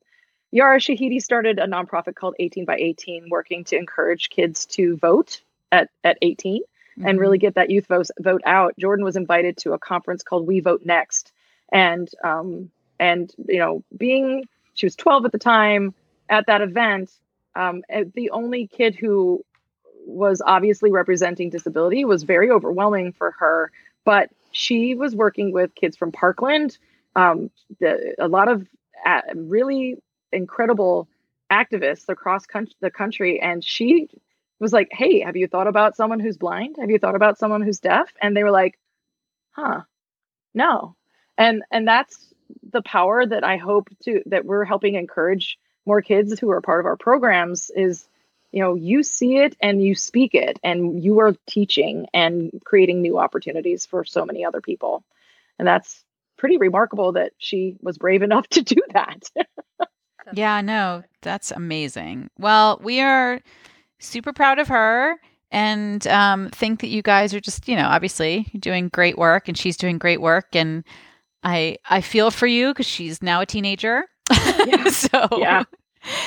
Yara 0.51 0.77
Shahidi 0.77 1.19
started 1.19 1.57
a 1.57 1.65
nonprofit 1.65 2.13
called 2.13 2.35
18 2.37 2.65
by 2.65 2.75
18, 2.77 3.25
working 3.31 3.63
to 3.63 3.75
encourage 3.75 4.29
kids 4.29 4.67
to 4.67 4.97
vote 4.97 5.41
at 5.71 5.89
at 6.03 6.19
18 6.21 6.61
and 7.03 7.17
Mhm. 7.17 7.21
really 7.21 7.37
get 7.37 7.55
that 7.55 7.69
youth 7.69 7.87
vote 7.87 8.09
vote 8.19 8.41
out. 8.45 8.73
Jordan 8.79 9.05
was 9.05 9.15
invited 9.15 9.57
to 9.57 9.73
a 9.73 9.79
conference 9.79 10.23
called 10.23 10.47
We 10.47 10.59
Vote 10.59 10.81
Next, 10.85 11.31
and 11.71 12.09
um, 12.23 12.71
and 12.99 13.33
you 13.47 13.59
know, 13.59 13.83
being 13.95 14.43
she 14.73 14.85
was 14.85 14.95
12 14.95 15.25
at 15.25 15.31
the 15.31 15.39
time 15.39 15.93
at 16.29 16.45
that 16.47 16.61
event, 16.61 17.11
um, 17.55 17.83
uh, 17.93 18.03
the 18.13 18.31
only 18.31 18.67
kid 18.67 18.95
who 18.95 19.43
was 20.05 20.41
obviously 20.45 20.91
representing 20.91 21.49
disability 21.49 22.05
was 22.05 22.23
very 22.23 22.49
overwhelming 22.49 23.11
for 23.11 23.31
her. 23.31 23.71
But 24.05 24.29
she 24.51 24.95
was 24.95 25.15
working 25.15 25.51
with 25.51 25.75
kids 25.75 25.97
from 25.97 26.11
Parkland, 26.11 26.77
um, 27.15 27.49
the, 27.79 28.15
a 28.19 28.27
lot 28.27 28.47
of 28.47 28.65
uh, 29.05 29.21
really 29.35 29.97
incredible 30.31 31.07
activists 31.51 32.09
across 32.09 32.45
coun- 32.45 32.67
the 32.81 32.91
country, 32.91 33.39
and 33.39 33.63
she 33.63 34.09
was 34.59 34.73
like, 34.73 34.89
"Hey, 34.91 35.21
have 35.21 35.35
you 35.35 35.47
thought 35.47 35.67
about 35.67 35.95
someone 35.95 36.19
who's 36.19 36.37
blind? 36.37 36.77
Have 36.79 36.89
you 36.89 36.99
thought 36.99 37.15
about 37.15 37.37
someone 37.37 37.61
who's 37.61 37.79
deaf?" 37.79 38.11
And 38.21 38.35
they 38.35 38.43
were 38.43 38.51
like, 38.51 38.79
"Huh, 39.51 39.81
no." 40.53 40.95
And 41.37 41.63
and 41.71 41.87
that's 41.87 42.33
the 42.71 42.81
power 42.81 43.25
that 43.25 43.43
I 43.43 43.57
hope 43.57 43.89
to 44.03 44.21
that 44.27 44.45
we're 44.45 44.65
helping 44.65 44.95
encourage 44.95 45.57
more 45.85 46.01
kids 46.01 46.39
who 46.39 46.51
are 46.51 46.61
part 46.61 46.79
of 46.79 46.85
our 46.85 46.97
programs 46.97 47.69
is 47.69 48.07
you 48.51 48.61
know 48.61 48.75
you 48.75 49.03
see 49.03 49.37
it 49.37 49.55
and 49.61 49.81
you 49.81 49.95
speak 49.95 50.33
it 50.33 50.59
and 50.63 51.03
you 51.03 51.19
are 51.19 51.35
teaching 51.47 52.07
and 52.13 52.51
creating 52.65 53.01
new 53.01 53.17
opportunities 53.17 53.85
for 53.85 54.03
so 54.03 54.25
many 54.25 54.45
other 54.45 54.61
people 54.61 55.03
and 55.59 55.67
that's 55.67 56.03
pretty 56.37 56.57
remarkable 56.57 57.13
that 57.13 57.31
she 57.37 57.75
was 57.81 57.97
brave 57.97 58.21
enough 58.21 58.47
to 58.49 58.61
do 58.61 58.81
that 58.93 59.29
Yeah, 60.33 60.61
no, 60.61 61.03
that's 61.21 61.51
amazing. 61.51 62.29
Well, 62.37 62.79
we 62.83 62.99
are 62.99 63.39
super 63.99 64.33
proud 64.33 64.59
of 64.59 64.67
her 64.67 65.15
and 65.51 66.05
um, 66.07 66.49
think 66.49 66.81
that 66.81 66.87
you 66.87 67.01
guys 67.01 67.33
are 67.33 67.39
just, 67.39 67.67
you 67.67 67.75
know, 67.75 67.85
obviously 67.87 68.47
doing 68.59 68.89
great 68.89 69.17
work 69.17 69.47
and 69.47 69.57
she's 69.57 69.77
doing 69.77 69.97
great 69.97 70.21
work. 70.21 70.55
And 70.55 70.83
I 71.43 71.77
I 71.89 72.01
feel 72.01 72.31
for 72.31 72.47
you 72.47 72.69
because 72.69 72.85
she's 72.85 73.21
now 73.21 73.41
a 73.41 73.45
teenager. 73.45 74.03
Yeah. 74.29 74.83
so 74.89 75.27
Yeah. 75.37 75.63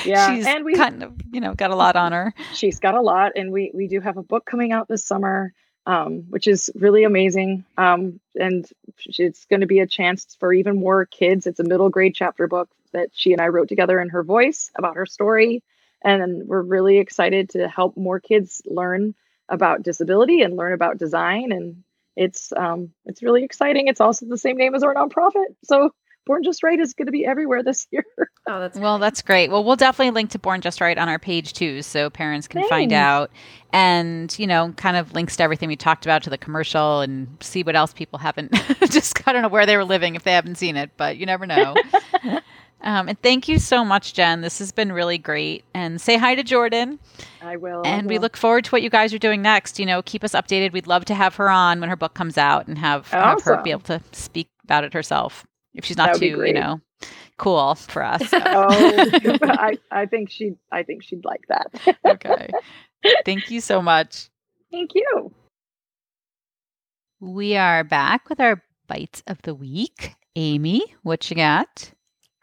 yeah 0.05 0.35
she's 0.35 0.45
and 0.47 0.65
we 0.65 0.73
kind 0.75 1.03
of, 1.03 1.13
you 1.31 1.39
know, 1.39 1.53
got 1.53 1.71
a 1.71 1.75
lot 1.75 1.95
on 1.95 2.11
her. 2.11 2.33
she's 2.53 2.79
got 2.79 2.95
a 2.95 3.01
lot 3.01 3.33
and 3.35 3.51
we 3.51 3.71
we 3.73 3.87
do 3.87 3.99
have 4.01 4.17
a 4.17 4.23
book 4.23 4.45
coming 4.45 4.71
out 4.71 4.87
this 4.87 5.03
summer 5.05 5.53
um, 5.87 6.25
which 6.29 6.47
is 6.47 6.69
really 6.75 7.03
amazing 7.03 7.65
um, 7.77 8.19
and 8.39 8.69
it's 9.17 9.45
going 9.45 9.61
to 9.61 9.67
be 9.67 9.79
a 9.79 9.87
chance 9.87 10.35
for 10.39 10.53
even 10.53 10.79
more 10.79 11.05
kids 11.07 11.47
it's 11.47 11.59
a 11.59 11.63
middle 11.63 11.89
grade 11.89 12.13
chapter 12.15 12.47
book 12.47 12.69
that 12.93 13.09
she 13.13 13.31
and 13.33 13.41
i 13.41 13.47
wrote 13.47 13.67
together 13.67 13.99
in 13.99 14.09
her 14.09 14.21
voice 14.23 14.69
about 14.75 14.95
her 14.95 15.07
story 15.07 15.63
and 16.03 16.47
we're 16.47 16.61
really 16.61 16.97
excited 16.97 17.49
to 17.51 17.67
help 17.67 17.97
more 17.97 18.19
kids 18.19 18.61
learn 18.65 19.13
about 19.49 19.83
disability 19.83 20.41
and 20.41 20.55
learn 20.55 20.73
about 20.73 20.97
design. 20.97 21.51
And 21.51 21.83
it's 22.15 22.51
um, 22.53 22.91
it's 23.05 23.21
really 23.21 23.43
exciting. 23.43 23.87
It's 23.87 24.01
also 24.01 24.25
the 24.25 24.37
same 24.37 24.57
name 24.57 24.75
as 24.75 24.83
our 24.83 24.95
nonprofit. 24.95 25.55
So 25.63 25.93
born 26.25 26.43
just 26.43 26.63
right 26.63 26.79
is 26.79 26.93
going 26.93 27.07
to 27.07 27.11
be 27.11 27.25
everywhere 27.25 27.63
this 27.63 27.87
year. 27.91 28.05
Oh, 28.49 28.59
that's 28.59 28.77
Well, 28.77 28.97
that's 28.97 29.21
great. 29.21 29.51
Well, 29.51 29.63
we'll 29.63 29.75
definitely 29.75 30.09
link 30.11 30.31
to 30.31 30.39
Born 30.39 30.61
Just 30.61 30.81
Right 30.81 30.97
on 30.97 31.07
our 31.07 31.19
page 31.19 31.53
too, 31.53 31.83
so 31.83 32.09
parents 32.09 32.47
can 32.47 32.67
find 32.67 32.91
out. 32.91 33.29
And, 33.71 34.37
you 34.39 34.47
know, 34.47 34.73
kind 34.77 34.97
of 34.97 35.13
links 35.13 35.35
to 35.37 35.43
everything 35.43 35.69
we 35.69 35.75
talked 35.75 36.07
about 36.07 36.23
to 36.23 36.31
the 36.31 36.39
commercial 36.39 37.01
and 37.01 37.37
see 37.39 37.61
what 37.61 37.75
else 37.75 37.93
people 37.93 38.17
haven't 38.17 38.51
just, 38.89 39.25
I 39.27 39.31
don't 39.31 39.43
know 39.43 39.47
where 39.47 39.67
they 39.67 39.77
were 39.77 39.85
living 39.85 40.15
if 40.15 40.23
they 40.23 40.31
haven't 40.31 40.55
seen 40.55 40.75
it, 40.75 40.89
but 40.97 41.17
you 41.17 41.27
never 41.27 41.45
know. 41.45 41.75
um, 42.83 43.09
and 43.09 43.21
thank 43.21 43.47
you 43.47 43.59
so 43.59 43.85
much, 43.85 44.13
Jen. 44.13 44.41
This 44.41 44.59
has 44.59 44.71
been 44.71 44.91
really 44.91 45.17
great. 45.17 45.63
And 45.73 45.99
say 45.99 46.17
hi 46.17 46.35
to 46.35 46.43
Jordan. 46.43 46.99
i 47.41 47.55
will 47.55 47.81
I 47.85 47.89
And 47.89 48.09
we 48.09 48.17
look 48.17 48.35
forward 48.35 48.65
to 48.65 48.71
what 48.71 48.81
you 48.81 48.89
guys 48.89 49.13
are 49.13 49.19
doing 49.19 49.41
next. 49.41 49.79
You 49.79 49.85
know, 49.85 50.01
keep 50.01 50.23
us 50.23 50.33
updated. 50.33 50.73
We'd 50.73 50.87
love 50.87 51.05
to 51.05 51.15
have 51.15 51.35
her 51.35 51.49
on 51.49 51.79
when 51.79 51.89
her 51.89 51.95
book 51.95 52.13
comes 52.13 52.37
out 52.37 52.67
and 52.67 52.77
have, 52.77 53.07
have 53.09 53.41
her 53.43 53.61
be 53.61 53.71
able 53.71 53.81
to 53.81 54.01
speak 54.11 54.49
about 54.63 54.83
it 54.83 54.93
herself 54.93 55.45
if 55.73 55.85
she's 55.85 55.97
not 55.97 56.15
too, 56.15 56.43
you 56.45 56.53
know, 56.53 56.81
cool 57.37 57.75
for 57.75 58.03
us. 58.03 58.23
Oh, 58.33 58.67
I, 59.43 59.77
I 59.91 60.05
think 60.05 60.29
she 60.29 60.53
I 60.71 60.83
think 60.83 61.03
she'd 61.03 61.25
like 61.25 61.43
that. 61.49 61.97
okay. 62.05 62.49
Thank 63.25 63.49
you 63.51 63.61
so 63.61 63.81
much. 63.81 64.29
Thank 64.71 64.91
you. 64.95 65.33
We 67.19 67.55
are 67.55 67.83
back 67.83 68.29
with 68.29 68.39
our 68.39 68.63
bytes 68.89 69.21
of 69.27 69.41
the 69.43 69.53
week. 69.53 70.15
Amy, 70.35 70.81
what 71.03 71.29
you 71.29 71.35
got? 71.35 71.91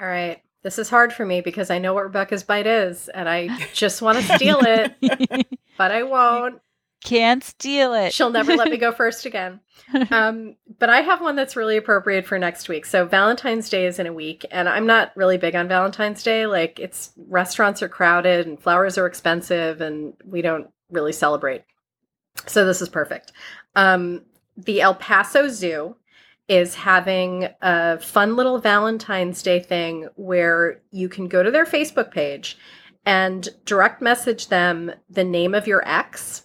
All 0.01 0.09
right. 0.09 0.43
This 0.63 0.79
is 0.79 0.91
hard 0.91 1.13
for 1.13 1.25
me 1.25 1.41
because 1.41 1.71
I 1.71 1.79
know 1.79 1.95
what 1.95 2.05
Rebecca's 2.05 2.43
bite 2.43 2.67
is, 2.67 3.09
and 3.09 3.29
I 3.29 3.49
just 3.73 4.03
want 4.03 4.19
to 4.19 4.35
steal 4.37 4.61
it, 4.61 4.95
but 5.79 5.93
I 5.93 6.03
won't. 6.03 6.61
Can't 7.05 7.45
steal 7.45 7.95
it. 7.95 8.13
She'll 8.13 8.31
never 8.31 8.57
let 8.57 8.69
me 8.69 8.77
go 8.77 8.91
first 8.97 9.25
again. 9.25 9.61
Um, 10.11 10.57
but 10.81 10.91
I 10.91 11.01
have 11.01 11.21
one 11.21 11.37
that's 11.37 11.55
really 11.55 11.77
appropriate 11.77 12.27
for 12.27 12.41
next 12.41 12.69
week. 12.69 12.85
So 12.85 13.07
Valentine's 13.07 13.69
Day 13.69 13.87
is 13.87 14.01
in 14.01 14.09
a 14.09 14.13
week, 14.13 14.45
and 14.51 14.69
I'm 14.69 14.87
not 14.87 15.17
really 15.17 15.39
big 15.39 15.55
on 15.55 15.69
Valentine's 15.69 16.25
Day. 16.25 16.47
Like, 16.47 16.81
it's 16.81 17.13
restaurants 17.17 17.83
are 17.83 17.89
crowded 17.89 18.49
and 18.49 18.61
flowers 18.61 18.99
are 18.99 19.07
expensive, 19.07 19.81
and 19.81 20.15
we 20.25 20.43
don't 20.43 20.69
really 20.91 21.13
celebrate. 21.13 21.63
So 22.47 22.65
this 22.65 22.83
is 22.83 22.89
perfect. 22.89 23.33
Um, 23.77 24.23
the 24.57 24.81
El 24.81 24.97
Paso 24.97 25.49
Zoo 25.49 25.95
is 26.49 26.75
having 26.75 27.49
a 27.61 27.99
fun 27.99 28.37
little 28.37 28.59
Valentine's 28.59 29.43
Day 29.43 29.61
thing 29.61 30.09
where 30.17 30.81
you 30.91 31.09
can 31.09 31.29
go 31.29 31.43
to 31.43 31.51
their 31.51 31.67
Facebook 31.67 32.11
page 32.11 32.57
and 33.05 33.49
direct 33.65 34.03
message 34.03 34.49
them 34.49 34.93
the 35.09 35.25
name 35.25 35.55
of 35.55 35.67
your 35.67 35.87
ex, 35.87 36.45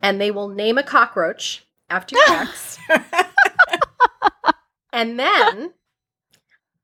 and 0.00 0.20
they 0.20 0.30
will 0.30 0.48
name 0.48 0.78
a 0.78 0.82
cockroach 0.82 1.66
after 1.88 2.16
your 2.16 2.36
ex. 2.36 2.78
and 4.92 5.18
then 5.18 5.72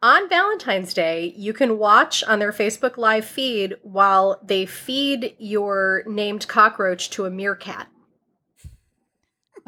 on 0.00 0.28
Valentine's 0.28 0.94
Day, 0.94 1.34
you 1.36 1.52
can 1.52 1.76
watch 1.76 2.22
on 2.24 2.38
their 2.38 2.52
Facebook 2.52 2.96
Live 2.96 3.24
feed 3.24 3.76
while 3.82 4.40
they 4.44 4.64
feed 4.64 5.34
your 5.38 6.04
named 6.06 6.46
cockroach 6.46 7.10
to 7.10 7.24
a 7.24 7.30
meerkat. 7.30 7.88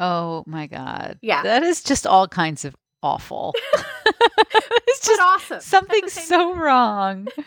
Oh 0.00 0.42
my 0.46 0.66
god. 0.66 1.18
Yeah. 1.22 1.42
That 1.44 1.62
is 1.62 1.82
just 1.82 2.06
all 2.06 2.26
kinds 2.26 2.64
of 2.64 2.74
awful. 3.02 3.54
it's 3.74 3.84
But 4.06 5.06
just 5.06 5.20
awesome. 5.20 5.56
at 5.58 5.62
something 5.62 6.00
the 6.04 6.10
so 6.10 6.54
wrong. 6.54 7.28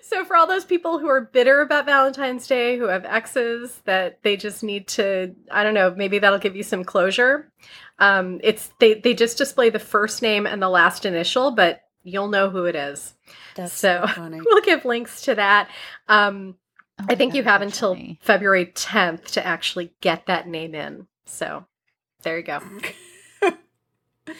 So 0.00 0.24
for 0.24 0.36
all 0.36 0.46
those 0.46 0.64
people 0.64 1.00
who 1.00 1.08
are 1.08 1.20
bitter 1.20 1.60
about 1.60 1.86
Valentine's 1.86 2.46
Day, 2.46 2.78
who 2.78 2.84
have 2.84 3.04
exes 3.04 3.82
that 3.84 4.22
they 4.22 4.36
just 4.36 4.62
need 4.62 4.86
to, 4.88 5.34
I 5.50 5.64
don't 5.64 5.74
know, 5.74 5.92
maybe 5.96 6.20
that'll 6.20 6.38
give 6.38 6.54
you 6.54 6.62
some 6.62 6.84
closure. 6.84 7.50
Um, 7.98 8.40
it's 8.44 8.70
they 8.78 8.94
they 8.94 9.12
just 9.12 9.38
display 9.38 9.70
the 9.70 9.80
first 9.80 10.22
name 10.22 10.46
and 10.46 10.62
the 10.62 10.68
last 10.68 11.04
initial, 11.04 11.50
but 11.50 11.80
you'll 12.04 12.28
know 12.28 12.48
who 12.48 12.66
it 12.66 12.76
is. 12.76 13.14
That's 13.56 13.72
So- 13.72 14.04
so 14.06 14.12
funny. 14.14 14.40
We'll 14.44 14.62
give 14.62 14.84
links 14.84 15.22
to 15.22 15.34
that. 15.34 15.68
Um, 16.06 16.54
Oh 16.98 17.04
I 17.04 17.12
my 17.12 17.14
think 17.16 17.34
you 17.34 17.42
have 17.44 17.62
until 17.62 17.94
funny. 17.94 18.18
February 18.22 18.66
10th 18.66 19.26
to 19.32 19.46
actually 19.46 19.92
get 20.00 20.26
that 20.26 20.48
name 20.48 20.74
in. 20.74 21.06
So 21.26 21.66
there 22.22 22.36
you 22.38 22.42
go. 22.44 22.60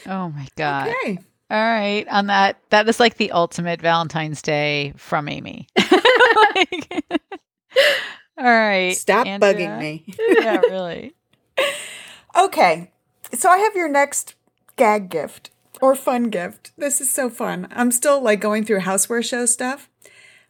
Oh 0.04 0.30
my 0.30 0.48
god. 0.56 0.88
Okay. 0.88 1.18
All 1.48 1.56
right. 1.62 2.06
On 2.08 2.26
that 2.26 2.58
that 2.70 2.88
is 2.88 2.98
like 2.98 3.18
the 3.18 3.30
ultimate 3.30 3.80
Valentine's 3.80 4.42
Day 4.42 4.92
from 4.96 5.28
Amy. 5.28 5.68
Like- 5.76 7.04
all 8.38 8.44
right. 8.44 8.96
Stop 8.96 9.26
Andrea. 9.28 9.54
bugging 9.54 9.78
me. 9.78 10.04
Yeah, 10.18 10.56
really. 10.62 11.14
Okay. 12.36 12.90
So 13.32 13.48
I 13.48 13.58
have 13.58 13.76
your 13.76 13.88
next 13.88 14.34
gag 14.76 15.08
gift 15.08 15.50
or 15.80 15.94
fun 15.94 16.30
gift. 16.30 16.72
This 16.76 17.00
is 17.00 17.10
so 17.10 17.30
fun. 17.30 17.68
I'm 17.70 17.92
still 17.92 18.20
like 18.20 18.40
going 18.40 18.64
through 18.64 18.80
houseware 18.80 19.24
show 19.24 19.46
stuff. 19.46 19.88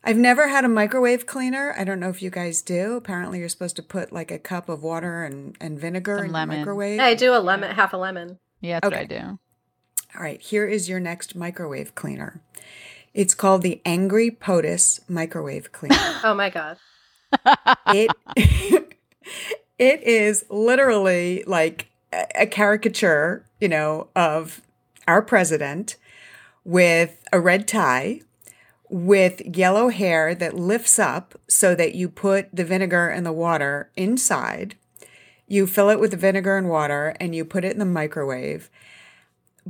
I've 0.06 0.16
never 0.16 0.46
had 0.48 0.64
a 0.64 0.68
microwave 0.68 1.26
cleaner. 1.26 1.74
I 1.76 1.82
don't 1.84 1.98
know 1.98 2.08
if 2.10 2.22
you 2.22 2.30
guys 2.30 2.62
do. 2.62 2.94
Apparently, 2.94 3.40
you're 3.40 3.48
supposed 3.48 3.74
to 3.76 3.82
put 3.82 4.12
like 4.12 4.30
a 4.30 4.38
cup 4.38 4.68
of 4.68 4.82
water 4.84 5.24
and, 5.24 5.56
and 5.60 5.78
vinegar 5.80 6.18
Some 6.18 6.26
in 6.26 6.32
lemon. 6.32 6.54
the 6.54 6.60
microwave. 6.60 7.00
I 7.00 7.14
do 7.14 7.34
a 7.34 7.40
lemon, 7.40 7.74
half 7.74 7.92
a 7.92 7.96
lemon. 7.96 8.38
Yeah, 8.60 8.78
that's 8.80 8.94
Okay. 8.94 9.02
what 9.04 9.12
I 9.12 9.20
do. 9.32 9.38
All 10.14 10.22
right, 10.22 10.40
here 10.40 10.66
is 10.66 10.88
your 10.88 11.00
next 11.00 11.34
microwave 11.34 11.94
cleaner. 11.96 12.40
It's 13.14 13.34
called 13.34 13.62
the 13.62 13.82
Angry 13.84 14.30
POTUS 14.30 15.00
microwave 15.08 15.72
cleaner. 15.72 15.96
Oh 16.24 16.34
my 16.34 16.50
god. 16.50 16.78
it 17.88 18.10
it 19.78 20.02
is 20.02 20.44
literally 20.48 21.42
like 21.46 21.88
a 22.12 22.26
a 22.36 22.46
caricature, 22.46 23.44
you 23.60 23.68
know, 23.68 24.08
of 24.14 24.62
our 25.08 25.20
president 25.20 25.96
with 26.64 27.22
a 27.32 27.40
red 27.40 27.66
tie 27.68 28.20
with 28.88 29.40
yellow 29.56 29.88
hair 29.88 30.34
that 30.34 30.54
lifts 30.54 30.98
up 30.98 31.38
so 31.48 31.74
that 31.74 31.94
you 31.94 32.08
put 32.08 32.54
the 32.54 32.64
vinegar 32.64 33.08
and 33.08 33.26
the 33.26 33.32
water 33.32 33.90
inside. 33.96 34.76
You 35.46 35.66
fill 35.66 35.90
it 35.90 36.00
with 36.00 36.12
the 36.12 36.16
vinegar 36.16 36.56
and 36.56 36.68
water 36.68 37.14
and 37.20 37.34
you 37.34 37.44
put 37.44 37.64
it 37.64 37.72
in 37.72 37.78
the 37.78 37.84
microwave. 37.84 38.70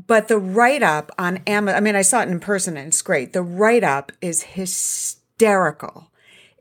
But 0.06 0.28
the 0.28 0.38
write 0.38 0.82
up 0.82 1.10
on 1.18 1.38
Amazon, 1.46 1.76
I 1.76 1.80
mean, 1.80 1.96
I 1.96 2.02
saw 2.02 2.20
it 2.20 2.28
in 2.28 2.40
person 2.40 2.76
and 2.76 2.88
it's 2.88 3.02
great. 3.02 3.32
The 3.32 3.42
write 3.42 3.84
up 3.84 4.12
is 4.20 4.42
hysterical. 4.42 6.10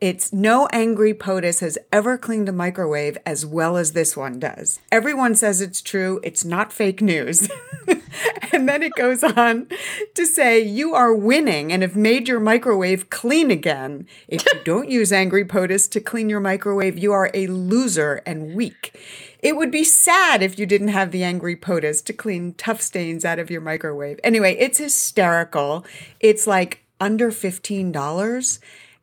It's 0.01 0.33
no 0.33 0.67
angry 0.73 1.13
POTUS 1.13 1.61
has 1.61 1.77
ever 1.89 2.17
cleaned 2.17 2.49
a 2.49 2.51
microwave 2.51 3.17
as 3.25 3.45
well 3.45 3.77
as 3.77 3.93
this 3.93 4.17
one 4.17 4.39
does. 4.39 4.77
Everyone 4.91 5.35
says 5.35 5.61
it's 5.61 5.81
true. 5.81 6.19
It's 6.21 6.43
not 6.43 6.73
fake 6.73 7.01
news. 7.01 7.49
and 8.51 8.67
then 8.67 8.83
it 8.83 8.91
goes 8.95 9.23
on 9.23 9.67
to 10.15 10.25
say, 10.25 10.59
You 10.59 10.93
are 10.93 11.15
winning 11.15 11.71
and 11.71 11.81
have 11.81 11.95
made 11.95 12.27
your 12.27 12.41
microwave 12.41 13.09
clean 13.09 13.49
again. 13.49 14.05
If 14.27 14.43
you 14.45 14.59
don't 14.65 14.91
use 14.91 15.13
angry 15.13 15.45
POTUS 15.45 15.89
to 15.91 16.01
clean 16.01 16.27
your 16.27 16.41
microwave, 16.41 16.97
you 16.97 17.13
are 17.13 17.31
a 17.33 17.47
loser 17.47 18.21
and 18.25 18.53
weak. 18.53 18.99
It 19.39 19.55
would 19.55 19.71
be 19.71 19.85
sad 19.85 20.43
if 20.43 20.59
you 20.59 20.65
didn't 20.65 20.89
have 20.89 21.11
the 21.11 21.23
angry 21.23 21.55
POTUS 21.55 22.03
to 22.03 22.13
clean 22.13 22.53
tough 22.55 22.81
stains 22.81 23.23
out 23.23 23.39
of 23.39 23.49
your 23.49 23.61
microwave. 23.61 24.19
Anyway, 24.25 24.57
it's 24.59 24.77
hysterical. 24.77 25.85
It's 26.19 26.45
like 26.45 26.83
under 26.99 27.31
$15. 27.31 28.59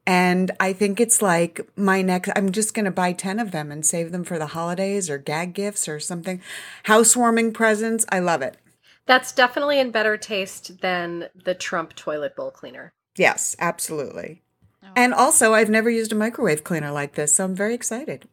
And 0.07 0.51
I 0.59 0.73
think 0.73 1.01
it's 1.01 1.23
like 1.23 1.61
my 1.77 2.03
next, 2.03 2.31
I'm 2.35 2.51
just 2.51 2.75
going 2.75 2.87
to 2.87 2.91
buy 2.91 3.13
10 3.13 3.39
of 3.39 3.53
them 3.53 3.71
and 3.71 3.87
save 3.87 4.11
them 4.11 4.25
for 4.25 4.39
the 4.39 4.49
holidays 4.49 5.09
or 5.09 5.17
gag 5.19 5.55
gifts 5.55 5.87
or 5.89 6.01
something. 6.01 6.41
Housewarming 6.85 7.53
presents. 7.53 8.05
I 8.11 8.19
love 8.19 8.43
it. 8.43 8.57
That's 9.07 9.33
definitely 9.33 9.79
in 9.79 9.91
better 9.93 10.17
taste 10.17 10.81
than 10.81 11.29
the 11.45 11.55
Trump 11.55 11.95
toilet 11.95 12.35
bowl 12.35 12.51
cleaner. 12.51 12.93
Yes, 13.17 13.55
absolutely. 13.59 14.43
Oh. 14.83 14.89
And 14.97 15.15
also, 15.15 15.55
I've 15.55 15.71
never 15.71 15.91
used 15.91 16.13
a 16.13 16.17
microwave 16.17 16.65
cleaner 16.65 16.91
like 16.91 17.15
this, 17.15 17.35
so 17.37 17.45
I'm 17.45 17.55
very 17.55 17.75
excited. 17.75 18.27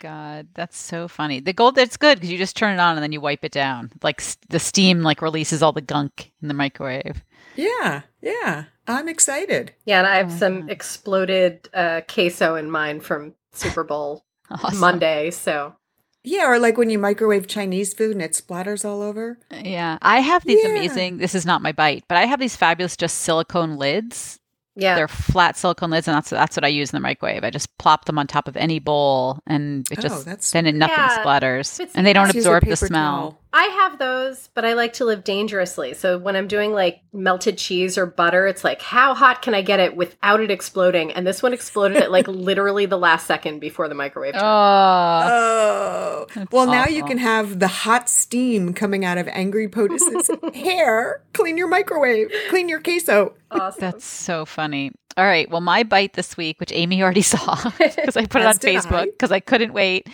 God, 0.00 0.48
that's 0.54 0.76
so 0.76 1.08
funny. 1.08 1.40
The 1.40 1.52
gold 1.52 1.76
that's 1.76 1.96
good 1.96 2.16
because 2.18 2.30
you 2.30 2.36
just 2.38 2.56
turn 2.56 2.74
it 2.74 2.80
on 2.80 2.96
and 2.96 3.02
then 3.02 3.12
you 3.12 3.20
wipe 3.20 3.44
it 3.44 3.52
down. 3.52 3.90
Like 4.02 4.20
s- 4.20 4.36
the 4.48 4.58
steam 4.58 5.02
like 5.02 5.22
releases 5.22 5.62
all 5.62 5.72
the 5.72 5.80
gunk 5.80 6.30
in 6.42 6.48
the 6.48 6.54
microwave. 6.54 7.22
yeah, 7.56 8.02
yeah. 8.20 8.64
I'm 8.86 9.08
excited. 9.08 9.72
Yeah, 9.84 9.98
and 9.98 10.06
I 10.06 10.16
have 10.16 10.32
Oh 10.32 10.36
some 10.36 10.60
God. 10.62 10.70
exploded 10.70 11.68
uh, 11.74 12.02
queso 12.08 12.54
in 12.56 12.70
mine 12.70 13.00
from 13.00 13.34
Super 13.52 13.84
Bowl 13.84 14.24
Awesome. 14.50 14.78
Monday. 14.80 15.30
So 15.30 15.74
Yeah, 16.22 16.48
or 16.50 16.58
like 16.58 16.76
when 16.78 16.90
you 16.90 16.98
microwave 16.98 17.46
Chinese 17.46 17.94
food 17.94 18.12
and 18.12 18.22
it 18.22 18.32
splatters 18.32 18.84
all 18.84 19.02
over. 19.02 19.38
Yeah, 19.50 19.98
I 20.02 20.20
have 20.20 20.44
these 20.44 20.60
Yeah. 20.62 20.70
amazing. 20.70 21.18
This 21.18 21.34
is 21.34 21.46
not 21.46 21.62
my 21.62 21.72
bite, 21.72 22.04
but 22.08 22.16
I 22.18 22.26
have 22.26 22.40
these 22.40 22.56
fabulous 22.56 22.96
just 22.96 23.18
silicone 23.20 23.76
lids. 23.76 24.38
yeah, 24.76 24.96
They're 24.96 25.06
flat 25.08 25.56
silicone 25.56 25.90
lids, 25.90 26.08
and 26.08 26.16
that's 26.16 26.30
that's 26.30 26.56
what 26.56 26.64
I 26.64 26.68
use 26.68 26.92
in 26.92 26.96
the 26.96 27.00
microwave. 27.00 27.44
I 27.44 27.50
just 27.50 27.76
plop 27.78 28.06
them 28.06 28.18
on 28.18 28.26
top 28.26 28.48
of 28.48 28.56
any 28.56 28.80
bowl, 28.80 29.38
and 29.46 29.86
it 29.90 29.98
Oh, 29.98 30.02
just 30.02 30.24
that's- 30.24 30.50
then 30.50 30.66
it 30.66 30.74
nothing 30.74 30.96
Yeah, 30.98 31.22
splatters, 31.24 31.78
it's- 31.80 31.94
and 31.94 32.04
they 32.06 32.12
don't 32.12 32.24
Let's 32.24 32.34
use 32.36 32.46
a 32.46 32.50
absorb 32.54 32.68
the 32.68 32.76
smell. 32.76 33.20
towel. 33.30 33.40
I 33.56 33.62
have 33.66 34.00
those, 34.00 34.48
but 34.54 34.64
I 34.64 34.72
like 34.72 34.94
to 34.94 35.04
live 35.04 35.22
dangerously. 35.22 35.94
So 35.94 36.18
when 36.18 36.34
I'm 36.34 36.48
doing 36.48 36.72
like 36.72 37.00
melted 37.12 37.56
cheese 37.56 37.96
or 37.96 38.04
butter, 38.04 38.48
it's 38.48 38.64
like 38.64 38.82
how 38.82 39.14
hot 39.14 39.42
can 39.42 39.54
I 39.54 39.62
get 39.62 39.78
it 39.78 39.96
without 39.96 40.40
it 40.40 40.50
exploding? 40.50 41.12
And 41.12 41.24
this 41.24 41.40
one 41.40 41.52
exploded 41.52 41.98
at 41.98 42.10
like 42.10 42.26
literally 42.28 42.86
the 42.86 42.98
last 42.98 43.28
second 43.28 43.60
before 43.60 43.88
the 43.88 43.94
microwave. 43.94 44.32
turned. 44.32 44.44
Oh, 44.44 46.24
Oh, 46.24 46.26
That's 46.34 46.50
well, 46.52 46.66
now 46.66 46.86
you 46.86 47.04
can 47.04 47.18
have 47.18 47.58
the 47.60 47.68
hot 47.68 48.08
steam 48.08 48.72
coming 48.74 49.04
out 49.04 49.18
of 49.18 49.28
Angry 49.28 49.68
POTUS's 49.68 50.30
hair. 50.54 51.22
Clean 51.32 51.56
your 51.56 51.68
microwave. 51.68 52.32
Clean 52.50 52.68
your 52.68 52.80
queso. 52.80 53.34
awesome. 53.50 53.80
that's 53.80 54.04
so 54.04 54.44
funny. 54.44 54.90
All 55.16 55.24
right, 55.24 55.48
well, 55.48 55.60
my 55.60 55.84
bite 55.84 56.14
this 56.14 56.36
week, 56.36 56.58
which 56.58 56.72
Amy 56.72 57.02
already 57.02 57.22
saw 57.22 57.54
because 57.78 58.16
I 58.16 58.26
put 58.26 58.40
it 58.40 58.46
on 58.46 58.50
As 58.50 58.58
did 58.58 58.74
Facebook 58.74 58.92
I. 58.94 59.04
because 59.06 59.30
I 59.30 59.38
couldn't 59.40 59.72
wait, 59.72 60.08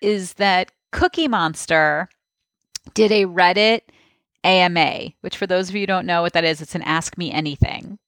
is 0.00 0.34
that 0.34 0.72
Cookie 0.92 1.28
Monster 1.28 2.08
did 2.94 3.12
a 3.12 3.26
Reddit 3.26 3.82
AMA, 4.44 5.10
which 5.20 5.36
for 5.36 5.46
those 5.46 5.68
of 5.68 5.74
you 5.74 5.82
who 5.82 5.86
don't 5.86 6.06
know 6.06 6.22
what 6.22 6.32
that 6.32 6.44
is, 6.44 6.60
it's 6.60 6.74
an 6.74 6.82
Ask 6.82 7.18
Me 7.18 7.30
Anything. 7.30 7.98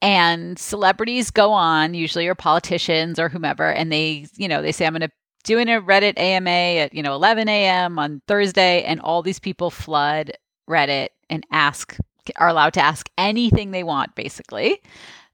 And 0.00 0.58
celebrities 0.58 1.30
go 1.30 1.52
on, 1.52 1.94
usually 1.94 2.28
or 2.28 2.34
politicians 2.34 3.18
or 3.18 3.28
whomever, 3.28 3.70
and 3.72 3.90
they, 3.90 4.26
you 4.36 4.48
know, 4.48 4.62
they 4.62 4.72
say, 4.72 4.86
I'm 4.86 4.92
going 4.92 5.02
to 5.02 5.10
doing 5.44 5.68
a 5.68 5.80
Reddit 5.80 6.18
AMA 6.18 6.50
at, 6.50 6.94
you 6.94 7.02
know, 7.02 7.14
11 7.14 7.48
a.m. 7.48 7.98
on 7.98 8.22
Thursday, 8.28 8.82
and 8.82 9.00
all 9.00 9.22
these 9.22 9.40
people 9.40 9.70
flood 9.70 10.32
Reddit 10.68 11.08
and 11.30 11.44
ask, 11.50 11.96
are 12.36 12.48
allowed 12.48 12.74
to 12.74 12.80
ask 12.80 13.08
anything 13.16 13.70
they 13.70 13.82
want, 13.82 14.14
basically. 14.14 14.80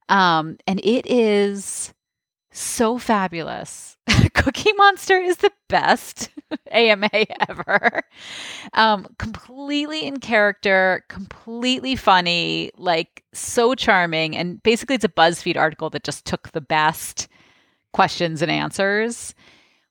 Um, 0.08 0.56
and 0.66 0.80
it 0.80 1.06
is 1.06 1.92
so 2.52 2.98
fabulous. 2.98 3.93
Cookie 4.34 4.72
Monster 4.74 5.16
is 5.16 5.38
the 5.38 5.52
best 5.68 6.30
AMA 6.70 7.08
ever. 7.48 8.02
Um, 8.74 9.06
completely 9.18 10.04
in 10.04 10.18
character, 10.18 11.04
completely 11.08 11.96
funny, 11.96 12.70
like 12.76 13.24
so 13.32 13.74
charming. 13.74 14.36
And 14.36 14.62
basically, 14.62 14.96
it's 14.96 15.04
a 15.04 15.08
BuzzFeed 15.08 15.56
article 15.56 15.90
that 15.90 16.04
just 16.04 16.24
took 16.24 16.52
the 16.52 16.60
best 16.60 17.28
questions 17.92 18.42
and 18.42 18.50
answers. 18.50 19.34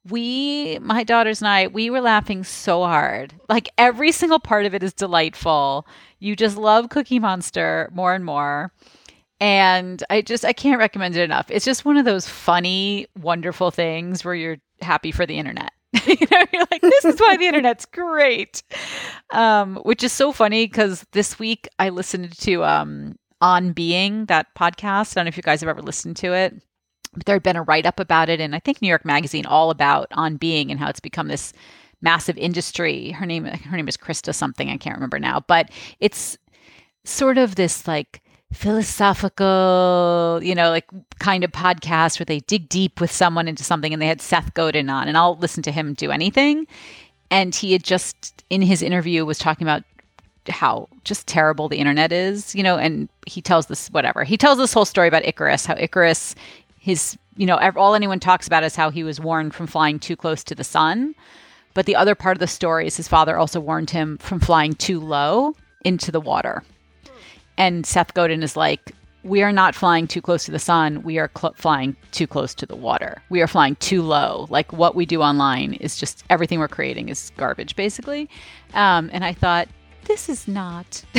We, 0.10 0.78
my 0.80 1.04
daughters 1.04 1.42
and 1.42 1.48
I, 1.48 1.68
we 1.68 1.90
were 1.90 2.02
laughing 2.02 2.44
so 2.44 2.84
hard. 2.84 3.34
Like 3.48 3.70
every 3.78 4.12
single 4.12 4.40
part 4.40 4.66
of 4.66 4.76
it 4.76 4.84
is 4.84 4.94
delightful. 4.94 5.88
You 6.20 6.36
just 6.36 6.58
love 6.58 6.90
Cookie 6.90 7.20
Monster 7.20 7.90
more 7.94 8.14
and 8.14 8.26
more 8.26 8.74
and 9.44 10.04
i 10.10 10.22
just 10.22 10.46
i 10.46 10.54
can't 10.54 10.80
recommend 10.80 11.16
it 11.18 11.22
enough. 11.24 11.48
It's 11.52 11.66
just 11.66 11.86
one 11.86 11.98
of 11.98 12.06
those 12.06 12.28
funny 12.28 13.08
wonderful 13.20 13.72
things 13.72 14.24
where 14.26 14.36
you're 14.36 14.58
happy 14.82 15.12
for 15.12 15.26
the 15.26 15.38
internet. 15.38 15.72
You 16.08 16.28
know 16.32 16.44
you're 16.54 16.66
like 16.72 16.82
this 16.82 17.06
is 17.06 17.20
why 17.20 17.38
the 17.38 17.48
internet's 17.48 17.86
great. 17.86 18.64
Um 19.32 19.78
which 19.84 20.04
is 20.04 20.12
so 20.14 20.32
funny 20.32 20.66
because 20.68 21.06
this 21.12 21.38
week 21.40 21.68
i 21.80 21.90
listened 21.90 22.38
to 22.40 22.64
um 22.64 23.16
on 23.42 23.74
being 23.74 24.26
that 24.28 24.48
podcast. 24.56 25.14
I 25.18 25.20
don't 25.20 25.26
know 25.26 25.30
if 25.30 25.38
you 25.38 25.44
guys 25.44 25.62
have 25.62 25.70
ever 25.70 25.82
listened 25.82 26.16
to 26.18 26.34
it 26.34 26.54
But 27.14 27.26
there 27.26 27.36
had 27.36 27.44
been 27.44 27.58
a 27.58 27.64
write 27.64 27.86
up 27.86 28.00
about 28.00 28.30
it, 28.30 28.42
and 28.42 28.56
I 28.56 28.60
think 28.60 28.82
New 28.82 28.88
York 28.90 29.06
Magazine 29.06 29.46
all 29.46 29.70
about 29.72 30.08
on 30.14 30.38
being 30.38 30.72
and 30.72 30.80
how 30.80 30.90
it's 30.90 31.02
become 31.02 31.28
this 31.28 31.54
massive 32.02 32.38
industry. 32.38 33.12
Her 33.12 33.26
name 33.26 33.46
her 33.46 33.78
name 33.78 33.90
is 33.90 33.98
Krista 33.98 34.34
something. 34.36 34.70
I 34.70 34.78
can't 34.78 34.96
remember 34.98 35.20
now, 35.20 35.42
but 35.48 35.70
it's 36.00 36.38
sort 37.06 37.38
of 37.38 37.56
this 37.56 37.88
like 37.88 38.23
philosophical, 38.54 40.40
you 40.44 40.56
know, 40.56 40.70
like 40.70 40.86
kind 41.20 41.44
of 41.44 41.52
podcast 41.52 42.20
where 42.20 42.26
they 42.26 42.40
dig 42.42 42.70
deep 42.70 43.02
with 43.02 43.12
someone 43.12 43.48
into 43.48 43.64
something 43.64 43.94
and 43.94 44.02
they 44.02 44.08
had 44.08 44.22
Seth 44.22 44.54
Godin 44.54 44.90
on 44.90 45.08
and 45.08 45.18
I'll 45.18 45.38
listen 45.38 45.64
to 45.64 45.72
him 45.72 45.94
do 45.94 46.12
anything. 46.12 46.68
And 47.32 47.54
he 47.54 47.74
had 47.74 47.84
just 47.84 48.44
in 48.50 48.62
his 48.62 48.82
interview 48.82 49.26
was 49.26 49.40
talking 49.40 49.66
about 49.66 49.84
how 50.50 50.90
just 51.04 51.26
terrible 51.26 51.70
the 51.70 51.78
internet 51.78 52.12
is, 52.12 52.54
you 52.54 52.64
know, 52.64 52.78
and 52.78 53.10
he 53.26 53.42
tells 53.42 53.68
this 53.68 53.90
whatever. 53.90 54.24
He 54.24 54.38
tells 54.38 54.58
this 54.58 54.74
whole 54.74 54.86
story 54.86 55.08
about 55.08 55.26
Icarus, 55.26 55.66
how 55.66 55.76
Icarus 55.78 56.36
his 56.80 57.18
you 57.36 57.46
know, 57.46 57.58
all 57.76 57.96
anyone 57.96 58.20
talks 58.20 58.46
about 58.46 58.64
is 58.64 58.76
how 58.76 58.92
he 58.92 59.04
was 59.04 59.20
warned 59.20 59.56
from 59.56 59.68
flying 59.68 60.00
too 60.00 60.16
close 60.16 60.44
to 60.44 60.56
the 60.56 60.64
sun. 60.64 61.16
But 61.74 61.88
the 61.88 61.96
other 61.96 62.14
part 62.14 62.36
of 62.38 62.40
the 62.40 62.48
story 62.48 62.86
is 62.86 62.98
his 62.98 63.08
father 63.08 63.38
also 63.38 63.60
warned 63.60 63.90
him 63.90 64.18
from 64.20 64.40
flying 64.40 64.74
too 64.74 65.00
low 65.00 65.56
into 65.84 66.12
the 66.12 66.22
water. 66.22 66.64
And 67.58 67.86
Seth 67.86 68.14
Godin 68.14 68.44
is 68.44 68.56
like, 68.58 68.92
we 69.24 69.42
are 69.42 69.54
not 69.54 69.74
flying 69.74 70.06
too 70.08 70.22
close 70.22 70.44
to 70.46 70.52
the 70.52 70.60
sun. 70.60 71.02
We 71.04 71.18
are 71.18 71.32
cl- 71.38 71.54
flying 71.56 71.96
too 72.12 72.28
close 72.28 72.54
to 72.56 72.66
the 72.66 72.76
water. 72.76 73.22
We 73.30 73.42
are 73.42 73.48
flying 73.48 73.76
too 73.78 74.02
low. 74.02 74.48
Like 74.50 74.74
what 74.74 74.96
we 74.96 75.06
do 75.06 75.22
online 75.22 75.76
is 75.76 75.96
just 75.96 76.24
everything 76.30 76.60
we're 76.60 76.68
creating 76.68 77.08
is 77.10 77.32
garbage, 77.38 77.76
basically. 77.78 78.30
Um, 78.74 79.10
and 79.14 79.24
I 79.24 79.32
thought, 79.34 79.70
this 80.06 80.28
is 80.28 80.46
not 80.50 81.02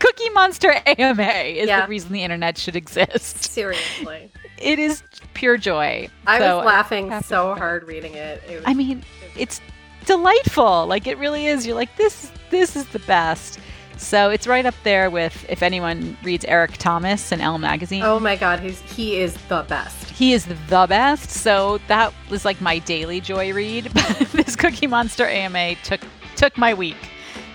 Cookie 0.00 0.30
Monster 0.30 0.74
AMA 0.86 1.22
is 1.22 1.68
Yeah. 1.68 1.82
the 1.82 1.88
reason 1.88 2.12
the 2.12 2.22
internet 2.24 2.58
should 2.58 2.74
exist. 2.74 3.44
Seriously. 3.44 4.32
It 4.58 4.80
is 4.80 5.02
pure 5.34 5.56
joy. 5.56 6.08
I 6.26 6.38
So 6.40 6.56
was 6.58 6.66
laughing 6.66 7.10
happy 7.10 7.24
so 7.26 7.54
hard 7.54 7.84
reading 7.86 8.14
it. 8.14 8.42
it 8.48 8.56
was, 8.56 8.64
I 8.66 8.74
mean, 8.74 9.04
it's 9.36 9.60
delightful. 10.06 10.86
Like 10.88 11.06
it 11.06 11.18
really 11.18 11.46
is. 11.46 11.66
You're 11.66 11.76
like 11.76 11.94
this. 11.96 12.30
This 12.50 12.74
is 12.76 12.86
the 12.88 12.98
best. 13.00 13.58
So 14.02 14.30
it's 14.30 14.46
right 14.46 14.66
up 14.66 14.74
there 14.82 15.08
with 15.10 15.46
if 15.48 15.62
anyone 15.62 16.16
reads 16.22 16.44
Eric 16.44 16.72
Thomas 16.76 17.32
in 17.32 17.40
Elle 17.40 17.58
magazine. 17.58 18.02
oh 18.02 18.18
my 18.18 18.36
god, 18.36 18.60
he's 18.60 18.80
he 18.82 19.16
is 19.16 19.34
the 19.48 19.64
best. 19.68 20.10
He 20.10 20.32
is 20.32 20.44
the 20.46 20.86
best. 20.88 21.30
So 21.30 21.78
that 21.88 22.12
was 22.28 22.44
like 22.44 22.60
my 22.60 22.78
daily 22.80 23.20
joy 23.20 23.52
read. 23.52 23.86
This 24.32 24.56
Cookie 24.56 24.86
Monster 24.86 25.26
AMA 25.26 25.76
took 25.84 26.00
took 26.36 26.58
my 26.58 26.74
week. 26.74 26.96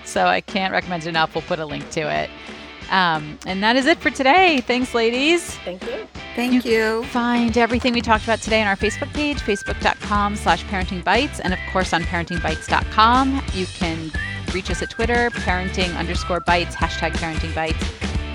So 0.04 0.26
I 0.26 0.40
can't 0.40 0.72
recommend 0.72 1.04
it 1.04 1.08
enough. 1.10 1.34
We'll 1.34 1.42
put 1.42 1.58
a 1.58 1.66
link 1.66 1.90
to 1.90 2.00
it. 2.00 2.30
Um, 2.90 3.38
and 3.46 3.62
that 3.62 3.76
is 3.76 3.84
it 3.84 3.98
for 3.98 4.10
today. 4.10 4.62
Thanks, 4.62 4.94
ladies. 4.94 5.54
Thank 5.58 5.82
you. 5.84 6.08
Thank 6.34 6.64
you. 6.64 7.04
Find 7.04 7.56
everything 7.58 7.92
we 7.92 8.00
talked 8.00 8.24
about 8.24 8.40
today 8.40 8.62
on 8.62 8.68
our 8.68 8.76
Facebook 8.76 9.12
page, 9.12 9.38
facebook.com 9.40 10.36
slash 10.36 10.64
parenting 10.64 11.04
bytes, 11.04 11.40
and 11.44 11.52
of 11.52 11.58
course 11.72 11.92
on 11.92 12.02
parentingbytes.com. 12.04 13.42
You 13.52 13.66
can 13.66 14.10
reach 14.54 14.70
us 14.70 14.82
at 14.82 14.90
Twitter, 14.90 15.30
parenting 15.30 15.96
underscore 15.96 16.40
bytes, 16.40 16.72
hashtag 16.72 17.12
parenting 17.12 17.52
bytes. 17.52 17.82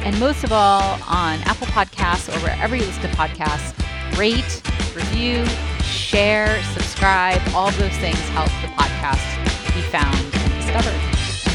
And 0.05 0.20
most 0.20 0.43
of 0.43 0.51
all, 0.51 0.99
on 1.07 1.39
Apple 1.43 1.68
Podcasts 1.68 2.34
or 2.34 2.39
wherever 2.39 2.76
you 2.76 2.84
listen 2.84 3.03
to 3.03 3.07
podcasts, 3.09 3.74
rate, 4.18 4.61
review, 4.95 5.45
share, 5.84 6.61
subscribe. 6.74 7.41
All 7.53 7.72
those 7.72 7.95
things 7.97 8.20
help 8.30 8.49
the 8.61 8.68
podcast 8.76 9.74
be 9.74 9.82
found 9.82 10.16
and 10.16 10.53
discovered. 10.61 10.99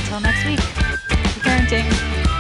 Until 0.00 0.20
next 0.20 0.44
week, 0.46 0.60
parenting. 1.42 2.37